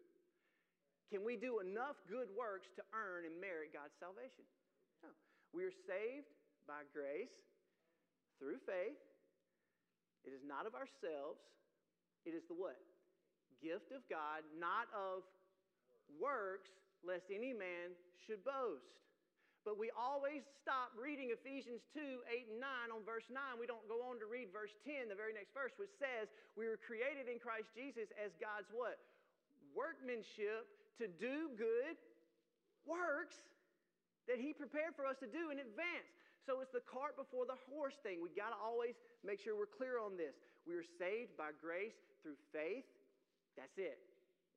Can 1.10 1.24
we 1.24 1.36
do 1.36 1.60
enough 1.60 1.96
good 2.08 2.28
works 2.32 2.68
to 2.76 2.82
earn 2.92 3.24
and 3.26 3.36
merit 3.40 3.72
God's 3.72 3.96
salvation? 3.98 4.44
No. 5.02 5.10
We 5.52 5.64
are 5.64 5.74
saved 5.86 6.30
by 6.66 6.86
grace 6.92 7.32
through 8.38 8.62
faith. 8.64 8.98
It 10.22 10.32
is 10.32 10.42
not 10.46 10.66
of 10.66 10.74
ourselves. 10.78 11.42
It 12.22 12.34
is 12.34 12.46
the 12.46 12.54
what? 12.54 12.78
Gift 13.58 13.90
of 13.90 14.02
God, 14.06 14.46
not 14.54 14.86
of 14.94 15.26
works, 16.18 16.70
lest 17.02 17.30
any 17.30 17.50
man 17.50 17.94
should 18.26 18.42
boast. 18.46 19.02
But 19.62 19.78
we 19.78 19.94
always 19.94 20.42
stop 20.58 20.90
reading 20.98 21.30
Ephesians 21.30 21.86
2 21.94 22.26
8 22.26 22.50
and 22.50 22.58
9 22.58 22.90
on 22.90 23.06
verse 23.06 23.30
9. 23.30 23.38
We 23.62 23.70
don't 23.70 23.86
go 23.86 24.02
on 24.02 24.18
to 24.18 24.26
read 24.26 24.50
verse 24.50 24.74
10, 24.82 25.06
the 25.06 25.14
very 25.14 25.30
next 25.30 25.54
verse, 25.54 25.70
which 25.78 25.94
says, 26.02 26.26
We 26.58 26.66
were 26.66 26.78
created 26.78 27.30
in 27.30 27.38
Christ 27.38 27.70
Jesus 27.70 28.10
as 28.18 28.34
God's 28.42 28.66
what? 28.74 28.98
Workmanship 29.70 30.66
to 30.98 31.06
do 31.08 31.52
good 31.56 31.96
works 32.84 33.38
that 34.28 34.38
He 34.38 34.52
prepared 34.52 34.94
for 34.94 35.06
us 35.06 35.16
to 35.22 35.28
do 35.28 35.50
in 35.50 35.58
advance. 35.58 36.10
So 36.42 36.58
it's 36.58 36.74
the 36.74 36.82
cart 36.82 37.14
before 37.14 37.46
the 37.46 37.58
horse 37.70 37.94
thing. 38.02 38.18
We 38.18 38.34
got 38.34 38.50
to 38.50 38.58
always 38.58 38.98
make 39.22 39.38
sure 39.38 39.54
we're 39.54 39.70
clear 39.70 40.02
on 40.02 40.18
this. 40.18 40.34
We 40.66 40.74
are 40.74 40.86
saved 40.98 41.38
by 41.38 41.54
grace 41.54 41.94
through 42.22 42.38
faith. 42.50 42.86
That's 43.54 43.78
it. 43.78 43.98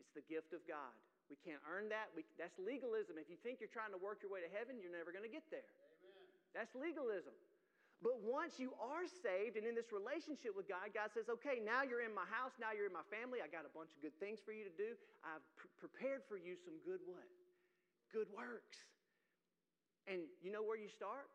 It's 0.02 0.14
the 0.18 0.26
gift 0.26 0.54
of 0.54 0.66
God. 0.66 0.94
We 1.30 1.38
can't 1.42 1.62
earn 1.66 1.90
that. 1.90 2.14
We, 2.14 2.26
that's 2.38 2.54
legalism. 2.62 3.18
If 3.18 3.30
you 3.30 3.38
think 3.42 3.58
you're 3.58 3.74
trying 3.74 3.94
to 3.94 4.02
work 4.02 4.22
your 4.22 4.30
way 4.30 4.46
to 4.46 4.52
heaven, 4.54 4.78
you're 4.78 4.94
never 4.94 5.10
going 5.10 5.26
to 5.26 5.32
get 5.32 5.46
there. 5.50 5.66
Amen. 6.06 6.30
That's 6.54 6.74
legalism. 6.78 7.34
But 8.04 8.20
once 8.22 8.60
you 8.60 8.76
are 8.76 9.08
saved 9.08 9.56
and 9.56 9.64
in 9.64 9.74
this 9.74 9.90
relationship 9.90 10.52
with 10.52 10.68
God, 10.68 10.92
God 10.92 11.16
says, 11.16 11.32
okay, 11.32 11.64
now 11.64 11.82
you're 11.82 12.04
in 12.04 12.12
my 12.12 12.28
house, 12.28 12.54
now 12.60 12.76
you're 12.76 12.86
in 12.86 12.94
my 12.94 13.08
family. 13.08 13.40
I 13.40 13.48
got 13.48 13.64
a 13.64 13.72
bunch 13.72 13.96
of 13.96 14.00
good 14.04 14.16
things 14.20 14.44
for 14.44 14.52
you 14.52 14.68
to 14.68 14.76
do. 14.76 15.00
I've 15.24 15.44
pr- 15.56 15.72
prepared 15.80 16.22
for 16.28 16.36
you 16.36 16.60
some 16.60 16.76
good 16.84 17.00
what? 17.08 17.26
Good 18.12 18.28
works. 18.36 18.84
And 20.06 20.28
you 20.44 20.54
know 20.54 20.62
where 20.62 20.78
you 20.78 20.92
start? 20.92 21.32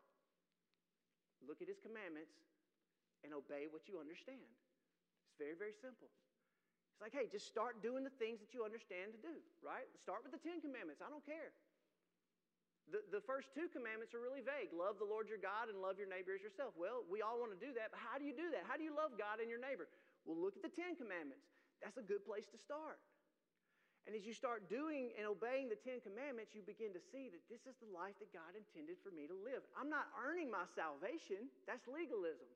Look 1.43 1.59
at 1.59 1.67
his 1.67 1.81
commandments 1.81 2.37
and 3.25 3.33
obey 3.33 3.65
what 3.67 3.89
you 3.89 3.97
understand. 3.97 4.45
It's 5.27 5.37
very, 5.41 5.57
very 5.57 5.73
simple. 5.75 6.07
It's 6.93 7.01
like, 7.01 7.11
hey, 7.11 7.25
just 7.27 7.49
start 7.49 7.81
doing 7.81 8.05
the 8.05 8.13
things 8.21 8.37
that 8.39 8.53
you 8.53 8.61
understand 8.61 9.17
to 9.17 9.19
do, 9.19 9.41
right? 9.65 9.89
Start 9.97 10.21
with 10.21 10.31
the 10.31 10.41
Ten 10.41 10.61
Commandments. 10.61 11.01
I 11.01 11.09
don't 11.09 11.25
care. 11.25 11.51
The, 12.89 13.05
the 13.13 13.23
first 13.23 13.53
two 13.53 13.69
commandments 13.69 14.17
are 14.17 14.23
really 14.23 14.41
vague 14.41 14.73
love 14.73 14.97
the 14.97 15.07
Lord 15.07 15.29
your 15.29 15.39
God 15.39 15.69
and 15.69 15.79
love 15.79 16.01
your 16.01 16.09
neighbor 16.09 16.33
as 16.33 16.41
yourself. 16.41 16.73
Well, 16.73 17.05
we 17.05 17.21
all 17.21 17.37
want 17.37 17.53
to 17.53 17.61
do 17.61 17.71
that, 17.77 17.93
but 17.93 18.01
how 18.01 18.17
do 18.17 18.25
you 18.25 18.33
do 18.33 18.49
that? 18.51 18.65
How 18.65 18.75
do 18.75 18.83
you 18.83 18.91
love 18.91 19.15
God 19.15 19.37
and 19.37 19.47
your 19.47 19.61
neighbor? 19.61 19.87
Well, 20.25 20.35
look 20.35 20.57
at 20.57 20.65
the 20.65 20.73
Ten 20.73 20.97
Commandments. 20.97 21.45
That's 21.79 22.01
a 22.01 22.05
good 22.05 22.25
place 22.25 22.49
to 22.51 22.59
start. 22.59 22.99
And 24.09 24.17
as 24.17 24.25
you 24.25 24.33
start 24.33 24.65
doing 24.65 25.13
and 25.13 25.29
obeying 25.29 25.69
the 25.69 25.77
Ten 25.77 26.01
Commandments, 26.01 26.57
you 26.57 26.65
begin 26.65 26.89
to 26.97 27.03
see 27.13 27.29
that 27.29 27.45
this 27.53 27.69
is 27.69 27.77
the 27.77 27.89
life 27.93 28.17
that 28.17 28.33
God 28.33 28.57
intended 28.57 28.97
for 29.05 29.13
me 29.13 29.29
to 29.29 29.37
live. 29.37 29.61
I'm 29.77 29.93
not 29.93 30.09
earning 30.17 30.49
my 30.49 30.65
salvation, 30.73 31.53
that's 31.69 31.85
legalism. 31.85 32.49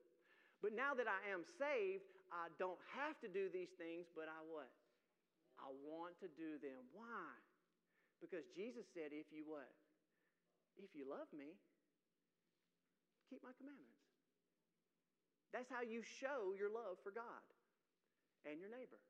But 0.58 0.74
now 0.74 0.96
that 0.98 1.06
I 1.06 1.22
am 1.30 1.46
saved, 1.54 2.02
I 2.34 2.50
don't 2.58 2.80
have 2.98 3.14
to 3.22 3.28
do 3.30 3.46
these 3.46 3.70
things, 3.78 4.10
but 4.10 4.26
I 4.26 4.42
what? 4.42 4.70
I 5.62 5.70
want 5.86 6.18
to 6.18 6.28
do 6.34 6.58
them. 6.58 6.82
Why? 6.90 7.30
Because 8.18 8.44
Jesus 8.50 8.84
said, 8.90 9.14
if 9.14 9.30
you 9.30 9.46
what? 9.46 9.70
If 10.78 10.92
you 10.92 11.08
love 11.08 11.28
me, 11.32 11.56
keep 13.28 13.40
my 13.42 13.52
commandments. 13.56 13.96
That's 15.56 15.72
how 15.72 15.80
you 15.80 16.04
show 16.04 16.52
your 16.52 16.68
love 16.68 17.00
for 17.00 17.10
God 17.10 17.44
and 18.44 18.60
your 18.60 18.68
neighbor. 18.68 19.00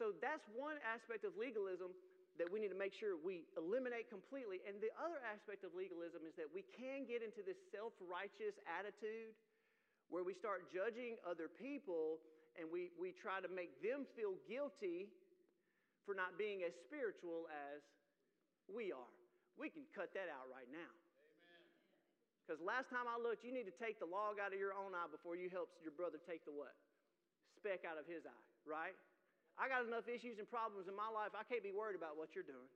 So 0.00 0.14
that's 0.22 0.46
one 0.54 0.78
aspect 0.86 1.26
of 1.26 1.34
legalism 1.36 1.92
that 2.38 2.46
we 2.46 2.62
need 2.62 2.70
to 2.70 2.78
make 2.78 2.94
sure 2.94 3.18
we 3.18 3.50
eliminate 3.58 4.06
completely. 4.06 4.62
And 4.62 4.78
the 4.78 4.94
other 4.94 5.18
aspect 5.26 5.66
of 5.66 5.74
legalism 5.74 6.22
is 6.22 6.38
that 6.38 6.46
we 6.46 6.62
can 6.70 7.02
get 7.02 7.20
into 7.20 7.42
this 7.42 7.58
self 7.74 7.92
righteous 7.98 8.54
attitude 8.64 9.34
where 10.08 10.22
we 10.22 10.32
start 10.32 10.70
judging 10.70 11.18
other 11.26 11.50
people 11.50 12.22
and 12.54 12.70
we, 12.70 12.94
we 12.96 13.10
try 13.10 13.42
to 13.42 13.50
make 13.50 13.74
them 13.82 14.06
feel 14.14 14.38
guilty 14.46 15.10
for 16.06 16.14
not 16.14 16.38
being 16.38 16.62
as 16.62 16.72
spiritual 16.86 17.50
as 17.50 17.82
we 18.70 18.94
are. 18.94 19.17
We 19.58 19.68
can 19.68 19.82
cut 19.90 20.14
that 20.14 20.30
out 20.30 20.46
right 20.48 20.70
now. 20.70 20.92
Because 22.46 22.64
last 22.64 22.88
time 22.88 23.04
I 23.04 23.20
looked, 23.20 23.44
you 23.44 23.52
need 23.52 23.68
to 23.68 23.76
take 23.76 24.00
the 24.00 24.08
log 24.08 24.40
out 24.40 24.56
of 24.56 24.58
your 24.62 24.72
own 24.72 24.96
eye 24.96 25.10
before 25.12 25.36
you 25.36 25.52
help 25.52 25.68
your 25.84 25.92
brother 25.92 26.16
take 26.24 26.48
the 26.48 26.54
what? 26.54 26.72
Speck 27.60 27.84
out 27.84 28.00
of 28.00 28.08
his 28.08 28.24
eye, 28.24 28.44
right? 28.64 28.96
I 29.60 29.68
got 29.68 29.84
enough 29.84 30.08
issues 30.08 30.40
and 30.40 30.48
problems 30.48 30.88
in 30.88 30.96
my 30.96 31.10
life, 31.12 31.36
I 31.36 31.44
can't 31.44 31.60
be 31.60 31.74
worried 31.74 31.98
about 31.98 32.16
what 32.16 32.32
you're 32.32 32.46
doing. 32.46 32.70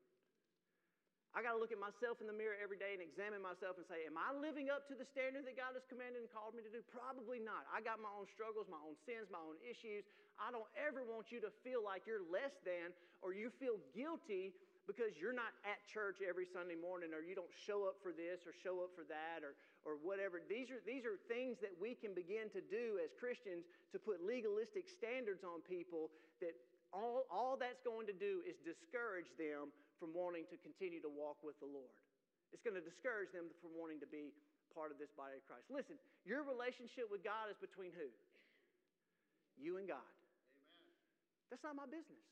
I 1.33 1.41
got 1.41 1.57
to 1.57 1.61
look 1.61 1.73
at 1.73 1.81
myself 1.81 2.21
in 2.21 2.29
the 2.29 2.37
mirror 2.37 2.61
every 2.61 2.77
day 2.77 2.93
and 2.93 3.01
examine 3.01 3.41
myself 3.41 3.81
and 3.81 3.89
say, 3.89 4.05
Am 4.05 4.21
I 4.21 4.37
living 4.37 4.69
up 4.69 4.85
to 4.93 4.95
the 4.95 5.09
standard 5.09 5.49
that 5.49 5.57
God 5.57 5.73
has 5.73 5.81
commanded 5.89 6.21
and 6.21 6.29
called 6.29 6.53
me 6.53 6.61
to 6.61 6.69
do? 6.69 6.85
Probably 6.93 7.41
not. 7.41 7.65
I 7.73 7.81
got 7.81 8.05
my 8.05 8.13
own 8.13 8.29
struggles, 8.29 8.69
my 8.69 8.77
own 8.85 9.01
sins, 9.09 9.33
my 9.33 9.41
own 9.41 9.57
issues. 9.65 10.05
I 10.37 10.53
don't 10.53 10.69
ever 10.77 11.01
want 11.09 11.33
you 11.33 11.41
to 11.41 11.49
feel 11.65 11.81
like 11.81 12.05
you're 12.05 12.21
less 12.29 12.53
than 12.69 12.93
or 13.25 13.33
you 13.33 13.49
feel 13.57 13.81
guilty 13.97 14.53
because 14.87 15.15
you're 15.15 15.37
not 15.37 15.55
at 15.63 15.79
church 15.87 16.19
every 16.25 16.47
Sunday 16.47 16.75
morning 16.75 17.15
or 17.15 17.23
you 17.23 17.39
don't 17.39 17.53
show 17.55 17.87
up 17.87 18.03
for 18.03 18.11
this 18.11 18.43
or 18.43 18.53
show 18.53 18.83
up 18.83 18.91
for 18.99 19.07
that 19.07 19.47
or, 19.47 19.55
or 19.87 19.99
whatever. 20.03 20.43
These 20.43 20.75
are, 20.75 20.83
these 20.83 21.07
are 21.07 21.15
things 21.31 21.63
that 21.63 21.71
we 21.79 21.95
can 21.95 22.13
begin 22.13 22.51
to 22.51 22.63
do 22.63 22.99
as 22.99 23.15
Christians 23.15 23.63
to 23.95 23.99
put 24.03 24.23
legalistic 24.23 24.91
standards 24.91 25.47
on 25.47 25.63
people 25.63 26.11
that 26.43 26.59
all, 26.91 27.25
all 27.31 27.55
that's 27.55 27.81
going 27.87 28.11
to 28.11 28.17
do 28.17 28.43
is 28.43 28.59
discourage 28.67 29.31
them 29.39 29.71
from 30.03 30.11
wanting 30.13 30.51
to 30.51 30.59
continue 30.61 30.99
to 31.01 31.09
walk 31.09 31.39
with 31.47 31.55
the 31.63 31.71
Lord. 31.71 31.95
It's 32.51 32.61
going 32.61 32.77
to 32.77 32.85
discourage 32.85 33.31
them 33.31 33.49
from 33.63 33.73
wanting 33.79 34.03
to 34.03 34.11
be 34.11 34.35
part 34.75 34.91
of 34.91 34.99
this 34.99 35.15
body 35.15 35.39
of 35.39 35.45
Christ. 35.47 35.71
Listen, 35.71 35.97
your 36.27 36.43
relationship 36.45 37.09
with 37.09 37.23
God 37.23 37.49
is 37.49 37.57
between 37.63 37.95
who? 37.95 38.11
You 39.57 39.79
and 39.79 39.87
God. 39.87 40.05
Amen. 40.81 40.97
That's 41.49 41.65
not 41.65 41.77
my 41.77 41.87
business. 41.87 42.32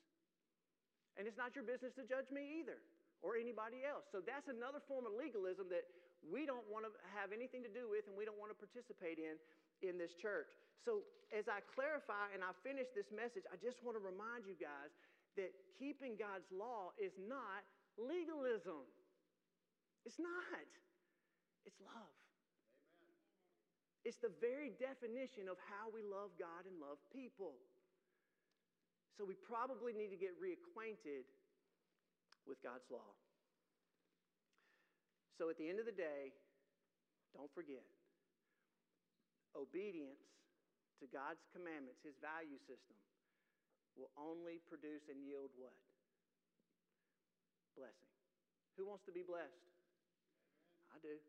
And 1.18 1.26
it's 1.26 1.38
not 1.38 1.58
your 1.58 1.66
business 1.66 1.94
to 1.98 2.04
judge 2.06 2.30
me 2.30 2.62
either 2.62 2.78
or 3.20 3.36
anybody 3.36 3.84
else. 3.84 4.08
So 4.08 4.22
that's 4.24 4.48
another 4.48 4.80
form 4.84 5.04
of 5.04 5.12
legalism 5.12 5.68
that 5.68 5.84
we 6.24 6.44
don't 6.44 6.64
want 6.68 6.84
to 6.84 6.92
have 7.16 7.32
anything 7.32 7.64
to 7.64 7.72
do 7.72 7.88
with 7.88 8.08
and 8.08 8.14
we 8.16 8.24
don't 8.28 8.38
want 8.40 8.52
to 8.52 8.58
participate 8.58 9.20
in 9.20 9.36
in 9.80 9.96
this 9.96 10.12
church. 10.12 10.52
So 10.84 11.04
as 11.32 11.48
I 11.48 11.64
clarify 11.72 12.32
and 12.36 12.44
I 12.44 12.52
finish 12.60 12.88
this 12.92 13.08
message, 13.12 13.44
I 13.48 13.56
just 13.60 13.80
want 13.80 13.96
to 13.96 14.04
remind 14.04 14.44
you 14.44 14.56
guys 14.56 14.92
that 15.36 15.52
keeping 15.76 16.16
God's 16.16 16.48
law 16.52 16.92
is 17.00 17.16
not 17.16 17.64
legalism. 17.96 18.84
It's 20.04 20.20
not. 20.20 20.68
It's 21.64 21.80
love. 21.80 22.16
Amen. 23.00 23.28
It's 24.04 24.20
the 24.20 24.32
very 24.40 24.72
definition 24.80 25.48
of 25.48 25.60
how 25.68 25.92
we 25.92 26.00
love 26.00 26.32
God 26.40 26.64
and 26.64 26.76
love 26.80 27.00
people. 27.12 27.60
So 29.20 29.28
we 29.28 29.36
probably 29.36 29.92
need 29.92 30.08
to 30.08 30.16
get 30.16 30.32
reacquainted 30.40 31.28
with 32.48 32.56
God's 32.64 32.88
law. 32.88 33.12
So 35.36 35.52
at 35.52 35.60
the 35.60 35.68
end 35.68 35.76
of 35.76 35.84
the 35.84 35.92
day, 35.92 36.32
don't 37.36 37.52
forget 37.52 37.84
obedience 39.52 40.24
to 41.04 41.06
God's 41.12 41.44
commandments, 41.52 42.00
His 42.00 42.16
value 42.24 42.56
system, 42.64 42.96
will 43.92 44.08
only 44.16 44.64
produce 44.64 45.04
and 45.12 45.20
yield 45.20 45.52
what? 45.60 45.76
Blessing. 47.76 48.08
Who 48.80 48.88
wants 48.88 49.04
to 49.04 49.12
be 49.12 49.20
blessed? 49.20 49.68
I 50.96 51.00
do. 51.04 51.20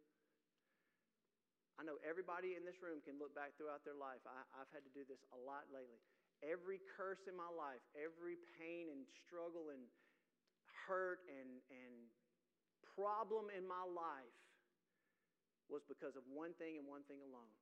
I 1.76 1.84
know 1.84 2.00
everybody 2.08 2.56
in 2.56 2.64
this 2.64 2.80
room 2.80 3.04
can 3.04 3.20
look 3.20 3.36
back 3.36 3.60
throughout 3.60 3.84
their 3.84 4.00
life. 4.00 4.24
I, 4.24 4.64
have 4.64 4.72
had 4.72 4.88
to 4.88 4.94
do 4.96 5.04
this 5.04 5.20
a 5.36 5.40
lot 5.44 5.68
lately. 5.76 6.00
Every 6.42 6.82
curse 6.98 7.22
in 7.30 7.38
my 7.38 7.50
life, 7.54 7.82
every 7.94 8.42
pain 8.58 8.90
and 8.90 9.06
struggle 9.06 9.70
and 9.70 9.86
hurt 10.90 11.22
and, 11.30 11.62
and 11.70 11.94
problem 12.98 13.54
in 13.54 13.64
my 13.70 13.86
life 13.86 14.42
was 15.70 15.86
because 15.86 16.18
of 16.18 16.26
one 16.28 16.58
thing 16.58 16.82
and 16.82 16.86
one 16.90 17.06
thing 17.06 17.22
alone. 17.22 17.56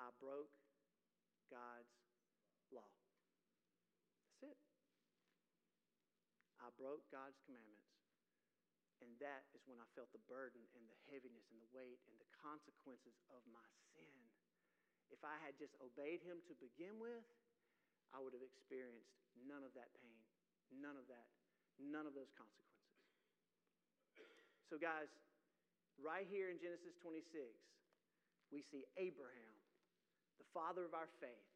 I 0.00 0.08
broke 0.16 0.50
God's 1.52 1.92
law. 2.72 2.88
That's 4.40 4.56
it. 4.56 4.58
I 6.58 6.72
broke 6.80 7.04
God's 7.12 7.36
commandments. 7.44 7.90
And 9.00 9.12
that 9.20 9.48
is 9.56 9.64
when 9.64 9.80
I 9.80 9.88
felt 9.96 10.12
the 10.12 10.24
burden 10.28 10.60
and 10.76 10.84
the 10.84 10.98
heaviness 11.08 11.48
and 11.48 11.60
the 11.60 11.72
weight 11.72 12.00
and 12.04 12.16
the 12.20 12.28
consequences 12.36 13.16
of 13.32 13.40
my 13.48 13.64
sin. 13.96 14.29
If 15.10 15.26
I 15.26 15.34
had 15.42 15.58
just 15.58 15.74
obeyed 15.82 16.22
him 16.22 16.38
to 16.46 16.54
begin 16.62 16.98
with, 17.02 17.26
I 18.14 18.18
would 18.22 18.34
have 18.34 18.42
experienced 18.42 19.10
none 19.46 19.62
of 19.66 19.74
that 19.74 19.90
pain, 19.98 20.22
none 20.74 20.98
of 20.98 21.06
that, 21.10 21.28
none 21.78 22.06
of 22.06 22.14
those 22.14 22.30
consequences. 22.34 22.70
So, 24.70 24.78
guys, 24.78 25.10
right 25.98 26.26
here 26.30 26.50
in 26.50 26.62
Genesis 26.62 26.94
26, 27.02 27.26
we 28.54 28.62
see 28.70 28.86
Abraham, 28.98 29.54
the 30.38 30.46
father 30.54 30.86
of 30.86 30.94
our 30.94 31.10
faith. 31.18 31.50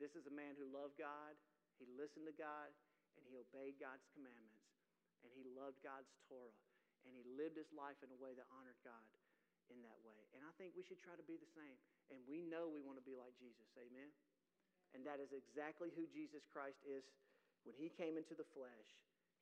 This 0.00 0.12
is 0.16 0.28
a 0.28 0.32
man 0.32 0.56
who 0.56 0.68
loved 0.68 0.96
God, 1.00 1.36
he 1.76 1.88
listened 1.96 2.28
to 2.28 2.36
God, 2.36 2.72
and 3.16 3.24
he 3.28 3.36
obeyed 3.36 3.76
God's 3.80 4.04
commandments, 4.12 4.72
and 5.24 5.32
he 5.32 5.44
loved 5.56 5.80
God's 5.80 6.12
Torah, 6.28 6.56
and 7.08 7.12
he 7.16 7.24
lived 7.36 7.56
his 7.56 7.68
life 7.72 7.96
in 8.04 8.12
a 8.12 8.18
way 8.20 8.36
that 8.36 8.48
honored 8.52 8.80
God 8.84 9.08
in 9.70 9.82
that 9.82 9.98
way. 10.06 10.20
And 10.34 10.42
I 10.46 10.52
think 10.60 10.74
we 10.74 10.84
should 10.86 11.00
try 11.02 11.14
to 11.18 11.26
be 11.26 11.38
the 11.38 11.50
same. 11.56 11.76
And 12.12 12.22
we 12.26 12.46
know 12.46 12.70
we 12.70 12.84
want 12.84 12.98
to 13.00 13.06
be 13.06 13.18
like 13.18 13.34
Jesus. 13.38 13.66
Amen. 13.78 14.10
And 14.94 15.02
that 15.04 15.18
is 15.18 15.34
exactly 15.34 15.90
who 15.92 16.06
Jesus 16.08 16.46
Christ 16.48 16.78
is. 16.86 17.02
When 17.66 17.74
he 17.74 17.90
came 17.90 18.14
into 18.14 18.38
the 18.38 18.46
flesh, 18.54 18.90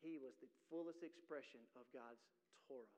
he 0.00 0.16
was 0.16 0.32
the 0.40 0.48
fullest 0.72 1.04
expression 1.04 1.60
of 1.76 1.84
God's 1.92 2.24
Torah, 2.64 2.88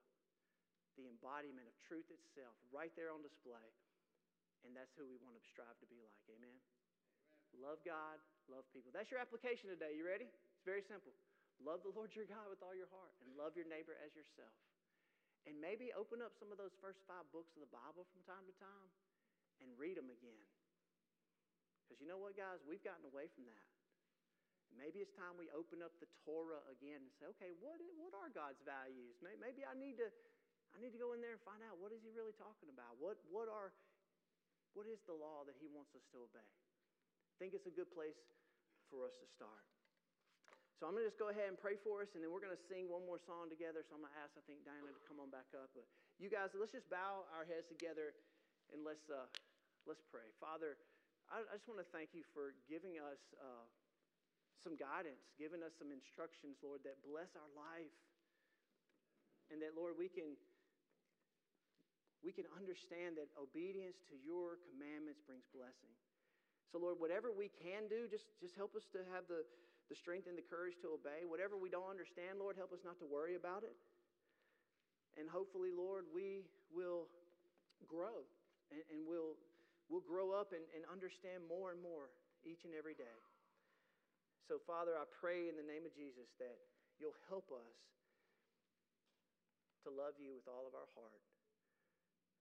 the 0.94 1.10
embodiment 1.10 1.66
of 1.66 1.74
truth 1.82 2.06
itself, 2.14 2.54
right 2.70 2.94
there 2.94 3.10
on 3.10 3.26
display. 3.26 3.68
And 4.62 4.70
that's 4.74 4.94
who 4.94 5.06
we 5.06 5.18
want 5.18 5.34
to 5.34 5.44
strive 5.50 5.74
to 5.82 5.88
be 5.90 5.98
like. 5.98 6.22
Amen. 6.30 6.54
Amen. 6.54 7.62
Love 7.62 7.80
God, 7.86 8.18
love 8.50 8.66
people. 8.74 8.90
That's 8.92 9.08
your 9.08 9.22
application 9.22 9.70
today. 9.70 9.94
You 9.96 10.04
ready? 10.04 10.28
It's 10.28 10.66
very 10.66 10.82
simple. 10.84 11.14
Love 11.62 11.80
the 11.86 11.94
Lord 11.94 12.12
your 12.12 12.28
God 12.28 12.52
with 12.52 12.60
all 12.60 12.76
your 12.76 12.90
heart 12.92 13.16
and 13.24 13.32
love 13.32 13.56
your 13.56 13.64
neighbor 13.64 13.96
as 14.04 14.12
yourself. 14.12 14.52
And 15.46 15.54
maybe 15.62 15.94
open 15.94 16.18
up 16.18 16.34
some 16.34 16.50
of 16.50 16.58
those 16.58 16.74
first 16.82 17.06
five 17.06 17.22
books 17.30 17.54
of 17.54 17.62
the 17.62 17.70
Bible 17.70 18.02
from 18.10 18.20
time 18.26 18.42
to 18.50 18.54
time 18.58 18.88
and 19.62 19.70
read 19.78 19.94
them 19.94 20.10
again. 20.10 20.42
Because 21.86 22.02
you 22.02 22.10
know 22.10 22.18
what, 22.18 22.34
guys? 22.34 22.58
We've 22.66 22.82
gotten 22.82 23.06
away 23.06 23.30
from 23.30 23.46
that. 23.46 23.66
Maybe 24.74 25.00
it's 25.00 25.14
time 25.14 25.38
we 25.38 25.48
open 25.54 25.80
up 25.80 25.94
the 26.02 26.10
Torah 26.26 26.60
again 26.68 27.00
and 27.00 27.10
say, 27.16 27.30
okay, 27.38 27.54
what, 27.62 27.78
what 27.96 28.12
are 28.12 28.28
God's 28.28 28.60
values? 28.66 29.16
Maybe 29.22 29.64
I 29.64 29.72
need 29.72 29.96
to, 30.02 30.10
I 30.74 30.82
need 30.82 30.92
to 30.92 31.00
go 31.00 31.14
in 31.14 31.22
there 31.22 31.32
and 31.32 31.42
find 31.46 31.62
out 31.64 31.78
what 31.78 31.94
is 31.94 32.02
he 32.04 32.12
really 32.12 32.34
talking 32.36 32.68
about? 32.68 32.98
What, 33.00 33.16
what, 33.30 33.48
are, 33.48 33.72
what 34.74 34.84
is 34.84 35.00
the 35.08 35.16
law 35.16 35.46
that 35.48 35.56
he 35.56 35.70
wants 35.70 35.94
us 35.96 36.04
to 36.12 36.26
obey? 36.26 36.44
I 36.44 37.34
think 37.38 37.56
it's 37.56 37.70
a 37.70 37.72
good 37.72 37.88
place 37.88 38.18
for 38.90 39.06
us 39.08 39.16
to 39.22 39.26
start. 39.30 39.64
So 40.76 40.84
I'm 40.84 40.92
going 40.92 41.08
to 41.08 41.10
just 41.10 41.16
go 41.16 41.32
ahead 41.32 41.48
and 41.48 41.56
pray 41.56 41.80
for 41.80 42.04
us, 42.04 42.12
and 42.12 42.20
then 42.20 42.28
we're 42.28 42.44
going 42.44 42.52
to 42.52 42.64
sing 42.68 42.92
one 42.92 43.00
more 43.08 43.16
song 43.16 43.48
together. 43.48 43.80
So 43.80 43.96
I'm 43.96 44.04
going 44.04 44.12
to 44.12 44.20
ask, 44.20 44.36
I 44.36 44.44
think, 44.44 44.60
Diana 44.60 44.92
to 44.92 45.04
come 45.08 45.16
on 45.16 45.32
back 45.32 45.48
up. 45.56 45.72
But 45.72 45.88
you 46.20 46.28
guys, 46.28 46.52
let's 46.52 46.76
just 46.76 46.92
bow 46.92 47.24
our 47.32 47.48
heads 47.48 47.64
together 47.64 48.12
and 48.76 48.84
let's, 48.84 49.08
uh, 49.08 49.24
let's 49.88 50.04
pray. 50.12 50.28
Father, 50.36 50.76
I, 51.32 51.48
I, 51.48 51.56
just 51.56 51.64
want 51.64 51.80
to 51.80 51.88
thank 51.96 52.12
you 52.12 52.28
for 52.36 52.52
giving 52.68 53.00
us 53.00 53.16
uh, 53.40 53.64
some 54.60 54.76
guidance, 54.76 55.24
giving 55.40 55.64
us 55.64 55.72
some 55.80 55.88
instructions, 55.88 56.60
Lord, 56.60 56.84
that 56.84 57.00
bless 57.08 57.32
our 57.40 57.50
life. 57.56 57.96
And 59.48 59.64
that, 59.64 59.72
Lord, 59.72 59.96
we 59.96 60.12
can, 60.12 60.36
we 62.20 62.36
can 62.36 62.44
understand 62.52 63.16
that 63.16 63.32
obedience 63.40 63.96
to 64.12 64.14
your 64.20 64.60
commandments 64.68 65.24
brings 65.24 65.48
blessing. 65.56 65.94
So, 66.68 66.84
Lord, 66.84 67.00
whatever 67.00 67.32
we 67.32 67.48
can 67.48 67.88
do, 67.88 68.04
just, 68.12 68.28
just 68.44 68.52
help 68.60 68.76
us 68.76 68.84
to 68.92 69.00
have 69.14 69.24
the 69.24 69.46
the 69.88 69.96
strength 69.96 70.26
and 70.26 70.34
the 70.34 70.44
courage 70.44 70.74
to 70.82 70.94
obey. 70.94 71.22
Whatever 71.26 71.54
we 71.54 71.70
don't 71.70 71.86
understand, 71.86 72.42
Lord, 72.42 72.58
help 72.58 72.74
us 72.74 72.82
not 72.82 72.98
to 72.98 73.06
worry 73.06 73.38
about 73.38 73.62
it. 73.62 73.74
And 75.16 75.30
hopefully, 75.30 75.70
Lord, 75.72 76.04
we 76.12 76.44
will 76.74 77.08
grow 77.88 78.26
and, 78.74 78.82
and 78.90 79.06
we'll, 79.06 79.38
we'll 79.88 80.04
grow 80.04 80.34
up 80.34 80.52
and, 80.52 80.64
and 80.74 80.82
understand 80.90 81.46
more 81.46 81.72
and 81.72 81.80
more 81.80 82.10
each 82.44 82.66
and 82.66 82.74
every 82.74 82.94
day. 82.98 83.16
So, 84.46 84.62
Father, 84.62 84.94
I 84.94 85.06
pray 85.08 85.50
in 85.50 85.58
the 85.58 85.66
name 85.66 85.82
of 85.88 85.94
Jesus 85.94 86.30
that 86.38 86.54
you'll 87.00 87.18
help 87.26 87.50
us 87.50 87.74
to 89.86 89.90
love 89.90 90.18
you 90.18 90.34
with 90.34 90.46
all 90.46 90.66
of 90.66 90.74
our 90.74 90.90
heart 90.94 91.22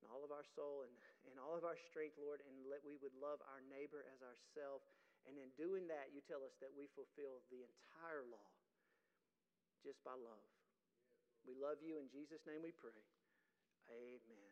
and 0.01 0.09
all 0.13 0.21
of 0.21 0.29
our 0.29 0.45
soul 0.53 0.85
and, 0.85 0.93
and 1.29 1.37
all 1.41 1.57
of 1.57 1.65
our 1.65 1.77
strength, 1.77 2.17
Lord, 2.21 2.45
and 2.45 2.53
that 2.69 2.81
we 2.85 2.97
would 3.01 3.13
love 3.17 3.41
our 3.49 3.61
neighbor 3.65 4.05
as 4.13 4.21
ourselves 4.21 4.85
and 5.25 5.35
in 5.41 5.49
doing 5.57 5.89
that, 5.89 6.13
you 6.13 6.21
tell 6.25 6.45
us 6.45 6.53
that 6.61 6.73
we 6.77 6.85
fulfill 6.93 7.41
the 7.49 7.65
entire 7.65 8.21
law 8.29 8.49
just 9.81 10.01
by 10.05 10.13
love. 10.13 10.49
We 11.45 11.53
love 11.57 11.81
you. 11.81 11.97
In 12.01 12.09
Jesus' 12.09 12.41
name 12.45 12.61
we 12.65 12.73
pray. 12.73 13.01
Amen. 13.89 14.44